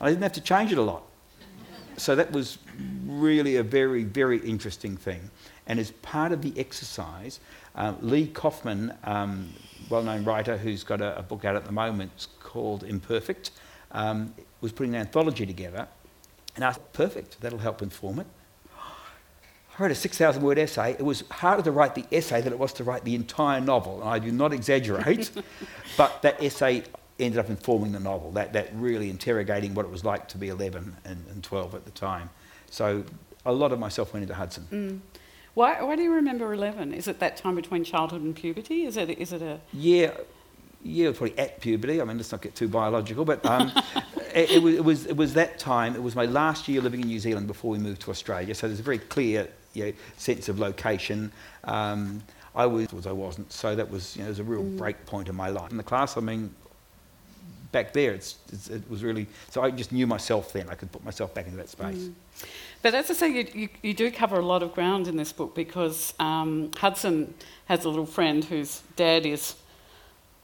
I 0.00 0.08
didn't 0.08 0.22
have 0.22 0.32
to 0.32 0.40
change 0.40 0.72
it 0.72 0.78
a 0.78 0.82
lot. 0.82 1.02
So 1.98 2.16
that 2.16 2.32
was 2.32 2.56
really 3.06 3.56
a 3.56 3.62
very, 3.62 4.04
very 4.04 4.38
interesting 4.38 4.96
thing. 4.96 5.30
And 5.66 5.78
as 5.78 5.90
part 5.90 6.32
of 6.32 6.40
the 6.40 6.58
exercise, 6.58 7.38
uh, 7.74 7.92
Lee 8.00 8.28
Kofman, 8.28 8.96
um, 9.06 9.52
well-known 9.88 10.24
writer 10.24 10.56
who's 10.56 10.84
got 10.84 11.00
a, 11.00 11.18
a, 11.18 11.22
book 11.22 11.44
out 11.44 11.56
at 11.56 11.64
the 11.64 11.72
moment 11.72 12.12
it's 12.14 12.28
called 12.40 12.84
Imperfect, 12.84 13.50
um, 13.92 14.34
was 14.60 14.72
putting 14.72 14.94
an 14.94 15.00
anthology 15.00 15.46
together, 15.46 15.88
and 16.56 16.64
I 16.64 16.72
thought, 16.72 16.92
perfect, 16.92 17.40
that'll 17.40 17.58
help 17.58 17.82
inform 17.82 18.18
it. 18.20 18.26
I 19.78 19.82
wrote 19.82 19.92
a 19.92 19.94
6,000 19.94 20.42
word 20.42 20.58
essay. 20.58 20.92
It 20.92 21.04
was 21.04 21.22
harder 21.30 21.62
to 21.62 21.70
write 21.70 21.94
the 21.94 22.04
essay 22.10 22.40
than 22.40 22.52
it 22.52 22.58
was 22.58 22.72
to 22.74 22.84
write 22.84 23.04
the 23.04 23.14
entire 23.14 23.60
novel, 23.60 24.00
and 24.00 24.10
I 24.10 24.18
do 24.18 24.32
not 24.32 24.52
exaggerate, 24.58 25.30
but 25.96 26.20
that 26.22 26.42
essay 26.42 26.82
ended 27.20 27.38
up 27.38 27.48
informing 27.48 27.92
the 27.92 28.00
novel, 28.00 28.32
that, 28.32 28.52
that 28.52 28.70
really 28.74 29.10
interrogating 29.10 29.74
what 29.74 29.84
it 29.84 29.90
was 29.90 30.04
like 30.04 30.28
to 30.28 30.38
be 30.38 30.48
11 30.48 30.96
and, 31.04 31.24
and 31.30 31.42
12 31.42 31.74
at 31.74 31.84
the 31.84 31.90
time. 31.90 32.30
So 32.70 33.04
a 33.44 33.52
lot 33.52 33.72
of 33.72 33.78
myself 33.78 34.12
went 34.12 34.22
into 34.22 34.34
Hudson. 34.34 34.66
Mm. 34.70 35.17
Why, 35.58 35.82
why 35.82 35.96
do 35.96 36.04
you 36.04 36.14
remember 36.14 36.52
11? 36.52 36.94
Is 36.94 37.08
it 37.08 37.18
that 37.18 37.36
time 37.36 37.56
between 37.56 37.82
childhood 37.82 38.22
and 38.22 38.32
puberty? 38.32 38.84
Is 38.84 38.96
it, 38.96 39.10
is 39.10 39.32
it 39.32 39.42
a... 39.42 39.58
Yeah, 39.72 40.12
yeah, 40.84 41.10
probably 41.10 41.36
at 41.36 41.60
puberty. 41.60 42.00
I 42.00 42.04
mean, 42.04 42.16
let's 42.16 42.30
not 42.30 42.42
get 42.42 42.54
too 42.54 42.68
biological, 42.68 43.24
but 43.24 43.44
um, 43.44 43.72
it, 44.32 44.52
it, 44.52 44.62
was, 44.62 44.74
it, 44.76 44.84
was, 44.84 45.06
it 45.06 45.16
was 45.16 45.34
that 45.34 45.58
time. 45.58 45.96
It 45.96 46.02
was 46.04 46.14
my 46.14 46.26
last 46.26 46.68
year 46.68 46.80
living 46.80 47.00
in 47.00 47.08
New 47.08 47.18
Zealand 47.18 47.48
before 47.48 47.72
we 47.72 47.78
moved 47.78 48.02
to 48.02 48.12
Australia. 48.12 48.54
So 48.54 48.68
there's 48.68 48.78
a 48.78 48.84
very 48.84 49.00
clear 49.00 49.48
you 49.72 49.86
know, 49.86 49.92
sense 50.16 50.48
of 50.48 50.60
location. 50.60 51.32
Um, 51.64 52.22
I 52.54 52.64
was, 52.66 52.92
was 52.92 53.08
I 53.08 53.12
wasn't. 53.12 53.50
So 53.52 53.74
that 53.74 53.90
was, 53.90 54.16
you 54.16 54.22
know, 54.22 54.28
was 54.28 54.38
a 54.38 54.44
real 54.44 54.62
mm. 54.62 54.78
break 54.78 55.06
point 55.06 55.28
in 55.28 55.34
my 55.34 55.48
life. 55.48 55.72
In 55.72 55.76
the 55.76 55.82
class, 55.82 56.16
I 56.16 56.20
mean, 56.20 56.54
back 57.72 57.92
there, 57.92 58.12
it's, 58.12 58.36
it's, 58.52 58.68
it 58.68 58.88
was 58.90 59.04
really. 59.04 59.26
So 59.50 59.62
I 59.62 59.70
just 59.70 59.92
knew 59.92 60.06
myself 60.06 60.52
then. 60.52 60.68
I 60.68 60.74
could 60.74 60.90
put 60.90 61.04
myself 61.04 61.34
back 61.34 61.46
into 61.46 61.58
that 61.58 61.68
space. 61.68 61.96
Mm. 61.96 62.14
But 62.82 62.94
as 62.94 63.10
I 63.10 63.14
say, 63.14 63.28
you, 63.28 63.46
you, 63.54 63.68
you, 63.82 63.94
do 63.94 64.10
cover 64.10 64.38
a 64.38 64.44
lot 64.44 64.62
of 64.62 64.72
ground 64.72 65.08
in 65.08 65.16
this 65.16 65.32
book 65.32 65.54
because 65.54 66.14
um, 66.20 66.70
Hudson 66.76 67.34
has 67.66 67.84
a 67.84 67.88
little 67.88 68.06
friend 68.06 68.44
whose 68.44 68.82
dad 68.94 69.26
is 69.26 69.56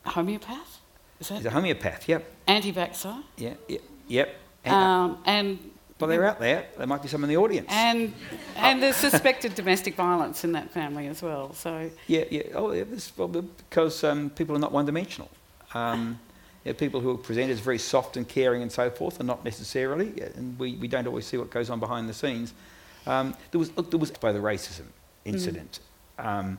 a 0.05 0.11
homeopath. 0.11 0.81
Is 1.21 1.29
that? 1.29 1.37
He's 1.37 1.47
a 1.47 1.51
homeopath. 1.51 2.09
Yep. 2.09 2.25
Anti-vaxxer. 2.49 3.23
Yeah. 3.37 3.55
Yep. 3.69 3.83
yep. 4.09 4.35
Um, 4.67 5.19
and 5.25 5.59
well, 6.01 6.11
they're 6.11 6.25
out 6.25 6.41
there. 6.41 6.67
There 6.77 6.87
might 6.87 7.03
be 7.03 7.09
some 7.09 7.23
in 7.23 7.31
the 7.31 7.37
audience. 7.37 7.69
And 7.71 8.13
and 8.57 8.83
there's 8.83 8.97
suspected 8.97 9.55
domestic 9.63 9.95
violence 9.95 10.43
in 10.43 10.53
that 10.53 10.71
family 10.71 11.07
as 11.07 11.23
well. 11.23 11.53
So 11.55 11.91
yeah, 12.09 12.25
yeah. 12.31 12.43
Oh, 12.55 12.73
yeah, 12.73 12.85
because 12.85 14.03
um, 14.03 14.31
people 14.31 14.57
are 14.57 14.59
not 14.59 14.73
one-dimensional. 14.73 15.31
Um, 15.73 16.19
you 16.65 16.73
know, 16.73 16.75
people 16.75 17.01
who 17.01 17.11
are 17.11 17.19
presented 17.19 17.53
as 17.53 17.61
very 17.61 17.79
soft 17.79 18.17
and 18.17 18.27
caring 18.29 18.63
and 18.63 18.73
so 18.73 18.91
forth 18.91 19.21
are 19.21 19.25
not 19.25 19.45
necessarily, 19.45 20.13
and 20.37 20.59
we, 20.59 20.75
we 20.77 20.89
don't 20.89 21.07
always 21.07 21.27
see 21.27 21.37
what 21.37 21.51
goes 21.51 21.71
on 21.71 21.79
behind 21.81 22.09
the 22.09 22.15
scenes. 22.15 22.55
Um, 23.07 23.35
there 23.51 23.59
was 23.59 23.77
look, 23.77 23.91
there 23.91 24.01
was 24.01 24.11
by 24.11 24.33
the 24.33 24.39
racism 24.39 24.87
incident. 25.25 25.81
Mm. 26.19 26.27
Um, 26.27 26.59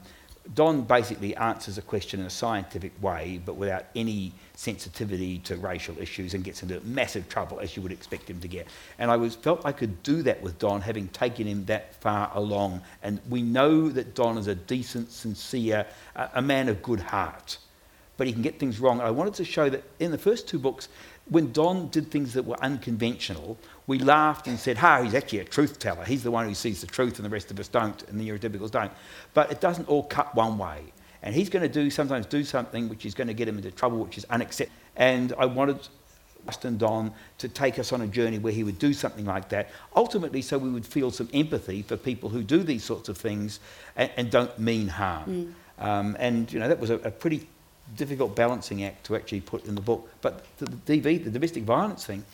Don 0.53 0.82
basically 0.82 1.36
answers 1.36 1.80
a 1.80 1.82
question 1.82 2.20
in 2.20 2.28
a 2.28 2.30
scientific 2.30 2.91
way, 3.01 3.41
but 3.43 3.56
without 3.56 3.86
any 3.95 4.32
sensitivity 4.53 5.39
to 5.39 5.56
racial 5.58 5.97
issues 5.97 6.36
and 6.36 6.43
gets 6.43 6.62
into 6.62 6.80
massive 6.82 7.28
trouble, 7.30 7.60
as 7.60 7.76
you 7.76 7.82
would 7.82 7.91
expect 7.91 8.30
him 8.30 8.39
to 8.41 8.47
get. 8.47 8.68
And 8.99 9.10
I 9.10 9.18
was, 9.18 9.34
felt 9.34 9.66
I 9.66 9.72
could 9.72 10.03
do 10.03 10.22
that 10.22 10.41
with 10.43 10.60
Don, 10.60 10.82
having 10.82 11.08
taken 11.10 11.47
him 11.47 11.66
that 11.66 11.95
far 11.95 12.32
along. 12.36 12.82
And 13.01 13.20
we 13.28 13.41
know 13.41 13.89
that 13.89 14.14
Don 14.14 14.38
is 14.38 14.45
a 14.45 14.56
decent, 14.56 15.12
sincere, 15.12 15.88
a, 16.16 16.30
a 16.36 16.41
man 16.43 16.70
of 16.70 16.84
good 16.84 16.99
heart. 16.99 17.58
But 18.18 18.28
he 18.28 18.34
can 18.34 18.41
get 18.41 18.59
things 18.59 18.80
wrong. 18.80 18.99
And 18.99 19.07
I 19.07 19.11
wanted 19.11 19.34
to 19.36 19.45
show 19.45 19.70
that 19.70 19.84
in 19.99 20.11
the 20.11 20.18
first 20.18 20.47
two 20.47 20.59
books, 20.59 20.88
when 21.30 21.51
Don 21.51 21.89
did 21.89 22.11
things 22.11 22.34
that 22.34 22.43
were 22.43 22.61
unconventional, 22.63 23.57
we 23.88 23.99
laughed 23.99 24.47
and 24.47 24.57
said, 24.59 24.78
ha, 24.78 25.01
he's 25.01 25.13
actually 25.13 25.39
a 25.39 25.43
truth 25.43 25.80
teller. 25.80 26.05
He's 26.05 26.24
the 26.24 26.32
one 26.32 26.47
who 26.47 26.53
sees 26.53 26.82
the 26.82 26.88
truth 26.88 27.18
and 27.18 27.26
the 27.26 27.30
rest 27.30 27.51
of 27.51 27.59
us 27.59 27.68
don't, 27.68 28.01
and 28.03 28.20
the 28.20 28.30
neurotypicals 28.30 28.72
don't. 28.72 28.91
But 29.34 29.51
it 29.51 29.59
doesn't 29.59 29.89
all 29.89 30.03
cut 30.03 30.34
one 30.36 30.57
way. 30.57 30.82
And 31.24 31.34
he's 31.34 31.49
going 31.49 31.63
to 31.63 31.70
do 31.70 31.89
sometimes 31.89 32.28
do 32.28 32.43
something 32.43 32.88
which 32.88 33.05
is 33.05 33.16
going 33.16 33.28
to 33.28 33.34
get 33.34 33.47
him 33.47 33.57
into 33.57 33.72
trouble, 33.72 33.97
which 33.97 34.18
is 34.18 34.26
unacceptable. 34.26 34.80
And 34.95 35.34
I 35.38 35.45
wanted 35.45 35.80
Justin 36.45 36.78
Don 36.78 37.11
to 37.39 37.49
take 37.49 37.80
us 37.80 37.91
on 37.91 38.01
a 38.01 38.07
journey 38.07 38.38
where 38.38 38.53
he 38.53 38.63
would 38.63 38.78
do 38.78 38.93
something 38.93 39.26
like 39.26 39.49
that, 39.49 39.72
ultimately 39.95 40.43
so 40.43 40.59
we 40.59 40.70
would 40.70 40.86
feel 40.86 41.09
some 41.09 41.28
empathy 41.34 41.82
for 41.82 41.97
people 41.97 42.30
who 42.30 42.43
do 42.43 42.61
these 42.61 42.84
sorts 42.84 43.09
of 43.09 43.18
things 43.18 43.59
and, 43.95 44.11
and 44.16 44.30
don't 44.30 44.57
mean 44.59 44.88
harm. 44.88 45.55
Mm. 45.80 45.84
Um, 45.84 46.18
and, 46.20 46.53
you 46.53 46.59
know, 46.59 46.68
that 46.68 46.80
was 46.80 46.91
a, 46.91 46.95
a 46.99 47.11
pretty 47.11 47.47
difficult 47.96 48.36
balancing 48.36 48.84
act 48.84 49.06
to 49.06 49.16
actually 49.16 49.42
put 49.42 49.66
in 49.66 49.76
the 49.76 49.82
book. 49.82 50.10
But 50.22 50.46
the 50.58 50.66
DV, 50.66 51.24
the 51.24 51.30
domestic 51.30 51.64
violence 51.64 52.06
thing, 52.06 52.26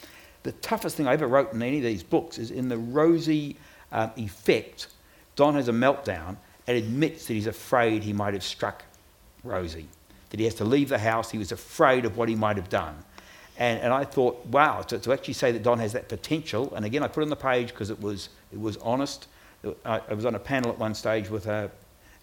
the 0.43 0.51
toughest 0.53 0.95
thing 0.97 1.07
I 1.07 1.13
ever 1.13 1.27
wrote 1.27 1.53
in 1.53 1.61
any 1.61 1.77
of 1.77 1.83
these 1.83 2.03
books 2.03 2.37
is 2.37 2.51
in 2.51 2.69
the 2.69 2.77
Rosie 2.77 3.57
um, 3.91 4.11
effect. 4.17 4.87
Don 5.35 5.55
has 5.55 5.67
a 5.67 5.73
meltdown 5.73 6.37
and 6.67 6.77
admits 6.77 7.25
that 7.27 7.33
he's 7.33 7.47
afraid 7.47 8.03
he 8.03 8.13
might 8.13 8.33
have 8.33 8.43
struck 8.43 8.83
Rosie, 9.43 9.87
that 10.29 10.39
he 10.39 10.45
has 10.45 10.55
to 10.55 10.65
leave 10.65 10.89
the 10.89 10.99
house. 10.99 11.31
He 11.31 11.37
was 11.37 11.51
afraid 11.51 12.05
of 12.05 12.17
what 12.17 12.29
he 12.29 12.35
might 12.35 12.57
have 12.57 12.69
done. 12.69 12.95
And, 13.57 13.79
and 13.81 13.93
I 13.93 14.05
thought, 14.05 14.43
wow, 14.47 14.81
to, 14.81 14.97
to 14.99 15.13
actually 15.13 15.33
say 15.33 15.51
that 15.51 15.63
Don 15.63 15.79
has 15.79 15.93
that 15.93 16.09
potential, 16.09 16.73
and 16.75 16.85
again, 16.85 17.03
I 17.03 17.07
put 17.07 17.21
it 17.21 17.25
on 17.25 17.29
the 17.29 17.35
page 17.35 17.69
because 17.69 17.89
it 17.89 18.01
was, 18.01 18.29
it 18.51 18.59
was 18.59 18.77
honest. 18.77 19.27
I, 19.85 20.01
I 20.09 20.13
was 20.13 20.25
on 20.25 20.35
a 20.35 20.39
panel 20.39 20.71
at 20.71 20.79
one 20.79 20.95
stage 20.95 21.29
with 21.29 21.45
a, 21.47 21.69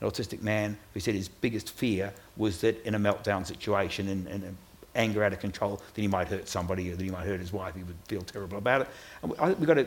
an 0.00 0.08
autistic 0.08 0.42
man 0.42 0.76
who 0.94 1.00
said 1.00 1.14
his 1.14 1.28
biggest 1.28 1.70
fear 1.70 2.12
was 2.36 2.60
that 2.60 2.84
in 2.86 2.94
a 2.94 2.98
meltdown 2.98 3.46
situation 3.46 4.08
and, 4.08 4.26
and 4.28 4.56
anger 4.94 5.24
out 5.24 5.32
of 5.32 5.40
control, 5.40 5.80
that 5.94 6.00
he 6.00 6.08
might 6.08 6.28
hurt 6.28 6.48
somebody 6.48 6.90
or 6.90 6.96
that 6.96 7.04
he 7.04 7.10
might 7.10 7.26
hurt 7.26 7.40
his 7.40 7.52
wife. 7.52 7.74
He 7.74 7.82
would 7.82 7.96
feel 8.06 8.22
terrible 8.22 8.58
about 8.58 8.82
it. 8.82 8.88
And 9.22 9.32
I, 9.38 9.52
we've 9.52 9.66
got 9.66 9.74
to, 9.74 9.86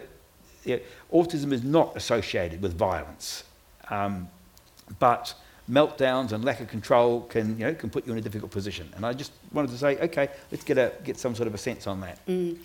yeah, 0.63 0.77
autism 1.11 1.51
is 1.51 1.63
not 1.63 1.95
associated 1.95 2.61
with 2.61 2.73
violence, 2.73 3.43
um, 3.89 4.29
but 4.99 5.33
meltdowns 5.69 6.33
and 6.33 6.43
lack 6.43 6.59
of 6.59 6.67
control 6.67 7.21
can, 7.21 7.57
you 7.57 7.65
know, 7.65 7.73
can 7.73 7.89
put 7.89 8.05
you 8.05 8.11
in 8.11 8.17
a 8.17 8.21
difficult 8.21 8.51
position. 8.51 8.89
And 8.95 9.05
I 9.05 9.13
just 9.13 9.31
wanted 9.53 9.71
to 9.71 9.77
say, 9.77 9.97
okay, 9.99 10.29
let's 10.51 10.63
get, 10.63 10.77
a, 10.77 10.91
get 11.03 11.17
some 11.17 11.35
sort 11.35 11.47
of 11.47 11.53
a 11.53 11.57
sense 11.57 11.87
on 11.87 12.01
that. 12.01 12.25
Mm. 12.25 12.57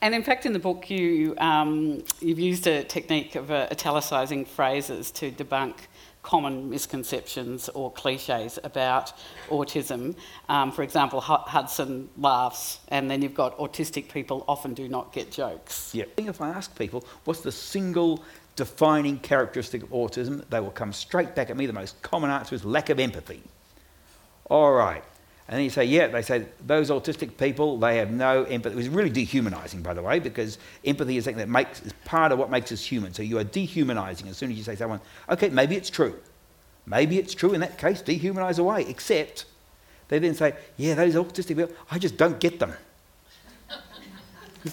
And 0.00 0.14
in 0.14 0.22
fact, 0.22 0.46
in 0.46 0.52
the 0.52 0.58
book, 0.58 0.90
you, 0.90 1.36
um, 1.38 2.02
you've 2.20 2.40
used 2.40 2.66
a 2.66 2.82
technique 2.82 3.36
of 3.36 3.50
uh, 3.50 3.68
italicising 3.68 4.46
phrases 4.46 5.10
to 5.12 5.30
debunk 5.30 5.74
common 6.22 6.68
misconceptions 6.68 7.68
or 7.70 7.92
cliches 7.92 8.58
about 8.64 9.12
autism. 9.48 10.14
Um, 10.48 10.72
for 10.72 10.82
example, 10.82 11.20
Hudson 11.20 12.08
laughs, 12.18 12.80
and 12.88 13.10
then 13.10 13.22
you've 13.22 13.34
got 13.34 13.56
autistic 13.58 14.12
people 14.12 14.44
often 14.48 14.74
do 14.74 14.88
not 14.88 15.12
get 15.12 15.30
jokes. 15.30 15.94
Yeah. 15.94 16.04
If 16.16 16.40
I 16.40 16.50
ask 16.50 16.76
people, 16.76 17.04
what's 17.24 17.40
the 17.40 17.52
single 17.52 18.22
defining 18.58 19.18
characteristic 19.20 19.84
of 19.84 19.90
autism, 19.90 20.44
they 20.50 20.58
will 20.58 20.72
come 20.72 20.92
straight 20.92 21.34
back 21.36 21.48
at 21.48 21.56
me. 21.56 21.64
The 21.66 21.72
most 21.72 22.02
common 22.02 22.28
answer 22.28 22.56
is 22.56 22.64
lack 22.64 22.90
of 22.90 22.98
empathy. 22.98 23.40
All 24.50 24.72
right. 24.72 25.04
And 25.48 25.56
then 25.56 25.64
you 25.64 25.70
say, 25.70 25.84
yeah, 25.84 26.08
they 26.08 26.20
say 26.20 26.44
those 26.66 26.90
autistic 26.90 27.38
people, 27.38 27.78
they 27.78 27.96
have 27.96 28.10
no 28.10 28.44
empathy. 28.44 28.74
It 28.74 28.76
was 28.76 28.90
really 28.90 29.08
dehumanizing, 29.08 29.80
by 29.80 29.94
the 29.94 30.02
way, 30.02 30.18
because 30.18 30.58
empathy 30.84 31.16
is 31.16 31.24
something 31.24 31.38
that 31.38 31.48
makes, 31.48 31.80
is 31.80 31.94
part 32.04 32.32
of 32.32 32.38
what 32.38 32.50
makes 32.50 32.70
us 32.70 32.84
human. 32.84 33.14
So 33.14 33.22
you 33.22 33.38
are 33.38 33.44
dehumanizing 33.44 34.28
as 34.28 34.36
soon 34.36 34.50
as 34.50 34.58
you 34.58 34.62
say 34.62 34.72
to 34.72 34.78
someone, 34.78 35.00
okay, 35.30 35.48
maybe 35.48 35.74
it's 35.74 35.88
true. 35.88 36.14
Maybe 36.84 37.18
it's 37.18 37.34
true 37.34 37.54
in 37.54 37.60
that 37.62 37.78
case, 37.78 38.02
dehumanize 38.02 38.58
away. 38.58 38.84
Except 38.88 39.46
they 40.08 40.18
then 40.18 40.34
say, 40.34 40.54
yeah, 40.76 40.94
those 40.94 41.14
autistic 41.14 41.56
people, 41.56 41.74
I 41.90 41.98
just 41.98 42.18
don't 42.18 42.38
get 42.38 42.58
them. 42.58 42.74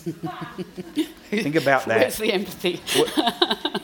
Think 1.30 1.56
about 1.56 1.86
that. 1.86 2.00
Where's 2.00 2.18
the 2.18 2.34
empathy? 2.34 2.82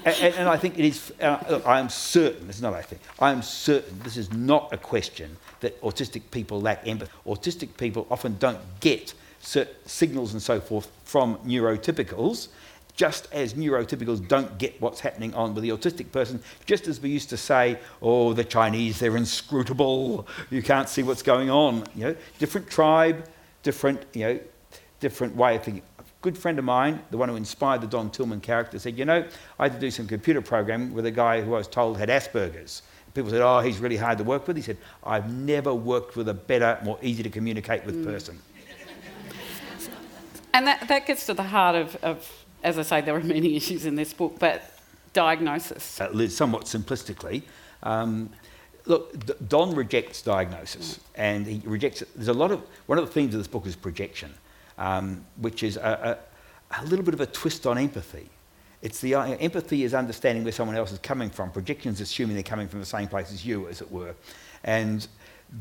and, 0.05 0.35
and, 0.35 0.49
I 0.49 0.57
think 0.57 0.79
it 0.79 0.85
is, 0.85 1.13
uh, 1.21 1.61
I 1.65 1.79
am 1.79 1.89
certain, 1.89 2.47
this 2.47 2.55
is 2.55 2.61
not 2.61 2.73
I 2.73 2.81
think, 2.81 3.01
I 3.19 3.31
am 3.31 3.41
certain 3.41 3.99
this 3.99 4.17
is 4.17 4.31
not 4.33 4.73
a 4.73 4.77
question 4.77 5.37
that 5.59 5.79
autistic 5.81 6.23
people 6.31 6.59
lack 6.59 6.87
empathy. 6.87 7.11
Autistic 7.25 7.77
people 7.77 8.07
often 8.09 8.37
don't 8.39 8.59
get 8.79 9.13
signals 9.41 10.33
and 10.33 10.41
so 10.41 10.59
forth 10.59 10.91
from 11.03 11.37
neurotypicals, 11.37 12.47
just 12.95 13.27
as 13.31 13.53
neurotypicals 13.53 14.27
don't 14.27 14.57
get 14.57 14.79
what's 14.81 14.99
happening 14.99 15.33
on 15.33 15.53
with 15.53 15.63
the 15.63 15.69
autistic 15.69 16.11
person, 16.11 16.41
just 16.65 16.87
as 16.87 16.99
we 16.99 17.09
used 17.09 17.29
to 17.29 17.37
say, 17.37 17.77
oh, 18.01 18.33
the 18.33 18.43
Chinese, 18.43 18.99
they're 18.99 19.17
inscrutable, 19.17 20.27
you 20.49 20.61
can't 20.61 20.89
see 20.89 21.03
what's 21.03 21.23
going 21.23 21.49
on. 21.49 21.83
You 21.95 22.05
know, 22.05 22.15
different 22.39 22.69
tribe, 22.69 23.27
different, 23.63 24.03
you 24.13 24.21
know, 24.21 24.39
different 24.99 25.35
way 25.35 25.55
of 25.55 25.63
thinking. 25.63 25.83
Good 26.21 26.37
friend 26.37 26.59
of 26.59 26.65
mine, 26.65 27.01
the 27.09 27.17
one 27.17 27.29
who 27.29 27.35
inspired 27.35 27.81
the 27.81 27.87
Don 27.87 28.11
Tillman 28.11 28.41
character, 28.41 28.77
said, 28.77 28.97
you 28.97 29.05
know, 29.05 29.25
I 29.57 29.63
had 29.63 29.73
to 29.73 29.79
do 29.79 29.89
some 29.89 30.07
computer 30.07 30.41
programming 30.41 30.93
with 30.93 31.05
a 31.05 31.11
guy 31.11 31.41
who 31.41 31.55
I 31.55 31.57
was 31.57 31.67
told 31.67 31.97
had 31.97 32.09
Asperger's. 32.09 32.83
People 33.13 33.31
said, 33.31 33.41
oh, 33.41 33.59
he's 33.59 33.79
really 33.79 33.97
hard 33.97 34.17
to 34.19 34.23
work 34.23 34.47
with. 34.47 34.55
He 34.55 34.61
said, 34.61 34.77
I've 35.03 35.31
never 35.31 35.73
worked 35.73 36.15
with 36.15 36.29
a 36.29 36.33
better, 36.33 36.79
more 36.83 36.97
easy 37.01 37.23
to 37.23 37.29
communicate 37.29 37.85
with 37.85 37.95
mm. 37.95 38.05
person. 38.05 38.39
And 40.53 40.67
that, 40.67 40.87
that 40.87 41.07
gets 41.07 41.25
to 41.25 41.33
the 41.33 41.43
heart 41.43 41.75
of, 41.75 41.95
of, 42.03 42.45
as 42.63 42.77
I 42.77 42.83
say, 42.83 43.01
there 43.01 43.15
are 43.15 43.23
many 43.23 43.55
issues 43.55 43.85
in 43.85 43.95
this 43.95 44.13
book, 44.13 44.37
but 44.39 44.61
diagnosis. 45.13 45.99
Uh, 45.99 46.27
somewhat 46.27 46.63
simplistically, 46.63 47.43
um, 47.83 48.29
look, 48.85 49.47
Don 49.47 49.75
rejects 49.75 50.21
diagnosis, 50.21 50.99
and 51.15 51.45
he 51.45 51.61
rejects. 51.65 52.01
it. 52.01 52.09
There's 52.15 52.27
a 52.27 52.33
lot 52.33 52.51
of 52.51 52.61
one 52.85 52.97
of 52.97 53.05
the 53.05 53.11
themes 53.11 53.33
of 53.33 53.39
this 53.39 53.47
book 53.47 53.65
is 53.65 53.75
projection, 53.75 54.33
um, 54.77 55.25
which 55.37 55.63
is 55.63 55.77
a, 55.77 56.19
a, 56.71 56.81
a, 56.81 56.85
little 56.85 57.05
bit 57.05 57.13
of 57.13 57.21
a 57.21 57.25
twist 57.25 57.67
on 57.67 57.77
empathy. 57.77 58.29
It's 58.81 58.99
the 58.99 59.15
uh, 59.15 59.25
empathy 59.25 59.83
is 59.83 59.93
understanding 59.93 60.43
where 60.43 60.53
someone 60.53 60.75
else 60.75 60.91
is 60.91 60.99
coming 60.99 61.29
from. 61.29 61.51
Projection 61.51 61.91
is 61.91 62.01
assuming 62.01 62.35
they're 62.35 62.43
coming 62.43 62.67
from 62.67 62.79
the 62.79 62.85
same 62.85 63.07
place 63.07 63.31
as 63.31 63.45
you, 63.45 63.67
as 63.67 63.81
it 63.81 63.91
were. 63.91 64.15
And 64.63 65.07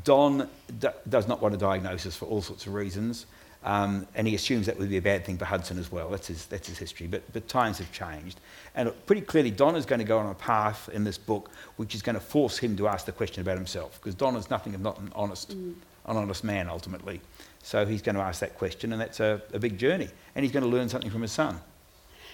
Don 0.05 0.49
d- 0.79 0.89
does 1.09 1.29
not 1.29 1.43
want 1.43 1.55
a 1.55 1.59
diagnosis 1.59 2.17
for 2.17 2.27
all 2.27 2.43
sorts 2.43 2.67
of 2.67 2.75
reasons. 2.75 3.27
Um, 3.63 4.07
and 4.15 4.27
he 4.27 4.35
assumes 4.35 4.67
that 4.67 4.79
would 4.79 4.89
be 4.89 4.97
a 4.97 5.03
bad 5.03 5.25
thing 5.25 5.37
for 5.37 5.45
Hudson 5.45 5.79
as 5.79 5.93
well. 5.93 6.09
That's 6.09 6.29
his, 6.29 6.47
that's 6.47 6.67
his 6.67 6.79
history. 6.79 7.07
But, 7.07 7.31
but 7.33 7.47
times 7.47 7.79
have 7.79 7.93
changed. 7.93 8.41
And 8.75 8.91
pretty 9.05 9.21
clearly, 9.21 9.51
Don 9.51 9.77
is 9.77 9.85
going 9.85 9.99
to 9.99 10.05
go 10.05 10.19
on 10.19 10.27
a 10.31 10.35
path 10.35 10.89
in 10.93 11.05
this 11.05 11.19
book 11.19 11.51
which 11.77 11.95
is 11.95 12.01
going 12.01 12.15
to 12.15 12.21
force 12.21 12.57
him 12.57 12.77
to 12.79 12.89
ask 12.89 13.05
the 13.05 13.13
question 13.13 13.43
about 13.43 13.59
himself. 13.59 14.01
Because 14.01 14.15
Don 14.15 14.35
is 14.37 14.49
nothing 14.49 14.73
if 14.73 14.81
not 14.81 14.99
an 14.99 15.13
honest, 15.15 15.51
mm. 15.51 15.75
an 16.07 16.17
honest 16.17 16.43
man, 16.43 16.71
ultimately. 16.71 17.21
So 17.63 17.85
he's 17.87 18.03
going 18.03 18.15
to 18.15 18.23
ask 18.23 18.41
that 18.41 18.57
question, 18.57 18.93
and 18.93 19.01
that's 19.01 19.21
a, 19.21 19.43
a 19.53 19.59
big 19.59 19.79
journey. 19.79 20.09
And 20.35 20.45
he's 20.45 20.53
going 20.53 20.65
to 20.65 20.69
learn 20.69 20.89
something 20.89 21.11
from 21.11 21.23
his 21.23 21.33
son. 21.33 21.61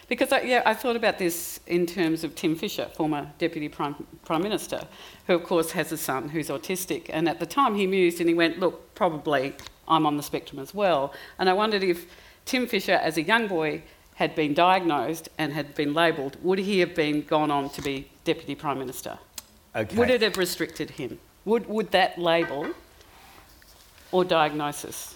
Because 0.08 0.30
I, 0.30 0.42
yeah, 0.42 0.62
I 0.64 0.74
thought 0.74 0.94
about 0.94 1.18
this 1.18 1.58
in 1.66 1.84
terms 1.84 2.22
of 2.22 2.36
Tim 2.36 2.54
Fischer, 2.54 2.86
former 2.94 3.32
Deputy 3.38 3.68
Prime, 3.68 4.06
Prime 4.24 4.42
Minister, 4.42 4.86
who 5.26 5.34
of 5.34 5.42
course 5.42 5.72
has 5.72 5.90
a 5.90 5.96
son 5.96 6.28
who's 6.28 6.48
autistic. 6.48 7.06
And 7.10 7.28
at 7.28 7.40
the 7.40 7.46
time 7.46 7.74
he 7.74 7.86
mused 7.88 8.20
and 8.20 8.28
he 8.28 8.34
went, 8.34 8.60
Look, 8.60 8.94
probably 8.94 9.54
I'm 9.88 10.06
on 10.06 10.16
the 10.16 10.22
spectrum 10.22 10.60
as 10.60 10.72
well. 10.72 11.12
And 11.38 11.48
I 11.48 11.54
wondered 11.54 11.82
if 11.82 12.06
Tim 12.44 12.68
Fischer, 12.68 12.92
as 12.92 13.16
a 13.16 13.22
young 13.22 13.48
boy, 13.48 13.82
had 14.14 14.34
been 14.36 14.54
diagnosed 14.54 15.28
and 15.38 15.52
had 15.52 15.74
been 15.74 15.92
labelled, 15.92 16.36
would 16.42 16.60
he 16.60 16.78
have 16.78 16.94
been 16.94 17.22
gone 17.22 17.50
on 17.50 17.68
to 17.70 17.82
be 17.82 18.08
Deputy 18.24 18.54
Prime 18.54 18.78
Minister? 18.78 19.18
Okay. 19.74 19.96
Would 19.96 20.08
it 20.08 20.22
have 20.22 20.38
restricted 20.38 20.90
him? 20.90 21.18
Would, 21.44 21.66
would 21.68 21.90
that 21.90 22.16
label 22.16 22.70
or 24.12 24.24
diagnosis 24.24 25.15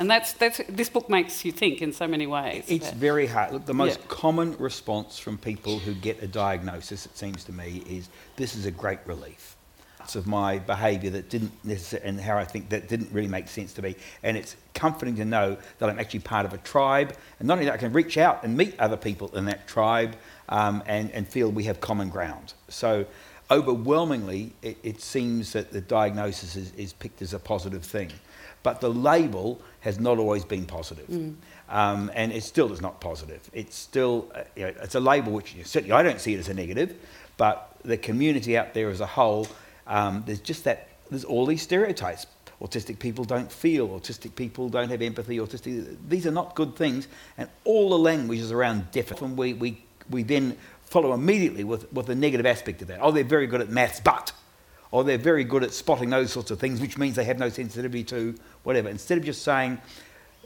and 0.00 0.10
that's, 0.10 0.32
that's, 0.32 0.62
this 0.66 0.88
book 0.88 1.10
makes 1.10 1.44
you 1.44 1.52
think 1.52 1.82
in 1.82 1.92
so 1.92 2.08
many 2.08 2.26
ways. 2.26 2.64
It's 2.68 2.90
very 2.90 3.26
hard. 3.26 3.52
Look, 3.52 3.66
the 3.66 3.74
most 3.74 4.00
yeah. 4.00 4.06
common 4.08 4.56
response 4.56 5.18
from 5.18 5.36
people 5.36 5.78
who 5.78 5.92
get 5.92 6.22
a 6.22 6.26
diagnosis, 6.26 7.04
it 7.04 7.16
seems 7.16 7.44
to 7.44 7.52
me, 7.52 7.84
is 7.86 8.08
this 8.36 8.56
is 8.56 8.64
a 8.64 8.70
great 8.70 9.00
relief. 9.04 9.56
It's 10.00 10.16
of 10.16 10.26
my 10.26 10.58
behaviour 10.58 11.10
that 11.10 11.28
didn't 11.28 11.52
necessarily, 11.64 12.08
and 12.08 12.18
how 12.18 12.38
I 12.38 12.46
think 12.46 12.70
that 12.70 12.88
didn't 12.88 13.12
really 13.12 13.28
make 13.28 13.46
sense 13.46 13.74
to 13.74 13.82
me. 13.82 13.94
And 14.22 14.38
it's 14.38 14.56
comforting 14.72 15.16
to 15.16 15.26
know 15.26 15.58
that 15.78 15.90
I'm 15.90 15.98
actually 15.98 16.20
part 16.20 16.46
of 16.46 16.54
a 16.54 16.58
tribe. 16.58 17.14
And 17.38 17.46
not 17.46 17.54
only 17.54 17.66
that, 17.66 17.74
I 17.74 17.76
can 17.76 17.92
reach 17.92 18.16
out 18.16 18.42
and 18.42 18.56
meet 18.56 18.80
other 18.80 18.96
people 18.96 19.28
in 19.36 19.44
that 19.44 19.68
tribe 19.68 20.16
um, 20.48 20.82
and, 20.86 21.10
and 21.10 21.28
feel 21.28 21.50
we 21.50 21.64
have 21.64 21.82
common 21.82 22.08
ground. 22.08 22.54
So 22.68 23.04
overwhelmingly, 23.50 24.54
it, 24.62 24.78
it 24.82 25.00
seems 25.02 25.52
that 25.52 25.72
the 25.72 25.82
diagnosis 25.82 26.56
is, 26.56 26.72
is 26.76 26.94
picked 26.94 27.20
as 27.20 27.34
a 27.34 27.38
positive 27.38 27.84
thing. 27.84 28.10
But 28.62 28.80
the 28.80 28.90
label 28.90 29.60
has 29.80 29.98
not 29.98 30.18
always 30.18 30.44
been 30.44 30.66
positive. 30.66 31.08
Mm. 31.08 31.34
Um, 31.68 32.10
and 32.14 32.32
it 32.32 32.42
still 32.42 32.72
is 32.72 32.80
not 32.80 33.00
positive. 33.00 33.48
It's 33.52 33.76
still, 33.76 34.30
uh, 34.34 34.42
you 34.56 34.64
know, 34.64 34.74
it's 34.82 34.94
a 34.94 35.00
label 35.00 35.32
which 35.32 35.54
certainly 35.64 35.92
I 35.92 36.02
don't 36.02 36.20
see 36.20 36.34
it 36.34 36.38
as 36.38 36.48
a 36.48 36.54
negative, 36.54 36.94
but 37.36 37.76
the 37.84 37.96
community 37.96 38.58
out 38.58 38.74
there 38.74 38.90
as 38.90 39.00
a 39.00 39.06
whole 39.06 39.46
Um, 39.90 40.22
there's 40.24 40.40
just 40.40 40.64
that, 40.64 40.88
there's 41.10 41.24
all 41.24 41.46
these 41.46 41.62
stereotypes. 41.62 42.26
Autistic 42.60 42.98
people 42.98 43.24
don't 43.24 43.50
feel, 43.50 43.88
autistic 43.88 44.34
people 44.36 44.68
don't 44.68 44.88
have 44.88 45.02
empathy, 45.02 45.38
autistic, 45.38 45.96
these 46.08 46.26
are 46.26 46.30
not 46.30 46.54
good 46.54 46.76
things. 46.76 47.08
And 47.36 47.48
all 47.64 47.90
the 47.90 47.98
language 47.98 48.38
is 48.38 48.52
around 48.52 48.90
deaf. 48.92 49.20
And 49.22 49.36
we, 49.36 49.54
we, 49.54 49.82
we 50.08 50.22
then 50.22 50.56
follow 50.84 51.12
immediately 51.12 51.64
with, 51.64 51.92
with 51.92 52.06
the 52.06 52.14
negative 52.14 52.46
aspect 52.46 52.82
of 52.82 52.88
that. 52.88 53.00
Oh, 53.02 53.10
they're 53.10 53.24
very 53.24 53.46
good 53.46 53.60
at 53.60 53.68
maths, 53.68 54.00
but. 54.00 54.32
Or 54.92 55.04
they're 55.04 55.18
very 55.18 55.44
good 55.44 55.62
at 55.62 55.72
spotting 55.72 56.10
those 56.10 56.32
sorts 56.32 56.50
of 56.50 56.58
things, 56.58 56.80
which 56.80 56.98
means 56.98 57.16
they 57.16 57.24
have 57.24 57.38
no 57.38 57.48
sensitivity 57.48 58.04
to 58.04 58.34
whatever. 58.64 58.88
Instead 58.88 59.18
of 59.18 59.24
just 59.24 59.42
saying, 59.42 59.78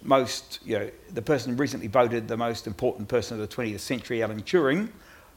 most, 0.03 0.61
you 0.65 0.79
know, 0.79 0.91
the 1.13 1.23
person 1.23 1.57
recently 1.57 1.87
voted 1.87 2.29
the 2.29 2.37
most 2.37 2.67
important 2.67 3.09
person 3.09 3.41
of 3.41 3.49
the 3.49 3.57
20th 3.57 3.81
century, 3.81 4.23
Alan 4.23 4.43
Turing, 4.43 4.89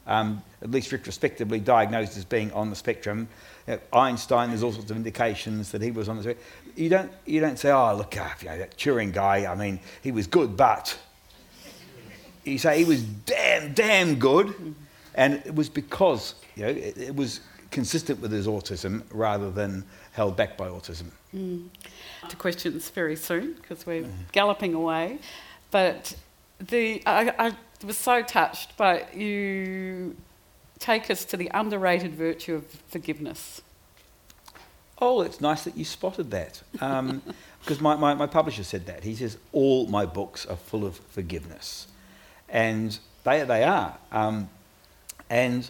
um, 0.06 0.42
at 0.62 0.70
least 0.70 0.92
retrospectively 0.92 1.60
diagnosed 1.60 2.16
as 2.16 2.24
being 2.24 2.52
on 2.52 2.70
the 2.70 2.76
spectrum. 2.76 3.28
You 3.66 3.74
know, 3.74 3.80
Einstein, 3.92 4.50
there's 4.50 4.62
all 4.62 4.72
sorts 4.72 4.90
of 4.90 4.96
indications 4.96 5.70
that 5.72 5.82
he 5.82 5.90
was 5.90 6.08
on 6.08 6.16
the 6.16 6.22
spectrum. 6.22 6.46
You 6.76 6.88
don't, 6.88 7.12
you 7.24 7.40
don't 7.40 7.58
say, 7.58 7.70
oh, 7.70 7.94
look, 7.96 8.14
you 8.14 8.48
know, 8.48 8.58
that 8.58 8.76
Turing 8.76 9.12
guy, 9.12 9.50
I 9.50 9.54
mean, 9.54 9.80
he 10.02 10.12
was 10.12 10.26
good, 10.26 10.56
but. 10.56 10.98
You 12.44 12.58
say 12.58 12.78
he 12.78 12.84
was 12.84 13.02
damn, 13.02 13.74
damn 13.74 14.18
good. 14.18 14.74
And 15.14 15.34
it 15.44 15.54
was 15.54 15.68
because, 15.68 16.34
you 16.56 16.62
know, 16.62 16.70
it, 16.70 16.96
it 16.96 17.16
was 17.16 17.40
consistent 17.70 18.20
with 18.20 18.32
his 18.32 18.46
autism 18.46 19.02
rather 19.10 19.50
than 19.50 19.84
held 20.12 20.36
back 20.36 20.56
by 20.56 20.68
autism. 20.68 21.06
to 22.28 22.36
questions 22.36 22.88
very 22.90 23.16
soon 23.16 23.54
because 23.54 23.86
we're 23.86 24.06
galloping 24.32 24.74
away. 24.74 25.18
But 25.70 26.16
the 26.58 27.02
I, 27.06 27.32
I 27.38 27.52
was 27.84 27.98
so 27.98 28.22
touched 28.22 28.76
by 28.76 29.06
you 29.14 30.16
take 30.78 31.10
us 31.10 31.24
to 31.26 31.36
the 31.36 31.50
underrated 31.52 32.14
virtue 32.14 32.54
of 32.54 32.64
forgiveness. 32.88 33.62
Oh, 35.00 35.22
it's 35.22 35.40
nice 35.40 35.64
that 35.64 35.76
you 35.76 35.84
spotted 35.84 36.30
that. 36.30 36.62
Um, 36.80 37.22
because 37.60 37.80
my, 37.80 37.96
my, 37.96 38.14
my 38.14 38.26
publisher 38.26 38.64
said 38.64 38.86
that. 38.86 39.04
He 39.04 39.14
says, 39.14 39.36
all 39.52 39.86
my 39.86 40.06
books 40.06 40.46
are 40.46 40.56
full 40.56 40.84
of 40.84 40.96
forgiveness. 40.96 41.86
And 42.48 42.98
they, 43.24 43.42
they 43.44 43.62
are. 43.62 43.96
Um, 44.10 44.48
and 45.28 45.68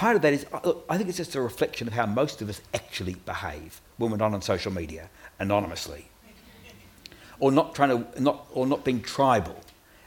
part 0.00 0.16
of 0.16 0.22
that 0.22 0.32
is, 0.32 0.46
I 0.88 0.96
think 0.96 1.10
it's 1.10 1.18
just 1.18 1.34
a 1.34 1.42
reflection 1.42 1.86
of 1.86 1.92
how 1.92 2.06
most 2.06 2.40
of 2.40 2.48
us 2.48 2.62
actually 2.72 3.16
behave 3.26 3.82
when 3.98 4.10
we're 4.10 4.16
not 4.16 4.32
on 4.32 4.40
social 4.40 4.72
media 4.72 5.10
anonymously. 5.38 6.08
Or 7.38 7.52
not, 7.52 7.74
trying 7.74 7.90
to, 7.90 8.22
not, 8.22 8.46
or 8.50 8.66
not 8.66 8.82
being 8.82 9.02
tribal 9.02 9.60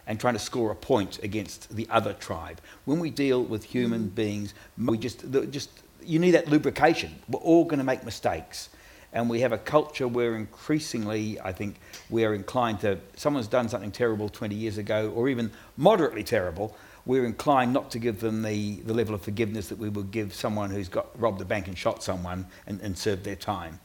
and 0.07 0.19
trying 0.19 0.33
to 0.33 0.39
score 0.39 0.71
a 0.71 0.75
point 0.75 1.19
against 1.21 1.75
the 1.75 1.87
other 1.91 2.13
tribe. 2.13 2.59
When 2.85 2.99
we 2.99 3.11
deal 3.11 3.43
with 3.43 3.65
human 3.65 4.07
beings, 4.07 4.55
we 4.79 4.97
just, 4.97 5.31
just 5.51 5.69
you 6.03 6.17
need 6.17 6.31
that 6.31 6.47
lubrication. 6.47 7.13
We're 7.29 7.41
all 7.41 7.63
going 7.63 7.77
to 7.77 7.85
make 7.85 8.03
mistakes. 8.03 8.69
And 9.13 9.29
we 9.29 9.41
have 9.41 9.51
a 9.51 9.59
culture 9.59 10.07
where 10.07 10.35
increasingly, 10.35 11.39
I 11.39 11.51
think, 11.51 11.75
we 12.09 12.25
are 12.25 12.33
inclined 12.33 12.79
to, 12.79 12.97
someone's 13.15 13.47
done 13.47 13.69
something 13.69 13.91
terrible 13.91 14.27
20 14.27 14.55
years 14.55 14.79
ago, 14.79 15.13
or 15.15 15.29
even 15.29 15.51
moderately 15.77 16.23
terrible, 16.23 16.75
we're 17.05 17.25
inclined 17.25 17.73
not 17.73 17.91
to 17.91 17.99
give 17.99 18.19
them 18.19 18.41
the, 18.41 18.75
the 18.81 18.93
level 18.93 19.13
of 19.13 19.21
forgiveness 19.21 19.67
that 19.67 19.77
we 19.77 19.89
would 19.89 20.11
give 20.11 20.33
someone 20.33 20.69
who's 20.69 20.87
got 20.87 21.07
robbed 21.19 21.41
a 21.41 21.45
bank 21.45 21.67
and 21.67 21.77
shot 21.77 22.01
someone 22.01 22.47
and, 22.65 22.79
and 22.81 22.97
served 22.97 23.23
their 23.23 23.35
time. 23.35 23.79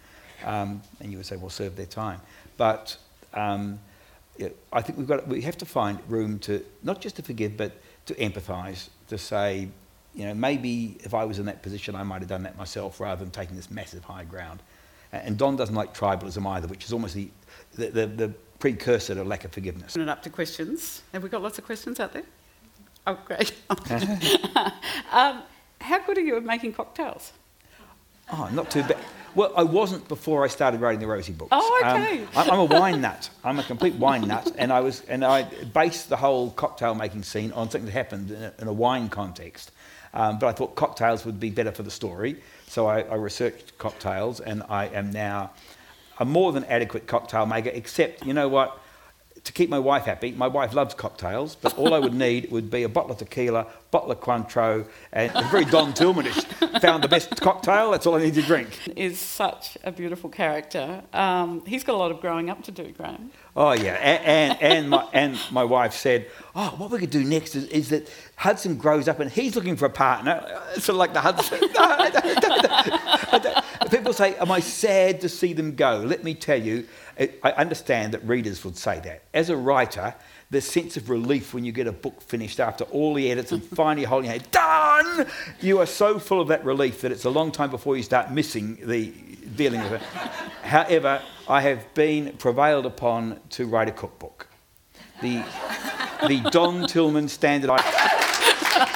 Um, 0.44 0.82
and 1.00 1.10
you 1.10 1.18
would 1.18 1.26
say, 1.26 1.36
well, 1.36 1.50
serve 1.50 1.74
their 1.74 1.86
time. 1.86 2.20
But 2.56 2.96
um, 3.34 3.80
I 4.72 4.82
think 4.82 4.98
we've 4.98 5.08
got, 5.08 5.26
we 5.26 5.42
have 5.42 5.58
to 5.58 5.66
find 5.66 5.98
room 6.08 6.38
to, 6.40 6.64
not 6.84 7.00
just 7.00 7.16
to 7.16 7.22
forgive, 7.22 7.56
but 7.56 7.72
to 8.06 8.14
empathise, 8.14 8.88
to 9.08 9.18
say, 9.18 9.68
you 10.14 10.24
know, 10.24 10.34
maybe 10.34 10.96
if 11.00 11.12
I 11.12 11.24
was 11.24 11.40
in 11.40 11.46
that 11.46 11.62
position, 11.62 11.96
I 11.96 12.04
might 12.04 12.20
have 12.20 12.28
done 12.28 12.44
that 12.44 12.56
myself 12.56 13.00
rather 13.00 13.24
than 13.24 13.32
taking 13.32 13.56
this 13.56 13.70
massive 13.70 14.04
high 14.04 14.24
ground. 14.24 14.62
And 15.12 15.36
Don 15.36 15.56
doesn't 15.56 15.74
like 15.74 15.96
tribalism 15.96 16.46
either, 16.46 16.68
which 16.68 16.84
is 16.84 16.92
almost 16.92 17.14
the, 17.14 17.30
the, 17.74 17.90
the, 17.90 18.06
the 18.06 18.28
precursor 18.58 19.14
to 19.14 19.24
lack 19.24 19.44
of 19.44 19.52
forgiveness. 19.52 19.96
Open 19.96 20.08
it 20.08 20.12
up 20.12 20.22
to 20.22 20.30
questions. 20.30 21.02
Have 21.12 21.22
we 21.22 21.28
got 21.28 21.42
lots 21.42 21.58
of 21.58 21.64
questions 21.64 21.98
out 21.98 22.12
there? 22.12 22.24
Oh, 23.06 23.18
great. 23.24 23.52
um, 25.12 25.42
how 25.80 25.98
good 26.04 26.18
are 26.18 26.22
you 26.22 26.36
at 26.36 26.44
making 26.44 26.72
cocktails? 26.74 27.32
Oh, 28.32 28.48
not 28.52 28.70
too 28.70 28.82
bad. 28.82 28.98
Well, 29.34 29.52
I 29.56 29.62
wasn't 29.62 30.08
before 30.08 30.44
I 30.44 30.48
started 30.48 30.80
writing 30.80 31.00
the 31.00 31.06
Rosie 31.06 31.32
books. 31.32 31.50
Oh, 31.52 31.82
Um, 31.84 32.02
okay. 32.02 32.26
I'm, 32.34 32.50
I'm 32.50 32.58
a 32.58 32.64
wine 32.64 33.00
nut. 33.00 33.30
I'm 33.44 33.58
a 33.58 33.62
complete 33.62 33.94
wine 33.94 34.26
nut, 34.26 34.52
and 34.58 34.72
I 34.72 34.80
was, 34.80 35.02
and 35.02 35.24
I 35.24 35.44
based 35.44 36.08
the 36.08 36.16
whole 36.16 36.50
cocktail 36.50 36.94
making 36.94 37.22
scene 37.22 37.52
on 37.52 37.70
something 37.70 37.86
that 37.86 37.92
happened 37.92 38.30
in 38.30 38.42
a, 38.42 38.52
in 38.58 38.68
a 38.68 38.72
wine 38.72 39.08
context. 39.08 39.70
Um, 40.12 40.38
but 40.38 40.46
I 40.48 40.52
thought 40.52 40.74
cocktails 40.74 41.24
would 41.24 41.38
be 41.38 41.50
better 41.50 41.70
for 41.70 41.82
the 41.82 41.90
story, 41.90 42.36
so 42.66 42.86
I, 42.86 43.02
I 43.02 43.14
researched 43.14 43.76
cocktails, 43.78 44.40
and 44.40 44.62
I 44.68 44.86
am 44.88 45.10
now 45.12 45.52
a 46.18 46.24
more 46.24 46.52
than 46.52 46.64
adequate 46.64 47.06
cocktail 47.06 47.46
maker. 47.46 47.70
Except, 47.72 48.26
you 48.26 48.32
know 48.34 48.48
what? 48.48 48.80
To 49.44 49.52
keep 49.52 49.70
my 49.70 49.78
wife 49.78 50.04
happy, 50.04 50.32
my 50.32 50.48
wife 50.48 50.74
loves 50.74 50.94
cocktails, 50.94 51.54
but 51.54 51.76
all 51.78 51.94
I 51.94 51.98
would 51.98 52.14
need 52.26 52.50
would 52.50 52.70
be 52.70 52.82
a 52.82 52.88
bottle 52.88 53.12
of 53.12 53.18
tequila, 53.18 53.66
bottle 53.90 54.10
of 54.10 54.20
Cointreau, 54.20 54.86
and 55.12 55.32
very 55.50 55.64
Don 55.64 55.92
Tillmanish. 55.92 56.80
Found 56.80 57.02
the 57.04 57.08
best 57.08 57.40
cocktail. 57.40 57.90
That's 57.90 58.06
all 58.06 58.16
I 58.16 58.20
need 58.22 58.34
to 58.34 58.42
drink. 58.42 58.68
Is 58.96 59.18
such 59.18 59.78
a 59.84 59.92
beautiful 59.92 60.30
character. 60.30 61.02
Um, 61.12 61.64
he's 61.66 61.84
got 61.84 61.94
a 61.94 61.98
lot 61.98 62.10
of 62.10 62.20
growing 62.20 62.50
up 62.50 62.62
to 62.64 62.70
do, 62.70 62.92
Graham. 62.92 63.30
Oh 63.56 63.72
yeah, 63.72 63.94
and 63.94 64.22
and, 64.24 64.62
and 64.62 64.90
my 64.90 65.08
and 65.12 65.38
my 65.50 65.64
wife 65.64 65.92
said, 65.92 66.28
"Oh, 66.54 66.74
what 66.76 66.90
we 66.92 66.98
could 66.98 67.10
do 67.10 67.24
next 67.24 67.56
is, 67.56 67.64
is 67.64 67.88
that 67.88 68.08
Hudson 68.36 68.76
grows 68.76 69.08
up 69.08 69.18
and 69.18 69.28
he's 69.30 69.56
looking 69.56 69.76
for 69.76 69.86
a 69.86 69.90
partner, 69.90 70.44
sort 70.74 70.90
of 70.90 70.96
like 70.96 71.12
the 71.12 71.20
Hudson." 71.20 71.58
People 73.90 74.12
say, 74.12 74.36
"Am 74.36 74.52
I 74.52 74.60
sad 74.60 75.20
to 75.22 75.28
see 75.28 75.52
them 75.54 75.74
go?" 75.74 76.04
Let 76.06 76.22
me 76.22 76.34
tell 76.34 76.60
you, 76.60 76.86
I 77.18 77.30
I 77.42 77.52
understand 77.52 78.14
that 78.14 78.26
readers 78.26 78.64
would 78.64 78.76
say 78.76 79.00
that. 79.00 79.24
As 79.34 79.50
a 79.50 79.56
writer, 79.56 80.14
the 80.50 80.60
sense 80.60 80.96
of 80.96 81.10
relief 81.10 81.52
when 81.52 81.64
you 81.64 81.72
get 81.72 81.86
a 81.86 81.92
book 81.92 82.22
finished 82.22 82.60
after 82.60 82.84
all 82.84 83.14
the 83.14 83.30
edits 83.30 83.52
and 83.52 83.62
finally 83.76 84.04
holding 84.04 84.30
it 84.30 84.50
done, 84.50 85.26
you 85.60 85.80
are 85.80 85.86
so 85.86 86.18
full 86.18 86.40
of 86.40 86.48
that 86.48 86.64
relief 86.64 87.00
that 87.02 87.12
it's 87.12 87.24
a 87.24 87.30
long 87.30 87.52
time 87.52 87.70
before 87.70 87.96
you 87.96 88.02
start 88.02 88.30
missing 88.30 88.78
the 88.82 89.12
dealing 89.56 89.82
with 89.82 89.94
it. 89.94 90.02
However, 90.62 91.22
I 91.48 91.60
have 91.62 91.92
been 91.94 92.34
prevailed 92.38 92.86
upon 92.86 93.40
to 93.50 93.66
write 93.66 93.88
a 93.88 93.92
cookbook. 93.92 94.48
The, 95.20 95.44
the 96.28 96.40
Don 96.50 96.86
Tillman 96.86 97.28
standard. 97.28 97.70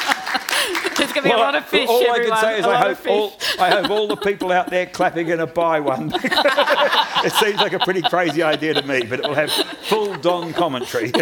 going 1.23 1.31
to 1.31 1.37
be 1.37 1.41
a 1.41 1.45
lot 1.45 1.55
of 1.55 1.65
fish, 1.67 1.89
all 1.89 2.03
everyone. 2.03 2.33
I 2.39 2.41
can 2.41 2.43
say 2.53 2.59
is 2.59 2.65
a 2.65 2.69
I 2.69 2.73
lot 2.81 2.91
of 2.91 3.05
hope, 3.05 3.09
all. 3.09 3.33
I 3.61 3.71
hope 3.71 3.91
all 3.91 4.07
the 4.09 4.17
people 4.17 4.53
out 4.53 4.71
there 4.71 4.87
clapping 4.87 5.25
are 5.31 5.37
going 5.37 5.47
to 5.49 5.53
buy 5.53 5.81
one. 5.81 6.13
it 6.15 7.33
seems 7.35 7.57
like 7.59 7.73
a 7.73 7.79
pretty 7.79 8.03
crazy 8.03 8.43
idea 8.43 8.75
to 8.75 8.83
me, 8.87 9.03
but 9.05 9.21
it 9.21 9.27
will 9.27 9.35
have 9.35 9.51
full 9.51 10.15
Don 10.17 10.53
commentary. 10.53 11.13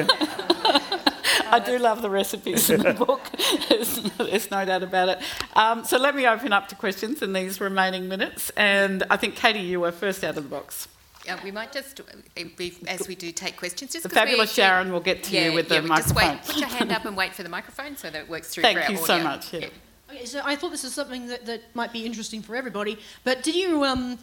I 1.53 1.59
do 1.59 1.79
love 1.79 2.01
the 2.03 2.11
recipes 2.11 2.71
in 2.71 2.81
the 2.83 2.93
book. 2.95 3.21
There's, 3.69 3.97
there's 4.19 4.51
no 4.53 4.65
doubt 4.65 4.85
about 4.85 5.09
it. 5.09 5.19
Um, 5.55 5.85
so 5.85 5.99
let 5.99 6.15
me 6.15 6.27
open 6.27 6.53
up 6.53 6.69
to 6.69 6.77
questions 6.77 7.23
in 7.23 7.33
these 7.33 7.61
remaining 7.61 8.09
minutes. 8.09 8.51
And 8.57 9.03
I 9.11 9.17
think, 9.17 9.35
Katie, 9.35 9.59
you 9.61 9.81
were 9.81 9.91
first 9.91 10.23
out 10.23 10.37
of 10.37 10.45
the 10.45 10.49
box. 10.49 10.87
Uh, 11.29 11.37
we 11.43 11.51
might 11.51 11.73
just, 11.73 12.01
uh, 12.01 12.05
as 12.89 13.09
we 13.09 13.15
do 13.17 13.33
take 13.33 13.57
questions, 13.57 13.93
just 13.93 14.05
The 14.05 14.09
'cause 14.09 14.15
we 14.15 14.21
fabulous 14.21 14.51
actually- 14.51 14.63
Sharon 14.63 14.93
will 14.93 15.01
get 15.01 15.25
to 15.25 15.37
you 15.39 15.53
with 15.53 15.69
the 15.69 15.77
yeah, 15.77 15.81
we 15.83 15.89
Just 15.89 16.15
wait, 16.15 16.39
put 16.45 16.57
your 16.57 16.69
hand 16.69 16.93
up 16.93 17.05
and 17.05 17.17
wait 17.17 17.35
for 17.35 17.43
the 17.43 17.49
microphone 17.49 17.97
so 17.97 18.11
that 18.11 18.19
it 18.23 18.29
works 18.29 18.49
through 18.51 18.63
Thank 18.63 18.79
for 18.79 18.85
our 18.85 18.91
you 18.93 18.97
so 18.99 19.15
audio. 19.15 19.25
much, 19.25 19.53
yeah. 19.53 19.69
Okay, 20.13 20.25
so 20.25 20.43
I 20.45 20.57
thought 20.57 20.73
this 20.73 20.83
is 20.83 20.93
something 20.93 21.29
that, 21.29 21.47
that 21.47 21.63
might 21.75 21.93
be 21.93 22.05
interesting 22.05 22.43
for 22.43 22.57
everybody. 22.57 22.99
But 23.23 23.45
did 23.45 23.55
you 23.55 23.85
um, 23.85 24.19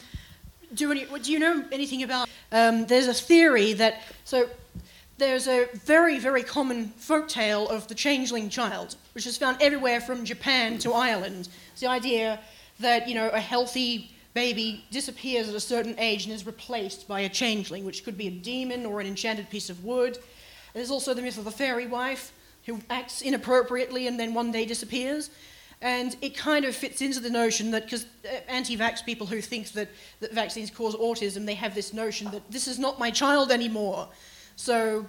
do 0.74 0.92
any? 0.92 1.06
Do 1.06 1.32
you 1.32 1.40
know 1.40 1.64
anything 1.72 2.04
about? 2.04 2.28
Um, 2.52 2.86
there's 2.88 3.08
a 3.08 3.14
theory 3.14 3.72
that 3.74 4.02
so 4.26 4.50
there's 5.18 5.48
a 5.48 5.68
very 5.86 6.20
very 6.20 6.44
common 6.44 6.90
folk 6.98 7.30
tale 7.30 7.70
of 7.70 7.88
the 7.88 7.96
changeling 7.96 8.50
child, 8.50 8.98
which 9.14 9.26
is 9.26 9.38
found 9.38 9.62
everywhere 9.62 10.02
from 10.02 10.26
Japan 10.26 10.78
to 10.80 10.92
Ireland. 10.92 11.48
It's 11.72 11.82
the 11.82 11.88
idea 11.88 12.40
that 12.82 13.08
you 13.08 13.16
know 13.16 13.30
a 13.30 13.40
healthy 13.40 14.12
baby 14.34 14.84
disappears 14.92 15.48
at 15.48 15.56
a 15.56 15.60
certain 15.60 15.98
age 16.00 16.26
and 16.26 16.34
is 16.34 16.46
replaced 16.46 17.08
by 17.08 17.22
a 17.22 17.30
changeling, 17.30 17.86
which 17.86 18.04
could 18.04 18.18
be 18.18 18.28
a 18.28 18.32
demon 18.32 18.86
or 18.86 19.00
an 19.00 19.08
enchanted 19.08 19.50
piece 19.50 19.70
of 19.70 19.86
wood. 19.86 20.20
There's 20.74 20.92
also 20.92 21.14
the 21.14 21.22
myth 21.22 21.38
of 21.38 21.46
the 21.46 21.52
fairy 21.52 21.88
wife 21.88 22.34
who 22.66 22.82
acts 22.90 23.22
inappropriately 23.22 24.06
and 24.06 24.20
then 24.20 24.34
one 24.34 24.52
day 24.52 24.66
disappears. 24.66 25.30
And 25.82 26.16
it 26.22 26.36
kind 26.36 26.66
of 26.66 26.76
fits 26.76 27.02
into 27.02 27.20
the 27.20 27.30
notion 27.30 27.72
that, 27.72 27.84
because 27.84 28.08
anti 28.48 28.76
vax 28.76 29.06
people 29.06 29.28
who 29.28 29.42
think 29.42 29.72
that, 29.74 29.90
that 30.22 30.34
vaccines 30.34 30.72
cause 30.72 30.96
autism, 30.96 31.46
they 31.46 31.54
have 31.54 31.76
this 31.76 31.94
notion 31.94 32.32
that 32.32 32.50
this 32.52 32.68
is 32.68 32.80
not 32.80 32.98
my 32.98 33.12
child 33.12 33.52
anymore. 33.52 34.08
So, 34.56 35.06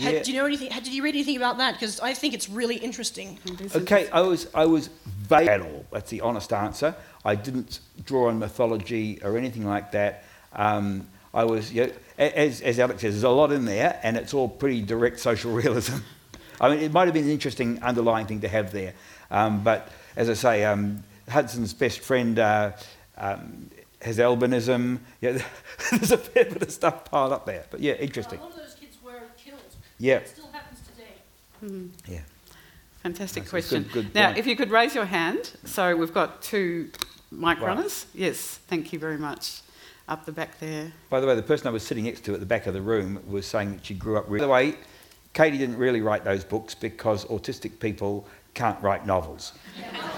had- 0.00 0.22
do 0.22 0.32
you 0.32 0.38
know 0.38 0.46
anything? 0.46 0.70
had- 0.70 0.84
Did 0.84 0.94
you 0.94 1.02
read 1.02 1.14
anything 1.14 1.36
about 1.36 1.58
that? 1.58 1.74
Because 1.74 2.00
I 2.00 2.14
think 2.14 2.32
it's 2.32 2.48
really 2.48 2.76
interesting. 2.76 3.38
Okay, 3.74 4.08
I 4.10 4.22
was, 4.22 4.48
I 4.54 4.64
was 4.64 4.88
vague 5.06 5.48
at 5.48 5.60
all. 5.60 5.84
That's 5.92 6.10
the 6.10 6.22
honest 6.22 6.54
answer. 6.54 6.94
I 7.22 7.34
didn't 7.34 7.80
draw 8.06 8.28
on 8.28 8.38
mythology 8.38 9.20
or 9.22 9.36
anything 9.36 9.66
like 9.66 9.92
that. 9.92 10.24
Um, 10.54 11.06
I 11.34 11.44
was, 11.44 11.70
you 11.70 11.86
know, 11.88 11.92
as, 12.16 12.62
as 12.62 12.78
Alex 12.78 13.02
says, 13.02 13.12
there's 13.12 13.24
a 13.24 13.28
lot 13.28 13.52
in 13.52 13.66
there, 13.66 14.00
and 14.02 14.16
it's 14.16 14.32
all 14.32 14.48
pretty 14.48 14.80
direct 14.80 15.20
social 15.20 15.52
realism. 15.52 15.96
I 16.60 16.70
mean, 16.70 16.78
it 16.78 16.92
might 16.92 17.04
have 17.04 17.14
been 17.14 17.24
an 17.24 17.30
interesting 17.30 17.82
underlying 17.82 18.26
thing 18.26 18.40
to 18.40 18.48
have 18.48 18.72
there. 18.72 18.94
Um, 19.30 19.62
but 19.62 19.90
as 20.16 20.28
I 20.30 20.34
say, 20.34 20.64
um, 20.64 21.02
Hudson's 21.28 21.74
best 21.74 22.00
friend, 22.00 22.38
uh, 22.38 22.72
um, 23.16 23.70
has 24.02 24.18
albinism. 24.18 24.98
Yeah, 25.20 25.38
there's 25.90 26.12
a 26.12 26.18
fair 26.18 26.44
bit 26.44 26.62
of 26.62 26.70
stuff 26.70 27.04
piled 27.10 27.32
up 27.32 27.44
there. 27.46 27.64
But 27.70 27.80
yeah, 27.80 27.94
interesting. 27.94 28.38
A 28.38 28.42
lot 28.42 28.52
of 28.52 28.56
those 28.58 28.74
kids 28.74 28.96
were 29.02 29.20
killed. 29.36 29.60
Yeah, 29.98 30.16
It 30.18 30.28
still 30.28 30.48
happens 30.52 30.80
today. 30.86 31.88
yeah. 32.06 32.20
Fantastic 33.02 33.44
That's 33.44 33.50
question. 33.50 33.82
good- 33.84 33.92
good 34.06 34.14
now, 34.14 34.26
point. 34.26 34.38
if 34.38 34.46
you 34.46 34.56
could 34.56 34.70
raise 34.70 34.94
your 34.94 35.04
hand. 35.06 35.52
So 35.64 35.96
we've 35.96 36.12
got 36.14 36.42
two 36.42 36.90
mic 37.30 37.58
Right. 37.60 37.68
runners. 37.68 38.06
Yes, 38.14 38.58
thank 38.68 38.92
you 38.92 38.98
very 38.98 39.18
much. 39.18 39.62
Up 40.08 40.24
the 40.24 40.32
back 40.32 40.58
there. 40.60 40.92
By 41.10 41.20
the 41.20 41.26
way, 41.26 41.34
the 41.34 41.42
person 41.42 41.66
I 41.66 41.70
was 41.70 41.82
sitting 41.86 42.04
next 42.04 42.24
to 42.24 42.34
at 42.34 42.40
the 42.40 42.46
back 42.46 42.66
of 42.66 42.74
the 42.74 42.80
room 42.82 43.20
was 43.26 43.46
saying 43.46 43.72
that 43.72 43.84
she 43.86 43.94
grew 43.94 44.16
up. 44.16 44.24
Really, 44.26 44.38
by 44.38 44.46
the 44.46 44.52
way, 44.52 44.76
Katie 45.34 45.58
didn't 45.58 45.76
really 45.76 46.00
write 46.00 46.24
those 46.24 46.44
books 46.44 46.74
because 46.74 47.24
autistic 47.26 47.78
people 47.78 48.26
can't 48.58 48.82
write 48.82 49.06
novels. 49.06 49.52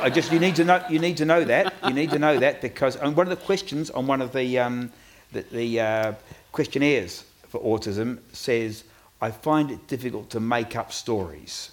I 0.01 0.09
just 0.09 0.33
you 0.33 0.39
need 0.39 0.57
to 0.57 0.65
know 0.65 0.83
you 0.89 0.99
need 0.99 1.19
to 1.19 1.27
know 1.27 1.45
that 1.45 1.75
you 1.87 1.93
need 1.93 2.11
to 2.11 2.19
know 2.19 2.39
that 2.39 2.63
because 2.63 2.97
and 2.97 3.15
one 3.15 3.27
of 3.31 3.39
the 3.39 3.45
questions 3.45 3.91
on 3.91 4.07
one 4.07 4.23
of 4.23 4.33
the 4.33 4.59
um, 4.59 4.91
the, 5.33 5.43
the 5.53 5.81
uh, 5.81 6.13
questionnaires 6.51 7.25
for 7.49 7.61
autism 7.61 8.19
says 8.33 8.85
I 9.21 9.31
find 9.31 9.71
it 9.71 9.87
difficult 9.87 10.31
to 10.31 10.41
make 10.41 10.75
up 10.75 10.91
stories. 10.91 11.71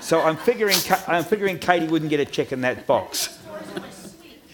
So 0.00 0.20
I'm 0.20 0.36
figuring 0.36 0.76
I'm 1.06 1.22
figuring 1.24 1.58
Katie 1.60 1.86
wouldn't 1.86 2.10
get 2.10 2.18
a 2.18 2.24
check 2.24 2.52
in 2.52 2.60
that 2.62 2.86
box. 2.86 3.38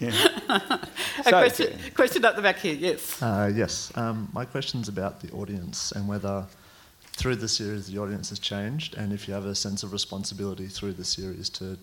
Yeah. 0.01 0.13
A 0.47 1.23
So- 1.23 1.29
question, 1.31 1.77
question 1.93 2.23
up 2.23 2.37
the 2.37 2.41
back 2.41 2.59
here. 2.59 2.73
Yes. 2.73 3.21
Uh, 3.21 3.51
yes. 3.53 3.91
Um, 3.95 4.29
my 4.31 4.45
question's 4.45 4.87
about 4.87 5.19
the 5.19 5.29
audience 5.31 5.91
and 5.91 6.07
whether 6.07 6.45
through 7.19 7.35
the 7.35 7.49
series 7.49 7.87
the 7.87 7.99
audience 7.99 8.29
has 8.29 8.39
changed 8.39 8.95
and 8.95 9.11
if 9.11 9.27
you 9.27 9.33
have 9.33 9.45
a 9.45 9.53
sense 9.53 9.83
of 9.83 9.91
responsibility 9.91 10.67
through 10.67 10.93
the 10.93 11.03
series 11.03 11.49
to 11.49 11.77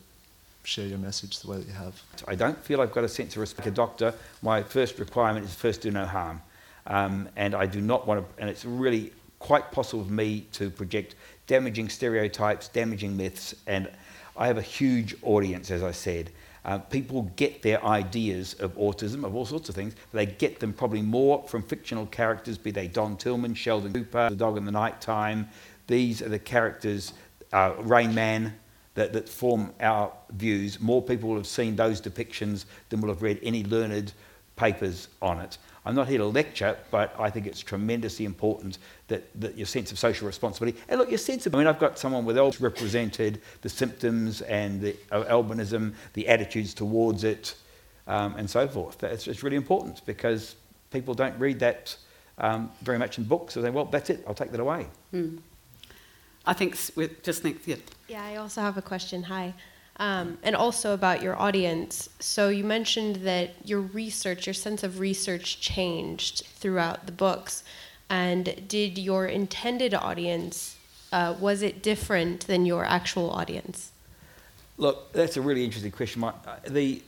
share 0.62 0.86
your 0.86 0.96
message 0.96 1.40
the 1.40 1.50
way 1.50 1.58
that 1.58 1.66
you 1.66 1.74
have. 1.74 2.00
I 2.26 2.34
don't 2.34 2.58
feel 2.64 2.80
I've 2.80 2.92
got 2.92 3.04
a 3.04 3.08
sense 3.08 3.34
of 3.34 3.40
respect. 3.40 3.66
Like 3.66 3.72
a 3.74 3.76
doctor, 3.76 4.14
my 4.40 4.62
first 4.62 4.98
requirement 4.98 5.44
is 5.44 5.54
first 5.54 5.82
do 5.82 5.90
no 5.90 6.06
harm. 6.06 6.40
Um, 6.86 7.28
and 7.36 7.54
I 7.54 7.66
do 7.66 7.82
not 7.82 8.06
want 8.06 8.24
to, 8.24 8.40
and 8.40 8.48
it's 8.48 8.64
really 8.64 9.12
quite 9.38 9.70
possible 9.72 10.04
for 10.04 10.12
me 10.12 10.46
to 10.52 10.70
project 10.70 11.14
damaging 11.46 11.90
stereotypes, 11.90 12.68
damaging 12.68 13.14
myths, 13.14 13.54
and 13.66 13.90
I 14.38 14.46
have 14.46 14.56
a 14.56 14.62
huge 14.62 15.14
audience, 15.22 15.70
as 15.70 15.82
I 15.82 15.92
said. 15.92 16.30
Uh, 16.66 16.78
people 16.78 17.30
get 17.36 17.62
their 17.62 17.82
ideas 17.84 18.54
of 18.54 18.76
autism, 18.76 19.24
of 19.24 19.36
all 19.36 19.46
sorts 19.46 19.68
of 19.68 19.74
things, 19.76 19.94
they 20.12 20.26
get 20.26 20.58
them 20.58 20.72
probably 20.72 21.00
more 21.00 21.44
from 21.46 21.62
fictional 21.62 22.06
characters, 22.06 22.58
be 22.58 22.72
they 22.72 22.88
Don 22.88 23.16
Tillman, 23.16 23.54
Sheldon 23.54 23.92
Cooper, 23.92 24.28
The 24.30 24.36
Dog 24.36 24.56
in 24.56 24.64
the 24.64 24.72
Night 24.72 25.00
Time. 25.00 25.48
These 25.86 26.22
are 26.22 26.28
the 26.28 26.40
characters, 26.40 27.12
uh, 27.52 27.74
Rain 27.78 28.12
Man, 28.12 28.52
that, 28.94 29.12
that 29.12 29.28
form 29.28 29.72
our 29.80 30.12
views. 30.32 30.80
More 30.80 31.00
people 31.00 31.28
will 31.28 31.36
have 31.36 31.46
seen 31.46 31.76
those 31.76 32.00
depictions 32.00 32.64
than 32.88 33.00
will 33.00 33.10
have 33.10 33.22
read 33.22 33.38
any 33.44 33.62
learned 33.62 34.12
papers 34.56 35.06
on 35.22 35.38
it. 35.38 35.58
I'm 35.86 35.94
not 35.94 36.08
here 36.08 36.18
to 36.18 36.26
lecture, 36.26 36.76
but 36.90 37.14
I 37.16 37.30
think 37.30 37.46
it's 37.46 37.60
tremendously 37.60 38.24
important 38.24 38.78
that, 39.06 39.22
that 39.40 39.56
your 39.56 39.66
sense 39.68 39.92
of 39.92 39.98
social 40.00 40.26
responsibility, 40.26 40.76
and 40.88 40.98
look, 40.98 41.08
your 41.08 41.18
sense 41.18 41.46
of, 41.46 41.54
I 41.54 41.58
mean, 41.58 41.68
I've 41.68 41.78
got 41.78 41.96
someone 41.96 42.24
with 42.24 42.36
ALS 42.36 42.60
represented 42.60 43.40
the 43.62 43.68
symptoms 43.68 44.42
and 44.42 44.80
the 44.80 44.96
uh, 45.12 45.22
albinism, 45.24 45.94
the 46.14 46.26
attitudes 46.26 46.74
towards 46.74 47.22
it, 47.22 47.54
um, 48.08 48.34
and 48.36 48.50
so 48.50 48.66
forth. 48.66 48.98
That's 48.98 49.28
it's 49.28 49.44
really 49.44 49.56
important 49.56 50.04
because 50.06 50.56
people 50.90 51.14
don't 51.14 51.38
read 51.38 51.60
that 51.60 51.96
um, 52.38 52.72
very 52.82 52.98
much 52.98 53.18
in 53.18 53.24
books. 53.24 53.54
So 53.54 53.62
they, 53.62 53.70
well, 53.70 53.84
that's 53.84 54.10
it, 54.10 54.24
I'll 54.26 54.34
take 54.34 54.50
that 54.50 54.60
away. 54.60 54.88
I 56.44 56.52
think 56.52 56.72
s- 56.74 56.90
with 56.96 57.22
just 57.22 57.44
next. 57.44 57.66
Yeah. 57.68 57.76
Yeah, 58.08 58.24
I 58.24 58.36
also 58.36 58.60
have 58.60 58.76
a 58.76 58.82
question. 58.82 59.22
Hi. 59.24 59.54
Um, 59.98 60.36
and 60.42 60.54
also 60.54 60.92
about 60.92 61.22
your 61.22 61.40
audience. 61.40 62.10
So 62.20 62.50
you 62.50 62.64
mentioned 62.64 63.16
that 63.16 63.54
your 63.64 63.80
research, 63.80 64.46
your 64.46 64.52
sense 64.52 64.82
of 64.82 65.00
research 65.00 65.58
changed 65.58 66.44
throughout 66.44 67.06
the 67.06 67.12
books. 67.12 67.64
And 68.10 68.68
did 68.68 68.98
your 68.98 69.24
intended 69.26 69.94
audience, 69.94 70.76
uh, 71.12 71.34
was 71.40 71.62
it 71.62 71.82
different 71.82 72.46
than 72.46 72.66
your 72.66 72.84
actual 72.84 73.30
audience? 73.30 73.90
Look, 74.76 75.12
that's 75.12 75.38
a 75.38 75.40
really 75.40 75.64
interesting 75.64 75.92
question. 75.92 76.20
My, 76.20 76.28
uh, 76.28 76.56
the, 76.68 77.02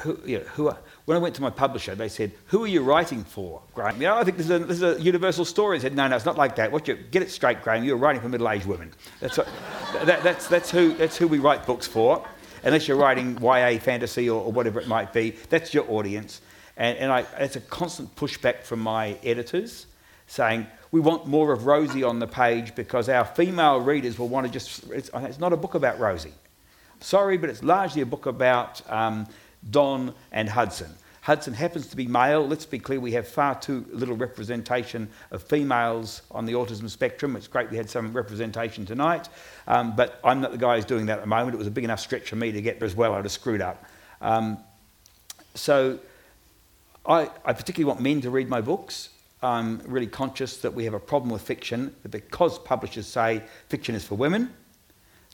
who, 0.00 0.18
you 0.24 0.38
know, 0.38 0.44
who 0.44 0.68
are, 0.68 0.76
when 1.04 1.16
I 1.16 1.20
went 1.20 1.34
to 1.36 1.42
my 1.42 1.50
publisher, 1.50 1.94
they 1.94 2.08
said, 2.08 2.32
"Who 2.46 2.64
are 2.64 2.66
you 2.66 2.82
writing 2.82 3.24
for, 3.24 3.62
Graham?" 3.74 4.00
You 4.00 4.08
know, 4.08 4.16
I 4.16 4.24
think 4.24 4.36
this 4.36 4.46
is 4.46 4.50
a, 4.50 4.58
this 4.58 4.82
is 4.82 4.82
a 4.82 5.00
universal 5.00 5.44
story. 5.44 5.78
I 5.78 5.80
said, 5.80 5.94
"No, 5.94 6.06
no, 6.08 6.16
it's 6.16 6.24
not 6.24 6.36
like 6.36 6.56
that. 6.56 6.72
What 6.72 6.88
you 6.88 6.94
get 6.94 7.22
it 7.22 7.30
straight, 7.30 7.62
Graham. 7.62 7.84
You're 7.84 7.96
writing 7.96 8.20
for 8.20 8.28
middle-aged 8.28 8.66
women. 8.66 8.92
That's 9.20 9.38
what, 9.38 9.46
that, 10.04 10.22
that's 10.22 10.48
that's 10.48 10.70
who 10.70 10.94
that's 10.94 11.16
who 11.16 11.28
we 11.28 11.38
write 11.38 11.64
books 11.66 11.86
for. 11.86 12.26
Unless 12.64 12.88
you're 12.88 12.96
writing 12.96 13.38
YA 13.40 13.78
fantasy 13.78 14.28
or, 14.28 14.42
or 14.42 14.50
whatever 14.52 14.80
it 14.80 14.88
might 14.88 15.12
be, 15.12 15.30
that's 15.50 15.74
your 15.74 15.88
audience. 15.90 16.40
And, 16.76 16.98
and 16.98 17.12
I, 17.12 17.26
it's 17.38 17.56
a 17.56 17.60
constant 17.60 18.16
pushback 18.16 18.62
from 18.62 18.80
my 18.80 19.18
editors, 19.22 19.86
saying 20.26 20.66
we 20.90 21.00
want 21.00 21.26
more 21.26 21.52
of 21.52 21.66
Rosie 21.66 22.02
on 22.02 22.18
the 22.18 22.26
page 22.26 22.74
because 22.74 23.08
our 23.08 23.24
female 23.24 23.80
readers 23.80 24.18
will 24.18 24.28
want 24.28 24.46
to 24.46 24.52
just. 24.52 24.84
It's, 24.90 25.10
it's 25.14 25.38
not 25.38 25.52
a 25.52 25.56
book 25.56 25.74
about 25.74 26.00
Rosie. 26.00 26.34
Sorry, 27.00 27.36
but 27.36 27.50
it's 27.50 27.62
largely 27.62 28.00
a 28.00 28.06
book 28.06 28.26
about 28.26 28.80
um, 28.90 29.26
Don 29.70 30.14
and 30.32 30.48
Hudson. 30.48 30.90
Hudson 31.24 31.54
happens 31.54 31.86
to 31.86 31.96
be 31.96 32.06
male. 32.06 32.46
Let's 32.46 32.66
be 32.66 32.78
clear, 32.78 33.00
we 33.00 33.12
have 33.12 33.26
far 33.26 33.58
too 33.58 33.86
little 33.90 34.14
representation 34.14 35.08
of 35.30 35.42
females 35.42 36.20
on 36.30 36.44
the 36.44 36.52
autism 36.52 36.90
spectrum. 36.90 37.34
It's 37.34 37.48
great 37.48 37.70
we 37.70 37.78
had 37.78 37.88
some 37.88 38.12
representation 38.12 38.84
tonight, 38.84 39.30
um, 39.66 39.96
but 39.96 40.20
I'm 40.22 40.42
not 40.42 40.52
the 40.52 40.58
guy 40.58 40.76
who's 40.76 40.84
doing 40.84 41.06
that 41.06 41.14
at 41.14 41.20
the 41.22 41.26
moment. 41.26 41.54
It 41.54 41.56
was 41.56 41.66
a 41.66 41.70
big 41.70 41.84
enough 41.84 42.00
stretch 42.00 42.28
for 42.28 42.36
me 42.36 42.52
to 42.52 42.60
get 42.60 42.78
there 42.78 42.84
as 42.84 42.94
well. 42.94 43.14
I'd 43.14 43.24
have 43.24 43.32
screwed 43.32 43.62
up. 43.62 43.86
Um, 44.20 44.58
so 45.54 45.98
I, 47.06 47.30
I 47.42 47.54
particularly 47.54 47.86
want 47.86 48.02
men 48.02 48.20
to 48.20 48.28
read 48.28 48.50
my 48.50 48.60
books. 48.60 49.08
I'm 49.42 49.78
really 49.86 50.06
conscious 50.06 50.58
that 50.58 50.74
we 50.74 50.84
have 50.84 50.92
a 50.92 51.00
problem 51.00 51.30
with 51.30 51.40
fiction, 51.40 51.96
because 52.10 52.58
publishers 52.58 53.06
say 53.06 53.42
fiction 53.70 53.94
is 53.94 54.04
for 54.04 54.16
women, 54.16 54.52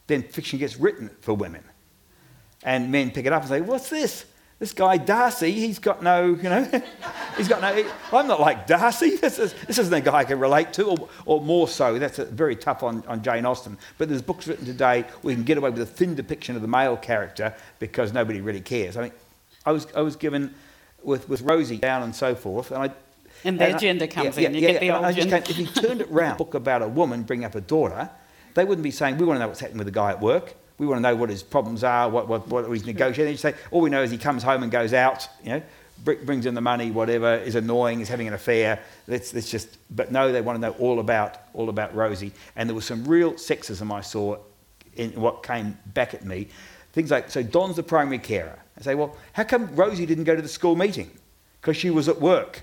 then 0.07 0.23
fiction 0.23 0.61
gets 0.61 0.77
written 0.77 1.11
for 1.21 1.35
women. 1.35 1.65
And 2.63 2.93
men 2.93 3.11
pick 3.11 3.27
it 3.27 3.33
up 3.33 3.43
and 3.43 3.49
say, 3.49 3.61
What's 3.61 3.91
this? 3.91 4.27
This 4.61 4.75
guy 4.75 4.99
Darcy, 4.99 5.53
he's 5.53 5.79
got 5.79 6.03
no, 6.03 6.35
you 6.35 6.43
know, 6.43 6.63
he's 7.39 7.49
got 7.49 7.63
no. 7.63 7.91
I'm 8.13 8.29
not 8.29 8.41
like 8.41 8.67
Darcy. 8.67 9.17
This, 9.21 9.39
is, 9.39 9.55
this 9.67 9.79
isn't 9.79 9.93
a 9.93 10.03
guy 10.03 10.19
I 10.19 10.25
can 10.25 10.39
relate 10.39 10.75
to, 10.75 10.85
or, 10.85 11.09
or 11.25 11.41
more 11.41 11.67
so. 11.67 11.99
That's 11.99 12.19
a, 12.19 12.27
very 12.27 12.57
tough 12.57 12.83
on, 12.83 13.03
on 13.07 13.23
Jane 13.23 13.47
Austen. 13.47 13.79
But 13.97 14.11
there's 14.11 14.21
books 14.21 14.47
written 14.47 14.67
today 14.67 15.07
where 15.23 15.33
you 15.33 15.37
can 15.37 15.45
get 15.45 15.57
away 15.57 15.71
with 15.71 15.81
a 15.81 15.87
thin 15.87 16.15
depiction 16.15 16.57
of 16.57 16.63
the 16.63 16.69
male 16.69 16.99
character 16.99 17.55
because 17.79 18.13
nobody 18.13 18.43
really 18.43 18.61
cares. 18.61 18.99
I 18.99 19.05
mean, 19.05 19.13
I 19.65 19.73
was, 19.73 19.87
I 19.97 20.03
was 20.03 20.17
given 20.17 20.55
with, 21.03 21.27
with 21.27 21.41
Rosie 21.41 21.79
down 21.79 22.03
and 22.03 22.15
so 22.15 22.35
forth, 22.35 22.71
and 22.71 22.83
I. 22.83 22.91
And 23.45 23.59
their 23.59 23.75
I- 23.75 23.79
gender 23.79 24.07
comes 24.07 24.37
in. 24.37 24.55
You 24.55 24.61
get 24.61 24.81
the 24.81 24.91
old 24.91 25.07
I 25.07 25.13
just 25.13 25.29
gender. 25.31 25.51
if 25.51 25.59
you 25.59 25.67
turned 25.69 26.03
it 26.03 26.11
round, 26.11 26.37
book 26.37 26.53
about 26.53 26.83
a 26.83 26.89
woman 26.89 27.23
bringing 27.23 27.47
up 27.47 27.55
a 27.55 27.63
daughter, 27.63 28.11
they 28.53 28.67
wouldn't 28.67 28.83
be 28.83 28.91
saying, 28.91 29.17
we 29.17 29.25
want 29.25 29.37
to 29.37 29.41
know 29.41 29.49
what's 29.49 29.61
happening 29.61 29.79
with 29.79 29.87
the 29.87 29.93
guy 29.93 30.11
at 30.11 30.21
work. 30.21 30.55
We 30.81 30.87
want 30.87 30.97
to 30.97 31.03
know 31.03 31.15
what 31.15 31.29
his 31.29 31.43
problems 31.43 31.85
are, 31.85 32.09
what, 32.09 32.27
what, 32.27 32.49
what 32.49 32.65
he's 32.71 32.87
negotiating. 32.87 33.35
They 33.35 33.37
say, 33.37 33.55
all 33.71 33.83
we 33.83 33.91
know 33.91 34.03
is 34.03 34.11
he 34.11 34.17
comes 34.17 34.43
home 34.43 34.63
and 34.63 34.73
goes 34.73 34.95
out, 34.95 35.29
you 35.45 35.51
know, 35.51 35.63
brings 36.03 36.47
in 36.47 36.55
the 36.55 36.63
money, 36.63 36.91
whatever, 36.91 37.35
is 37.35 37.55
annoying, 37.55 38.01
is 38.01 38.09
having 38.09 38.27
an 38.27 38.33
affair. 38.33 38.81
Let's, 39.07 39.35
let's 39.35 39.51
just, 39.51 39.77
but 39.95 40.11
no, 40.11 40.33
they 40.33 40.41
want 40.41 40.57
to 40.57 40.61
know 40.63 40.73
all 40.79 40.99
about, 40.99 41.37
all 41.53 41.69
about 41.69 41.95
Rosie. 41.95 42.33
And 42.57 42.67
there 42.67 42.75
was 42.75 42.87
some 42.87 43.05
real 43.05 43.35
sexism 43.35 43.93
I 43.93 44.01
saw 44.01 44.39
in 44.97 45.11
what 45.21 45.43
came 45.43 45.77
back 45.89 46.15
at 46.15 46.25
me. 46.25 46.49
Things 46.95 47.11
like, 47.11 47.29
so 47.29 47.43
Don's 47.43 47.77
the 47.77 47.83
primary 47.83 48.19
carer. 48.19 48.59
I 48.79 48.81
say, 48.81 48.95
well, 48.95 49.19
how 49.35 49.45
come 49.45 49.77
Rosie 49.77 50.07
didn't 50.07 50.25
go 50.25 50.35
to 50.35 50.41
the 50.41 50.49
school 50.49 50.77
meeting? 50.77 51.11
Because 51.61 51.77
she 51.77 51.91
was 51.91 52.09
at 52.09 52.23
work 52.23 52.63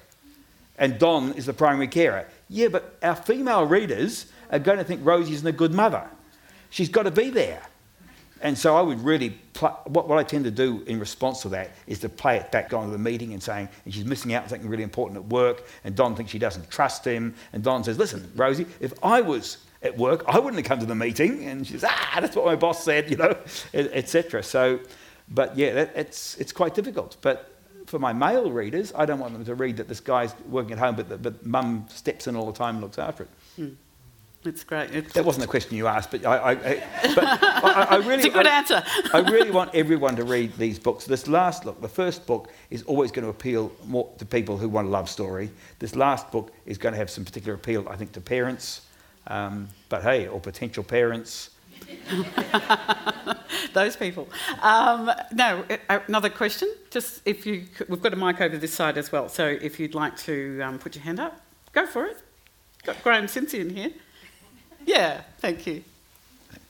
and 0.79 0.97
Don 0.97 1.33
is 1.33 1.45
the 1.45 1.53
primary 1.53 1.87
carer. 1.87 2.27
Yeah, 2.49 2.69
but 2.69 2.97
our 3.03 3.15
female 3.15 3.67
readers 3.67 4.25
are 4.49 4.57
going 4.57 4.79
to 4.79 4.83
think 4.83 5.01
Rosie 5.05 5.33
isn't 5.33 5.47
a 5.47 5.51
good 5.51 5.71
mother. 5.71 6.09
She's 6.71 6.89
got 6.89 7.03
to 7.03 7.11
be 7.11 7.29
there. 7.29 7.61
And 8.41 8.57
so 8.57 8.75
I 8.75 8.81
would 8.81 8.99
really, 9.01 9.37
what, 9.59 10.07
what 10.07 10.17
I 10.17 10.23
tend 10.23 10.45
to 10.45 10.51
do 10.51 10.83
in 10.87 10.99
response 10.99 11.41
to 11.41 11.49
that 11.49 11.71
is 11.87 11.99
to 11.99 12.09
play 12.09 12.37
it 12.37 12.51
back, 12.51 12.69
going 12.69 12.87
to 12.87 12.91
the 12.91 12.97
meeting 12.97 13.33
and 13.33 13.41
saying, 13.41 13.69
and 13.85 13.93
she's 13.93 14.05
missing 14.05 14.33
out 14.33 14.43
on 14.43 14.49
something 14.49 14.69
really 14.69 14.83
important 14.83 15.17
at 15.17 15.25
work, 15.25 15.65
and 15.83 15.95
Don 15.95 16.15
thinks 16.15 16.31
she 16.31 16.39
doesn't 16.39 16.69
trust 16.69 17.05
him, 17.05 17.33
and 17.53 17.63
Don 17.63 17.83
says, 17.83 17.97
listen, 17.97 18.31
Rosie, 18.35 18.67
if 18.79 18.93
I 19.03 19.21
was 19.21 19.57
at 19.81 19.97
work, 19.97 20.23
I 20.27 20.39
wouldn't 20.39 20.57
have 20.57 20.65
come 20.65 20.79
to 20.79 20.85
the 20.85 20.95
meeting, 20.95 21.45
and 21.45 21.65
she 21.65 21.73
says, 21.73 21.85
ah, 21.87 22.17
that's 22.19 22.35
what 22.35 22.45
my 22.45 22.55
boss 22.55 22.83
said, 22.83 23.09
you 23.09 23.17
know, 23.17 23.35
etc. 23.73 24.43
So, 24.43 24.79
but 25.29 25.57
yeah, 25.57 25.73
that, 25.73 25.91
it's, 25.95 26.37
it's 26.37 26.51
quite 26.51 26.73
difficult. 26.73 27.17
But 27.21 27.53
for 27.85 27.99
my 27.99 28.13
male 28.13 28.51
readers, 28.51 28.93
I 28.95 29.05
don't 29.05 29.19
want 29.19 29.33
them 29.33 29.45
to 29.45 29.55
read 29.55 29.77
that 29.77 29.87
this 29.87 29.99
guy's 29.99 30.35
working 30.49 30.73
at 30.73 30.79
home, 30.79 30.95
but, 30.95 31.21
but 31.21 31.45
mum 31.45 31.85
steps 31.89 32.27
in 32.27 32.35
all 32.35 32.45
the 32.45 32.57
time 32.57 32.75
and 32.75 32.83
looks 32.83 32.99
after 32.99 33.23
it. 33.23 33.29
It's 34.47 34.63
great. 34.63 34.95
It's, 34.95 35.13
That 35.13 35.25
wasn't 35.25 35.41
the 35.41 35.49
question 35.49 35.75
you 35.75 35.87
asked, 35.87 36.11
but 36.11 36.25
I, 36.25 36.37
I, 36.37 36.51
I, 36.51 36.83
but 37.15 37.23
I, 37.43 37.87
I 37.91 37.95
really, 37.97 38.15
it's 38.15 38.25
a 38.25 38.29
good 38.29 38.47
answer. 38.47 38.81
I 39.13 39.19
really 39.19 39.51
want 39.51 39.75
everyone 39.75 40.15
to 40.15 40.23
read 40.23 40.53
these 40.57 40.79
books. 40.79 41.05
This 41.05 41.27
last 41.27 41.65
look, 41.65 41.81
the 41.81 41.89
first 41.89 42.25
book 42.25 42.49
is 42.69 42.83
always 42.83 43.11
going 43.11 43.23
to 43.25 43.29
appeal 43.29 43.71
more 43.85 44.09
to 44.19 44.25
people 44.25 44.57
who 44.57 44.69
want 44.69 44.87
a 44.87 44.89
love 44.89 45.09
story. 45.09 45.49
This 45.79 45.95
last 45.95 46.31
book 46.31 46.51
is 46.65 46.77
going 46.77 46.93
to 46.93 46.97
have 46.97 47.09
some 47.09 47.25
particular 47.25 47.55
appeal, 47.55 47.87
I 47.89 47.97
think, 47.97 48.13
to 48.13 48.21
parents. 48.21 48.81
Um, 49.27 49.67
but 49.89 50.01
hey, 50.03 50.27
or 50.27 50.39
potential 50.39 50.83
parents. 50.83 51.49
Those 53.73 53.95
people. 53.95 54.27
Um, 54.61 55.11
no, 55.33 55.65
uh, 55.89 55.99
another 56.07 56.29
question. 56.29 56.73
Just 56.89 57.21
if 57.25 57.45
you, 57.45 57.65
could- 57.75 57.89
we've 57.89 58.01
got 58.01 58.13
a 58.13 58.15
mic 58.15 58.39
over 58.41 58.57
this 58.57 58.73
side 58.73 58.97
as 58.97 59.11
well. 59.11 59.27
So 59.29 59.45
if 59.45 59.79
you'd 59.79 59.93
like 59.95 60.15
to 60.19 60.61
um, 60.61 60.79
put 60.79 60.95
your 60.95 61.03
hand 61.03 61.19
up, 61.19 61.41
go 61.73 61.85
for 61.85 62.05
it. 62.05 62.17
Got 62.83 63.03
Graham 63.03 63.27
Simsion 63.27 63.61
in 63.61 63.75
here. 63.75 63.91
Yeah, 64.87 65.21
thank 65.39 65.67
you. 65.67 65.83
I've 66.53 66.61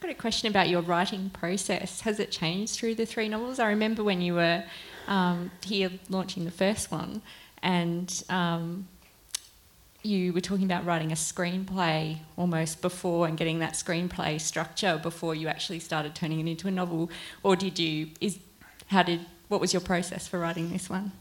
got 0.00 0.10
a 0.10 0.14
question 0.14 0.50
about 0.50 0.68
your 0.68 0.82
writing 0.82 1.30
process. 1.30 2.00
Has 2.00 2.18
it 2.18 2.32
changed 2.32 2.74
through 2.74 2.96
the 2.96 3.06
three 3.06 3.28
novels? 3.28 3.60
I 3.60 3.68
remember 3.68 4.02
when 4.02 4.20
you 4.20 4.34
were 4.34 4.64
um, 5.06 5.52
here 5.64 5.92
launching 6.08 6.44
the 6.44 6.50
first 6.50 6.90
one, 6.90 7.22
and 7.62 8.24
um, 8.28 8.88
you 10.02 10.32
were 10.32 10.40
talking 10.40 10.64
about 10.64 10.84
writing 10.84 11.12
a 11.12 11.14
screenplay 11.14 12.18
almost 12.36 12.82
before 12.82 13.28
and 13.28 13.38
getting 13.38 13.60
that 13.60 13.74
screenplay 13.74 14.40
structure 14.40 14.98
before 15.00 15.36
you 15.36 15.46
actually 15.46 15.78
started 15.78 16.12
turning 16.12 16.40
it 16.40 16.50
into 16.50 16.66
a 16.66 16.72
novel. 16.72 17.08
Or 17.44 17.54
did 17.54 17.78
you? 17.78 18.08
Is 18.20 18.40
how 18.88 19.04
did? 19.04 19.20
What 19.46 19.60
was 19.60 19.72
your 19.72 19.80
process 19.80 20.26
for 20.26 20.40
writing 20.40 20.72
this 20.72 20.90
one? 20.90 21.12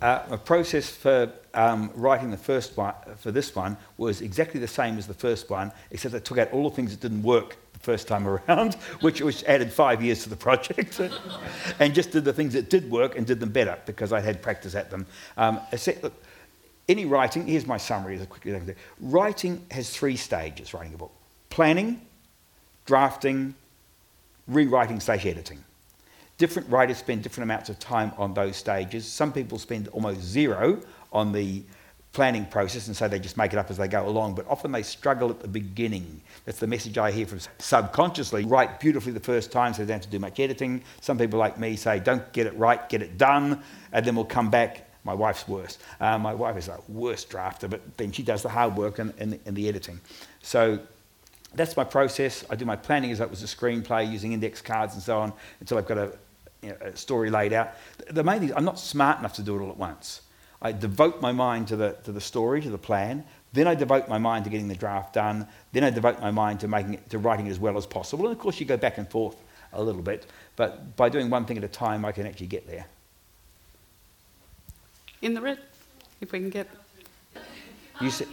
Uh, 0.00 0.22
a 0.30 0.38
process 0.38 0.88
for 0.88 1.30
um, 1.52 1.90
writing 1.94 2.30
the 2.30 2.36
first 2.36 2.76
one 2.76 2.94
for 3.18 3.30
this 3.30 3.54
one 3.54 3.76
was 3.98 4.22
exactly 4.22 4.58
the 4.58 4.68
same 4.68 4.96
as 4.96 5.06
the 5.06 5.14
first 5.14 5.50
one, 5.50 5.70
except 5.90 6.14
I 6.14 6.20
took 6.20 6.38
out 6.38 6.52
all 6.52 6.70
the 6.70 6.74
things 6.74 6.90
that 6.92 7.00
didn't 7.00 7.22
work 7.22 7.56
the 7.74 7.80
first 7.80 8.08
time 8.08 8.26
around, 8.26 8.74
which, 9.00 9.20
which 9.20 9.44
added 9.44 9.70
five 9.72 10.02
years 10.02 10.22
to 10.22 10.30
the 10.30 10.36
project, 10.36 11.00
and 11.80 11.94
just 11.94 12.12
did 12.12 12.24
the 12.24 12.32
things 12.32 12.54
that 12.54 12.70
did 12.70 12.90
work 12.90 13.16
and 13.16 13.26
did 13.26 13.40
them 13.40 13.50
better 13.50 13.76
because 13.84 14.12
I'd 14.12 14.24
had 14.24 14.40
practice 14.40 14.74
at 14.74 14.90
them. 14.90 15.06
Um, 15.36 15.60
set- 15.76 16.02
look, 16.02 16.14
any 16.88 17.04
writing, 17.04 17.46
here's 17.46 17.66
my 17.66 17.76
summary 17.76 18.16
as 18.16 18.22
a 18.22 18.26
quick 18.26 18.42
thing. 18.42 18.74
Writing 19.00 19.64
has 19.70 19.90
three 19.90 20.16
stages, 20.16 20.72
writing 20.72 20.94
a 20.94 20.96
book. 20.96 21.12
Planning, 21.50 22.00
drafting, 22.86 23.54
rewriting 24.48 24.98
slash 24.98 25.26
editing. 25.26 25.62
Different 26.40 26.70
writers 26.70 26.96
spend 26.96 27.22
different 27.22 27.44
amounts 27.44 27.68
of 27.68 27.78
time 27.78 28.12
on 28.16 28.32
those 28.32 28.56
stages. 28.56 29.04
Some 29.04 29.30
people 29.30 29.58
spend 29.58 29.88
almost 29.88 30.22
zero 30.22 30.80
on 31.12 31.32
the 31.32 31.62
planning 32.12 32.46
process 32.46 32.86
and 32.86 32.96
so 32.96 33.06
they 33.06 33.18
just 33.18 33.36
make 33.36 33.52
it 33.52 33.58
up 33.58 33.70
as 33.70 33.76
they 33.76 33.86
go 33.86 34.08
along, 34.08 34.36
but 34.36 34.46
often 34.48 34.72
they 34.72 34.82
struggle 34.82 35.28
at 35.28 35.40
the 35.40 35.48
beginning. 35.48 36.18
That's 36.46 36.58
the 36.58 36.66
message 36.66 36.96
I 36.96 37.10
hear 37.10 37.26
from 37.26 37.40
subconsciously. 37.58 38.46
Write 38.46 38.80
beautifully 38.80 39.12
the 39.12 39.20
first 39.20 39.52
time 39.52 39.74
so 39.74 39.82
they 39.82 39.88
don't 39.88 39.98
have 39.98 40.04
to 40.06 40.08
do 40.08 40.18
much 40.18 40.40
editing. 40.40 40.82
Some 41.02 41.18
people 41.18 41.38
like 41.38 41.58
me 41.58 41.76
say, 41.76 42.00
don't 42.00 42.32
get 42.32 42.46
it 42.46 42.56
right, 42.56 42.88
get 42.88 43.02
it 43.02 43.18
done, 43.18 43.62
and 43.92 44.06
then 44.06 44.16
we'll 44.16 44.24
come 44.24 44.48
back. 44.48 44.88
My 45.04 45.12
wife's 45.12 45.46
worse. 45.46 45.76
Uh, 46.00 46.16
my 46.16 46.32
wife 46.32 46.56
is 46.56 46.68
a 46.68 46.78
worst 46.88 47.28
drafter, 47.28 47.68
but 47.68 47.82
then 47.98 48.12
she 48.12 48.22
does 48.22 48.42
the 48.42 48.48
hard 48.48 48.78
work 48.78 48.98
and, 48.98 49.12
and, 49.18 49.38
and 49.44 49.54
the 49.54 49.68
editing. 49.68 50.00
So 50.40 50.78
that's 51.52 51.76
my 51.76 51.84
process. 51.84 52.46
I 52.48 52.56
do 52.56 52.64
my 52.64 52.76
planning 52.76 53.10
as 53.10 53.18
though 53.18 53.24
it 53.24 53.30
was 53.30 53.42
a 53.42 53.46
screenplay 53.46 54.10
using 54.10 54.32
index 54.32 54.62
cards 54.62 54.94
and 54.94 55.02
so 55.02 55.18
on 55.18 55.34
until 55.60 55.76
I've 55.76 55.86
got 55.86 55.98
a, 55.98 56.16
you 56.62 56.70
know, 56.70 56.94
story 56.94 57.30
laid 57.30 57.52
out. 57.52 57.72
The 58.10 58.24
main 58.24 58.40
thing 58.40 58.48
is 58.50 58.54
I'm 58.56 58.64
not 58.64 58.78
smart 58.78 59.18
enough 59.18 59.34
to 59.34 59.42
do 59.42 59.56
it 59.56 59.62
all 59.62 59.70
at 59.70 59.76
once. 59.76 60.22
I 60.62 60.72
devote 60.72 61.20
my 61.20 61.32
mind 61.32 61.68
to 61.68 61.76
the, 61.76 61.96
to 62.04 62.12
the 62.12 62.20
story, 62.20 62.60
to 62.60 62.70
the 62.70 62.78
plan. 62.78 63.24
Then 63.52 63.66
I 63.66 63.74
devote 63.74 64.08
my 64.08 64.18
mind 64.18 64.44
to 64.44 64.50
getting 64.50 64.68
the 64.68 64.74
draft 64.74 65.14
done. 65.14 65.46
Then 65.72 65.84
I 65.84 65.90
devote 65.90 66.20
my 66.20 66.30
mind 66.30 66.60
to 66.60 66.68
making 66.68 66.94
it, 66.94 67.10
to 67.10 67.18
writing 67.18 67.46
it 67.46 67.50
as 67.50 67.58
well 67.58 67.76
as 67.76 67.86
possible. 67.86 68.26
And 68.26 68.32
of 68.32 68.38
course, 68.38 68.60
you 68.60 68.66
go 68.66 68.76
back 68.76 68.98
and 68.98 69.08
forth 69.08 69.36
a 69.72 69.82
little 69.82 70.02
bit. 70.02 70.26
But 70.56 70.96
by 70.96 71.08
doing 71.08 71.30
one 71.30 71.46
thing 71.46 71.56
at 71.56 71.64
a 71.64 71.68
time, 71.68 72.04
I 72.04 72.12
can 72.12 72.26
actually 72.26 72.48
get 72.48 72.66
there. 72.66 72.86
In 75.22 75.34
the 75.34 75.40
red, 75.40 75.58
if 76.20 76.32
we 76.32 76.38
can 76.38 76.50
get. 76.50 76.68
You 78.00 78.10
said, 78.10 78.28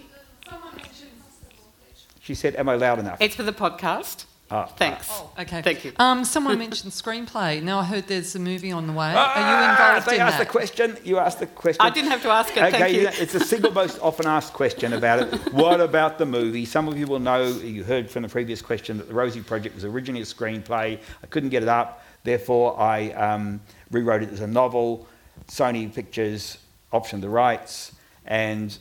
she 2.22 2.36
said, 2.36 2.56
"Am 2.56 2.70
I 2.70 2.76
loud 2.76 3.00
enough?" 3.00 3.20
It's 3.20 3.36
for 3.36 3.44
the 3.44 3.52
podcast. 3.52 4.26
Ah, 4.50 4.66
Thanks. 4.66 5.12
Okay. 5.38 5.62
Thank 5.62 5.84
you. 5.84 5.92
Um, 5.98 6.24
someone 6.24 6.58
mentioned 6.68 6.94
screenplay. 6.94 7.62
Now 7.62 7.80
I 7.80 7.84
heard 7.84 8.08
there's 8.08 8.34
a 8.36 8.40
movie 8.40 8.72
on 8.72 8.88
the 8.88 8.94
way. 8.94 9.14
Ah, 9.14 9.34
Are 9.36 9.40
you 9.42 9.72
involved 9.72 10.08
they 10.08 10.16
in 10.16 10.22
asked 10.22 10.38
that? 10.38 10.48
the 10.48 10.52
question. 10.52 10.98
You 11.04 11.18
asked 11.20 11.40
the 11.40 11.48
question. 11.48 11.82
I 11.86 11.90
didn't 11.90 12.12
have 12.12 12.22
to 12.22 12.30
ask 12.30 12.56
it. 12.56 12.64
Okay, 12.64 12.80
Thank 12.80 12.96
you. 12.96 13.08
it's 13.22 13.34
the 13.34 13.42
single 13.42 13.72
most 13.72 14.00
often 14.02 14.26
asked 14.26 14.54
question 14.54 14.94
about 14.94 15.20
it. 15.20 15.54
What 15.54 15.82
about 15.82 16.18
the 16.18 16.26
movie? 16.26 16.64
Some 16.64 16.88
of 16.88 16.98
you 16.98 17.08
will 17.08 17.20
know, 17.20 17.46
you 17.46 17.84
heard 17.84 18.10
from 18.10 18.24
the 18.24 18.30
previous 18.30 18.62
question, 18.62 18.98
that 19.00 19.10
the 19.10 19.14
Rosie 19.14 19.42
Project 19.42 19.76
was 19.76 19.84
originally 19.84 20.22
a 20.22 20.26
screenplay. 20.26 20.98
I 21.24 21.28
couldn't 21.28 21.50
get 21.50 21.62
it 21.64 21.70
up, 21.70 22.02
therefore 22.24 22.80
I 22.80 23.12
um, 23.12 23.60
rewrote 23.92 24.24
it 24.24 24.32
as 24.32 24.40
a 24.40 24.48
novel. 24.48 25.08
Sony 25.50 25.94
Pictures 25.94 26.58
optioned 26.94 27.20
the 27.20 27.30
rights 27.30 27.92
and 28.26 28.78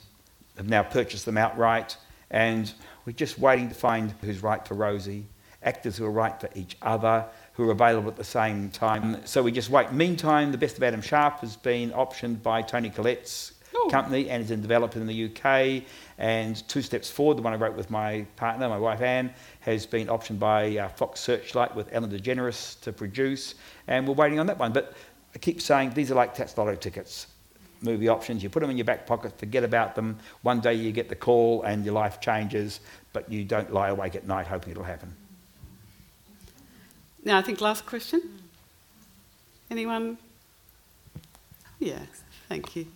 have 0.55 0.69
now 0.69 0.83
purchased 0.83 1.25
them 1.25 1.37
outright. 1.37 1.97
And 2.31 2.71
we're 3.05 3.11
just 3.13 3.37
waiting 3.37 3.67
to 3.67 3.75
find 3.75 4.13
who's 4.21 4.41
right 4.41 4.65
for 4.65 4.73
Rosie, 4.73 5.25
actors 5.63 5.97
who 5.97 6.05
are 6.05 6.11
right 6.11 6.39
for 6.39 6.49
each 6.55 6.77
other, 6.81 7.25
who 7.53 7.69
are 7.69 7.71
available 7.71 8.09
at 8.09 8.15
the 8.15 8.23
same 8.23 8.69
time. 8.69 9.25
So 9.25 9.41
we 9.43 9.51
just 9.51 9.69
wait. 9.69 9.91
Meantime, 9.91 10.51
The 10.51 10.57
Best 10.57 10.77
of 10.77 10.83
Adam 10.83 11.01
Sharp 11.01 11.39
has 11.39 11.55
been 11.55 11.91
optioned 11.91 12.41
by 12.43 12.61
Toni 12.61 12.89
Collette's 12.89 13.53
Oh. 13.75 13.89
company 13.89 14.29
and 14.29 14.41
is 14.43 14.49
in 14.49 14.61
development 14.61 15.07
in 15.07 15.07
the 15.07 15.25
UK. 15.25 15.83
And 16.17 16.67
Two 16.67 16.81
Steps 16.81 17.09
Forward, 17.11 17.37
the 17.37 17.41
one 17.41 17.53
I 17.53 17.57
wrote 17.57 17.75
with 17.75 17.89
my 17.91 18.25
partner, 18.35 18.67
my 18.69 18.77
wife 18.77 19.01
Anne, 19.01 19.33
has 19.59 19.85
been 19.85 20.07
optioned 20.07 20.39
by 20.39 20.77
uh, 20.77 20.87
Fox 20.89 21.19
Searchlight 21.19 21.75
with 21.75 21.89
Ellen 21.93 22.09
DeGeneres 22.09 22.79
to 22.81 22.91
produce. 22.91 23.55
And 23.87 24.07
we're 24.07 24.15
waiting 24.15 24.39
on 24.39 24.47
that 24.47 24.57
one. 24.57 24.71
But 24.71 24.93
I 25.35 25.37
keep 25.37 25.61
saying 25.61 25.91
these 25.91 26.11
are 26.11 26.15
like 26.15 26.33
tax 26.33 26.57
lotto 26.57 26.75
tickets. 26.75 27.27
Movie 27.81 28.07
options, 28.07 28.41
you 28.41 28.49
put 28.49 28.61
them 28.61 28.71
in 28.71 28.77
your 28.77 28.85
back 28.85 29.05
pocket, 29.05 29.37
forget 29.37 29.63
about 29.63 29.93
them. 29.93 30.17
One 30.41 30.59
day 30.59 30.73
you 30.73 30.91
get 30.91 31.09
the 31.09 31.15
call 31.15 31.61
and 31.61 31.85
your 31.85 31.93
life 31.93 32.19
changes, 32.19 32.79
but 33.13 33.31
you 33.31 33.43
don't 33.43 33.71
lie 33.71 33.89
awake 33.89 34.15
at 34.15 34.25
night 34.25 34.47
hoping 34.47 34.71
it'll 34.71 34.83
happen. 34.83 35.13
Now, 37.27 37.37
I 37.37 37.41
think 37.41 37.59
last 37.59 37.85
question. 37.85 38.21
Anyone? 39.69 40.17
Yeah, 41.77 41.99
thank 42.47 42.73
you. 42.77 42.87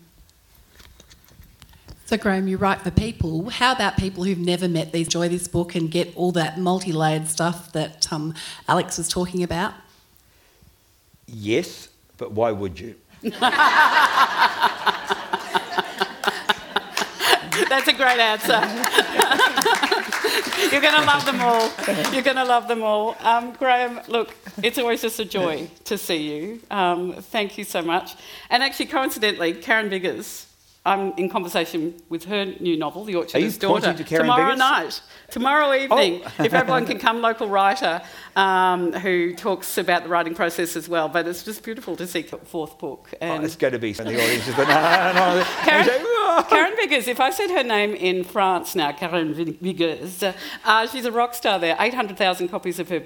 So, 2.06 2.16
Graham, 2.16 2.48
you 2.48 2.56
write 2.56 2.80
for 2.80 2.92
people. 2.92 3.50
How 3.50 3.74
about 3.74 3.98
people 3.98 4.24
who've 4.24 4.38
never 4.38 4.70
met 4.70 4.94
these, 4.94 5.08
enjoy 5.08 5.28
this 5.28 5.50
book 5.50 5.76
and 5.76 5.92
get 5.92 6.16
all 6.16 6.32
that 6.32 6.58
multi 6.58 6.94
layered 6.94 7.28
stuff 7.28 7.74
that 7.74 8.10
um, 8.14 8.34
Alex 8.70 8.98
was 8.98 9.10
talking 9.10 9.44
about? 9.44 9.74
Yes, 11.28 11.90
but 12.16 12.32
why 12.32 12.54
would 12.54 12.80
you? 12.80 12.96
That's 17.72 17.88
a 17.88 17.94
great 17.94 18.20
answer. 18.20 18.52
You're 20.74 20.82
going 20.82 20.94
to 20.94 21.06
love 21.06 21.26
them 21.26 21.40
all. 21.40 21.72
You're 22.12 22.22
going 22.22 22.36
to 22.36 22.44
love 22.44 22.68
them 22.68 22.84
all. 22.84 23.16
Um, 23.22 23.54
Graham, 23.54 24.02
look, 24.10 24.36
it's 24.62 24.78
always 24.78 25.02
just 25.02 25.22
a 25.22 25.26
joy 25.26 25.70
to 25.86 25.98
see 25.98 26.18
you. 26.18 26.60
Um, 26.70 27.14
thank 27.14 27.58
you 27.58 27.64
so 27.64 27.82
much. 27.82 28.16
And 28.50 28.62
actually, 28.62 28.88
coincidentally, 28.88 29.54
Karen 29.54 29.90
Viggers, 29.90 30.48
I'm 30.84 31.14
in 31.16 31.30
conversation 31.30 31.94
with 32.10 32.26
her 32.26 32.44
new 32.60 32.76
novel, 32.76 33.04
The 33.04 33.14
Orchard's 33.14 33.56
Daughter, 33.60 33.94
to 33.94 34.04
Karen 34.04 34.24
tomorrow 34.26 34.56
night. 34.56 35.00
Tomorrow 35.30 35.74
evening, 35.76 36.22
Oh. 36.26 36.32
if 36.44 36.56
everyone 36.56 36.88
can 36.88 36.98
come, 36.98 37.22
local 37.22 37.48
writer 37.48 38.02
um, 38.36 38.92
who 38.92 39.36
talks 39.36 39.78
about 39.78 40.04
the 40.04 40.10
writing 40.10 40.34
process 40.34 40.76
as 40.76 40.90
well. 40.90 41.08
But 41.08 41.28
it's 41.28 41.44
just 41.44 41.64
beautiful 41.64 41.96
to 41.98 42.08
see 42.08 42.24
fourth 42.24 42.80
book. 42.80 43.10
Oh, 43.14 43.18
And 43.26 43.44
it's 43.44 43.56
going 43.56 43.74
to 43.74 43.80
be 43.80 43.90
in 43.92 43.96
the 43.98 44.16
audience. 44.24 44.46
Just, 44.46 44.58
no. 44.58 44.64
Karen, 44.66 45.46
And 45.70 45.86
you 45.86 45.92
say, 45.92 46.00
"Oh." 46.02 46.46
Karen 46.50 46.74
Viggers, 46.76 47.08
if 47.08 47.20
I 47.20 47.30
said 47.30 47.52
her 47.52 47.64
name 47.64 47.94
in 47.94 48.24
France 48.24 48.74
now, 48.74 48.92
Karen 48.92 49.36
Viggers, 49.36 50.24
uh, 50.66 50.88
she's 50.88 51.06
a 51.06 51.12
rock 51.12 51.36
star 51.36 51.60
there. 51.60 51.76
800,000 51.80 52.48
copies 52.50 52.80
of 52.80 52.90
her 52.90 53.00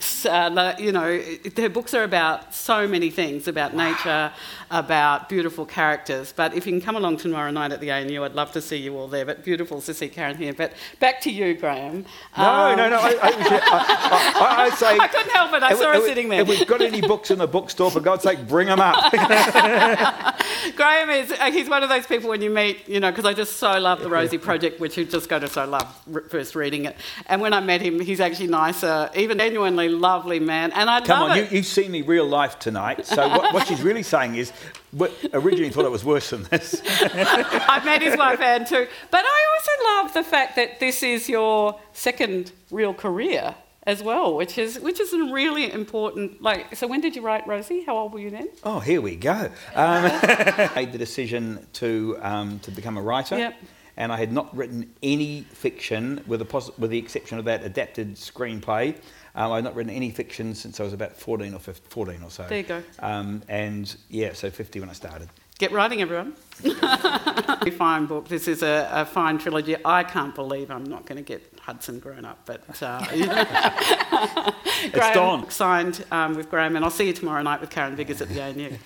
books. 0.00 0.26
Uh, 0.26 0.74
you 0.78 0.92
know, 0.92 1.22
her 1.56 1.68
books 1.68 1.94
are 1.94 2.04
about 2.04 2.54
so 2.54 2.88
many 2.88 3.10
things, 3.10 3.46
about 3.48 3.74
nature, 3.74 4.32
about 4.70 5.28
beautiful 5.28 5.66
characters. 5.66 6.32
But 6.34 6.54
if 6.54 6.66
you 6.66 6.72
can 6.72 6.80
come 6.80 6.96
along 6.96 7.18
tomorrow 7.18 7.50
night 7.50 7.72
at 7.72 7.80
the 7.80 7.90
ANU, 7.90 8.24
I'd 8.24 8.34
love 8.34 8.52
to 8.52 8.60
see 8.62 8.76
you 8.76 8.96
all 8.96 9.08
there. 9.08 9.24
But 9.24 9.44
beautiful 9.44 9.80
to 9.82 9.94
see 9.94 10.08
Karen 10.08 10.36
here. 10.36 10.54
But 10.54 10.72
back 11.00 11.20
to 11.22 11.30
you, 11.30 11.54
Graham. 11.54 12.04
No, 12.36 12.44
Um, 12.44 12.76
no, 12.76 12.88
no. 12.88 12.96
I, 12.96 13.10
I, 13.10 13.30
I, 13.30 14.40
I, 14.40 14.64
I 14.64 14.70
say. 14.74 14.98
I 14.98 15.08
couldn't 15.08 15.32
help 15.32 15.52
it. 15.52 15.62
I 15.62 15.74
saw 15.74 15.92
her 15.92 16.00
sitting 16.00 16.28
there. 16.28 16.40
If 16.42 16.48
we've 16.48 16.66
got 16.66 16.80
any 16.80 17.00
books 17.00 17.30
in 17.30 17.38
the 17.38 17.46
bookstore, 17.46 17.90
for 17.90 18.00
God's 18.00 18.22
sake, 18.22 18.46
bring 18.48 18.68
them 18.68 18.80
up. 18.80 19.12
Graham 20.76 21.10
is, 21.10 21.32
uh, 21.32 21.50
he's 21.50 21.68
one 21.68 21.82
of 21.82 21.88
those 21.88 22.06
people 22.06 22.30
when 22.30 22.40
you 22.42 22.50
meet, 22.50 22.88
you 22.88 23.00
know, 23.00 23.10
because 23.10 23.24
I 23.24 23.34
just 23.34 23.56
so 23.56 23.78
love 23.78 24.00
the 24.00 24.08
Rosie 24.08 24.38
Project, 24.38 24.80
which 24.80 24.96
you're 24.96 25.06
just 25.06 25.28
going 25.28 25.42
to 25.42 25.48
so 25.48 25.66
love 25.66 25.86
first 26.28 26.54
reading 26.54 26.84
it. 26.86 26.96
And 27.26 27.40
when 27.40 27.52
I 27.52 27.60
met 27.60 27.80
him, 27.80 28.00
he's 28.00 28.20
actually 28.20 28.46
nicer, 28.46 29.10
even 29.14 29.38
genuinely 29.38 29.88
lovely 29.90 30.40
man. 30.40 30.72
And 30.72 30.88
I 30.88 31.00
Come 31.00 31.20
love 31.20 31.30
on, 31.32 31.36
you, 31.36 31.42
it. 31.44 31.52
you've 31.52 31.66
seen 31.66 31.90
me 31.90 32.02
real 32.02 32.26
life 32.26 32.58
tonight. 32.58 33.06
So 33.06 33.28
what, 33.28 33.52
what 33.54 33.66
she's 33.66 33.82
really 33.82 34.02
saying 34.02 34.36
is, 34.36 34.52
what, 34.92 35.12
originally 35.32 35.70
thought 35.70 35.84
it 35.84 35.90
was 35.90 36.04
worse 36.04 36.30
than 36.30 36.44
this. 36.44 36.80
I 36.84 37.80
met 37.84 38.02
his 38.02 38.16
wife 38.16 38.40
Anne 38.40 38.64
too. 38.64 38.86
But 39.10 39.24
I 39.24 39.56
also 39.56 39.84
love 40.06 40.14
the 40.14 40.24
fact 40.30 40.56
that 40.56 40.80
this 40.80 41.02
is 41.02 41.28
your 41.28 41.78
second 41.92 42.52
real 42.70 42.94
career 42.94 43.54
as 43.86 44.02
well, 44.02 44.36
which 44.36 44.58
is 44.58 44.78
which 44.80 45.00
is 45.00 45.12
a 45.12 45.32
really 45.32 45.72
important. 45.72 46.42
Like, 46.42 46.76
so 46.76 46.86
when 46.86 47.00
did 47.00 47.16
you 47.16 47.22
write 47.22 47.46
Rosie? 47.46 47.82
How 47.82 47.96
old 47.96 48.12
were 48.12 48.20
you 48.20 48.30
then? 48.30 48.48
Oh, 48.62 48.78
here 48.78 49.00
we 49.00 49.16
go. 49.16 49.50
Um, 49.74 50.02
made 50.74 50.92
the 50.92 50.98
decision 50.98 51.66
to 51.74 52.18
um, 52.20 52.58
to 52.60 52.70
become 52.70 52.96
a 52.98 53.02
writer, 53.02 53.38
Yep. 53.38 53.54
and 53.96 54.12
I 54.12 54.16
had 54.18 54.32
not 54.32 54.54
written 54.54 54.92
any 55.02 55.42
fiction, 55.52 56.22
with 56.26 56.40
the, 56.40 56.44
poss- 56.44 56.76
with 56.78 56.90
the 56.90 56.98
exception 56.98 57.38
of 57.38 57.46
that 57.46 57.64
adapted 57.64 58.16
screenplay. 58.16 58.96
Um, 59.34 59.52
I've 59.52 59.64
not 59.64 59.74
written 59.74 59.92
any 59.92 60.10
fiction 60.10 60.54
since 60.54 60.80
I 60.80 60.82
was 60.82 60.92
about 60.92 61.16
14 61.16 61.54
or 61.54 61.58
15, 61.58 61.88
14 61.88 62.22
or 62.22 62.30
so. 62.30 62.46
There 62.48 62.58
you 62.58 62.64
go. 62.64 62.82
Um, 62.98 63.42
and 63.48 63.94
yeah, 64.08 64.32
so 64.32 64.50
50 64.50 64.80
when 64.80 64.90
I 64.90 64.92
started. 64.92 65.28
Get 65.60 65.72
writing, 65.72 66.00
everyone. 66.00 66.32
Fine 67.76 68.06
book. 68.06 68.28
This 68.28 68.48
is 68.48 68.62
a, 68.62 68.88
a 68.90 69.04
fine 69.04 69.36
trilogy. 69.36 69.76
I 69.84 70.04
can't 70.04 70.34
believe 70.34 70.70
I'm 70.70 70.84
not 70.84 71.04
going 71.04 71.18
to 71.18 71.22
get 71.22 71.42
Hudson 71.60 71.98
grown 71.98 72.24
up, 72.24 72.38
but 72.46 72.62
uh, 72.82 73.04
Graham 74.90 75.14
dawn. 75.14 75.50
signed 75.50 76.02
um, 76.10 76.34
with 76.34 76.48
Graham, 76.48 76.76
and 76.76 76.84
I'll 76.84 76.90
see 76.90 77.08
you 77.08 77.12
tomorrow 77.12 77.42
night 77.42 77.60
with 77.60 77.68
Karen 77.68 77.94
Viggers 77.94 78.22
at 78.22 78.30
the 78.30 78.40
ANU. 78.40 78.70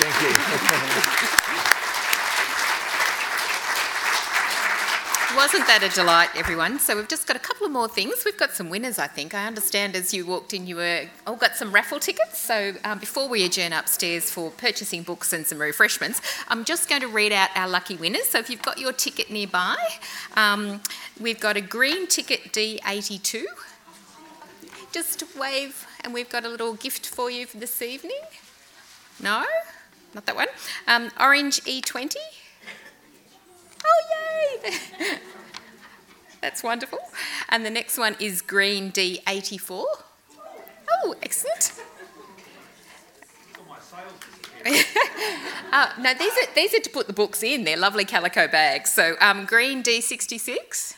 Thank 0.00 1.32
you. 1.32 1.36
Wasn't 5.40 5.66
that 5.68 5.82
a 5.82 5.88
delight, 5.88 6.28
everyone? 6.36 6.78
So 6.78 6.94
we've 6.94 7.08
just 7.08 7.26
got 7.26 7.34
a 7.34 7.40
couple 7.40 7.64
of 7.64 7.72
more 7.72 7.88
things. 7.88 8.24
We've 8.26 8.36
got 8.36 8.50
some 8.50 8.68
winners, 8.68 8.98
I 8.98 9.06
think. 9.06 9.32
I 9.32 9.46
understand 9.46 9.96
as 9.96 10.12
you 10.12 10.26
walked 10.26 10.52
in, 10.52 10.66
you 10.66 10.76
were 10.76 11.06
all 11.26 11.36
got 11.36 11.56
some 11.56 11.72
raffle 11.72 11.98
tickets. 11.98 12.38
So 12.38 12.74
um, 12.84 12.98
before 12.98 13.26
we 13.26 13.46
adjourn 13.46 13.72
upstairs 13.72 14.30
for 14.30 14.50
purchasing 14.50 15.02
books 15.02 15.32
and 15.32 15.46
some 15.46 15.58
refreshments, 15.58 16.20
I'm 16.48 16.66
just 16.66 16.90
going 16.90 17.00
to 17.00 17.08
read 17.08 17.32
out 17.32 17.48
our 17.56 17.66
lucky 17.66 17.96
winners. 17.96 18.26
So 18.26 18.38
if 18.38 18.50
you've 18.50 18.60
got 18.60 18.78
your 18.78 18.92
ticket 18.92 19.30
nearby, 19.30 19.78
um, 20.36 20.82
we've 21.18 21.40
got 21.40 21.56
a 21.56 21.62
green 21.62 22.06
ticket 22.06 22.52
D82. 22.52 23.44
Just 24.92 25.24
wave, 25.38 25.86
and 26.04 26.12
we've 26.12 26.28
got 26.28 26.44
a 26.44 26.50
little 26.50 26.74
gift 26.74 27.06
for 27.06 27.30
you 27.30 27.46
for 27.46 27.56
this 27.56 27.80
evening. 27.80 28.20
No, 29.18 29.46
not 30.14 30.26
that 30.26 30.36
one. 30.36 30.48
Um, 30.86 31.10
orange 31.18 31.62
E20. 31.62 32.16
That's 36.40 36.62
wonderful. 36.62 36.98
And 37.48 37.64
the 37.64 37.70
next 37.70 37.98
one 37.98 38.16
is 38.18 38.42
green 38.42 38.92
D84. 38.92 39.84
Oh, 40.92 41.14
excellent. 41.22 41.72
uh, 45.72 45.90
no, 45.98 46.14
these 46.14 46.32
are, 46.32 46.54
these 46.54 46.74
are 46.74 46.80
to 46.80 46.90
put 46.90 47.06
the 47.06 47.12
books 47.12 47.42
in. 47.42 47.64
They're 47.64 47.76
lovely 47.76 48.04
calico 48.04 48.46
bags. 48.48 48.90
So 48.92 49.16
um, 49.20 49.46
green 49.46 49.82
D66. 49.82 50.94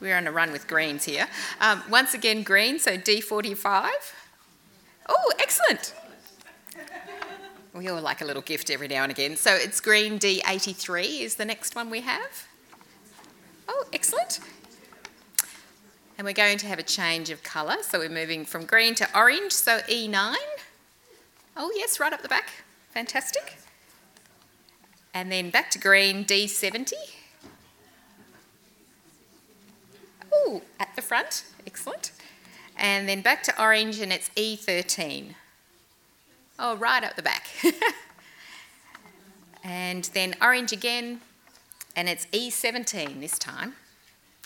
We're 0.00 0.16
on 0.16 0.26
a 0.26 0.32
run 0.32 0.50
with 0.50 0.66
greens 0.66 1.04
here. 1.04 1.28
Um, 1.60 1.82
once 1.88 2.12
again, 2.12 2.42
green, 2.42 2.78
so 2.78 2.96
D45. 2.98 3.88
Oh, 5.08 5.32
excellent. 5.38 5.94
We 7.74 7.88
all 7.88 8.00
like 8.00 8.20
a 8.20 8.24
little 8.24 8.42
gift 8.42 8.70
every 8.70 8.88
now 8.88 9.02
and 9.02 9.10
again. 9.10 9.36
So 9.36 9.54
it's 9.54 9.80
green 9.80 10.18
D83 10.18 11.20
is 11.20 11.36
the 11.36 11.44
next 11.44 11.74
one 11.74 11.88
we 11.88 12.02
have. 12.02 12.46
Oh, 13.66 13.84
excellent. 13.92 14.40
And 16.18 16.26
we're 16.26 16.34
going 16.34 16.58
to 16.58 16.66
have 16.66 16.78
a 16.78 16.82
change 16.82 17.30
of 17.30 17.42
colour. 17.42 17.76
So 17.80 17.98
we're 17.98 18.10
moving 18.10 18.44
from 18.44 18.66
green 18.66 18.94
to 18.96 19.08
orange, 19.18 19.52
so 19.52 19.78
E9. 19.80 20.34
Oh, 21.56 21.72
yes, 21.74 21.98
right 21.98 22.12
up 22.12 22.22
the 22.22 22.28
back. 22.28 22.50
Fantastic. 22.92 23.56
And 25.14 25.32
then 25.32 25.50
back 25.50 25.70
to 25.70 25.78
green, 25.78 26.24
D70. 26.24 26.92
Oh, 30.32 30.62
at 30.78 30.94
the 30.94 31.02
front. 31.02 31.44
Excellent. 31.66 32.12
And 32.76 33.08
then 33.08 33.22
back 33.22 33.42
to 33.44 33.62
orange, 33.62 33.98
and 33.98 34.12
it's 34.12 34.28
E13. 34.30 35.34
Oh, 36.58 36.76
right 36.76 37.02
up 37.02 37.16
the 37.16 37.22
back. 37.22 37.48
and 39.64 40.04
then 40.14 40.34
orange 40.40 40.72
again, 40.72 41.20
and 41.96 42.08
it's 42.08 42.26
E17 42.26 43.20
this 43.20 43.38
time. 43.38 43.74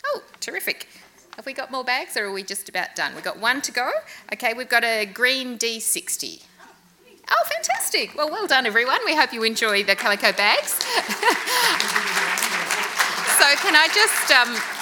Oh, 0.05 0.23
terrific. 0.39 0.87
Have 1.35 1.45
we 1.45 1.53
got 1.53 1.71
more 1.71 1.83
bags 1.83 2.17
or 2.17 2.25
are 2.25 2.31
we 2.31 2.41
just 2.43 2.67
about 2.67 2.95
done? 2.95 3.13
We've 3.13 3.23
got 3.23 3.39
one 3.39 3.61
to 3.61 3.71
go. 3.71 3.91
Okay, 4.33 4.53
we've 4.53 4.69
got 4.69 4.83
a 4.83 5.05
green 5.05 5.57
D60. 5.57 6.43
Oh, 7.29 7.43
fantastic. 7.45 8.15
Well, 8.15 8.31
well 8.31 8.47
done, 8.47 8.65
everyone. 8.65 8.99
We 9.05 9.15
hope 9.15 9.33
you 9.33 9.43
enjoy 9.43 9.83
the 9.83 9.95
calico 9.95 10.31
bags. 10.31 10.71
so, 10.71 10.79
can 13.61 13.75
I 13.75 13.87
just. 13.93 14.31
Um, 14.31 14.76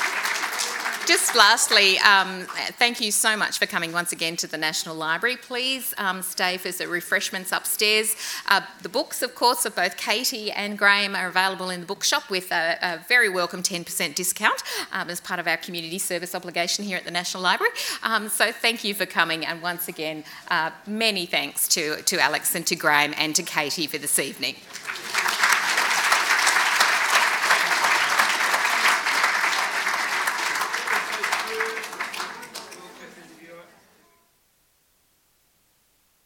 just 1.05 1.35
lastly, 1.35 1.99
um, 1.99 2.41
thank 2.77 2.99
you 2.99 3.11
so 3.11 3.37
much 3.37 3.59
for 3.59 3.65
coming 3.65 3.91
once 3.91 4.11
again 4.11 4.35
to 4.37 4.47
the 4.47 4.57
National 4.57 4.95
Library. 4.95 5.37
Please 5.37 5.93
um, 5.97 6.21
stay 6.21 6.57
for 6.57 6.71
the 6.71 6.87
refreshments 6.87 7.51
upstairs. 7.51 8.15
Uh, 8.47 8.61
the 8.81 8.89
books, 8.89 9.21
of 9.21 9.35
course, 9.35 9.65
of 9.65 9.75
both 9.75 9.97
Katie 9.97 10.51
and 10.51 10.77
Graham 10.77 11.15
are 11.15 11.27
available 11.27 11.69
in 11.69 11.81
the 11.81 11.85
bookshop 11.85 12.29
with 12.29 12.51
a, 12.51 12.77
a 12.81 13.05
very 13.07 13.29
welcome 13.29 13.61
10% 13.61 14.15
discount 14.15 14.63
um, 14.91 15.09
as 15.09 15.21
part 15.21 15.39
of 15.39 15.47
our 15.47 15.57
community 15.57 15.99
service 15.99 16.33
obligation 16.33 16.83
here 16.83 16.97
at 16.97 17.05
the 17.05 17.11
National 17.11 17.43
Library. 17.43 17.71
Um, 18.01 18.27
so 18.27 18.51
thank 18.51 18.83
you 18.83 18.95
for 18.95 19.05
coming, 19.05 19.45
and 19.45 19.61
once 19.61 19.87
again, 19.87 20.23
uh, 20.49 20.71
many 20.87 21.25
thanks 21.25 21.67
to, 21.69 22.01
to 22.03 22.19
Alex 22.19 22.55
and 22.55 22.65
to 22.67 22.75
Graham 22.75 23.13
and 23.17 23.35
to 23.35 23.43
Katie 23.43 23.87
for 23.87 23.99
this 23.99 24.17
evening. 24.17 24.55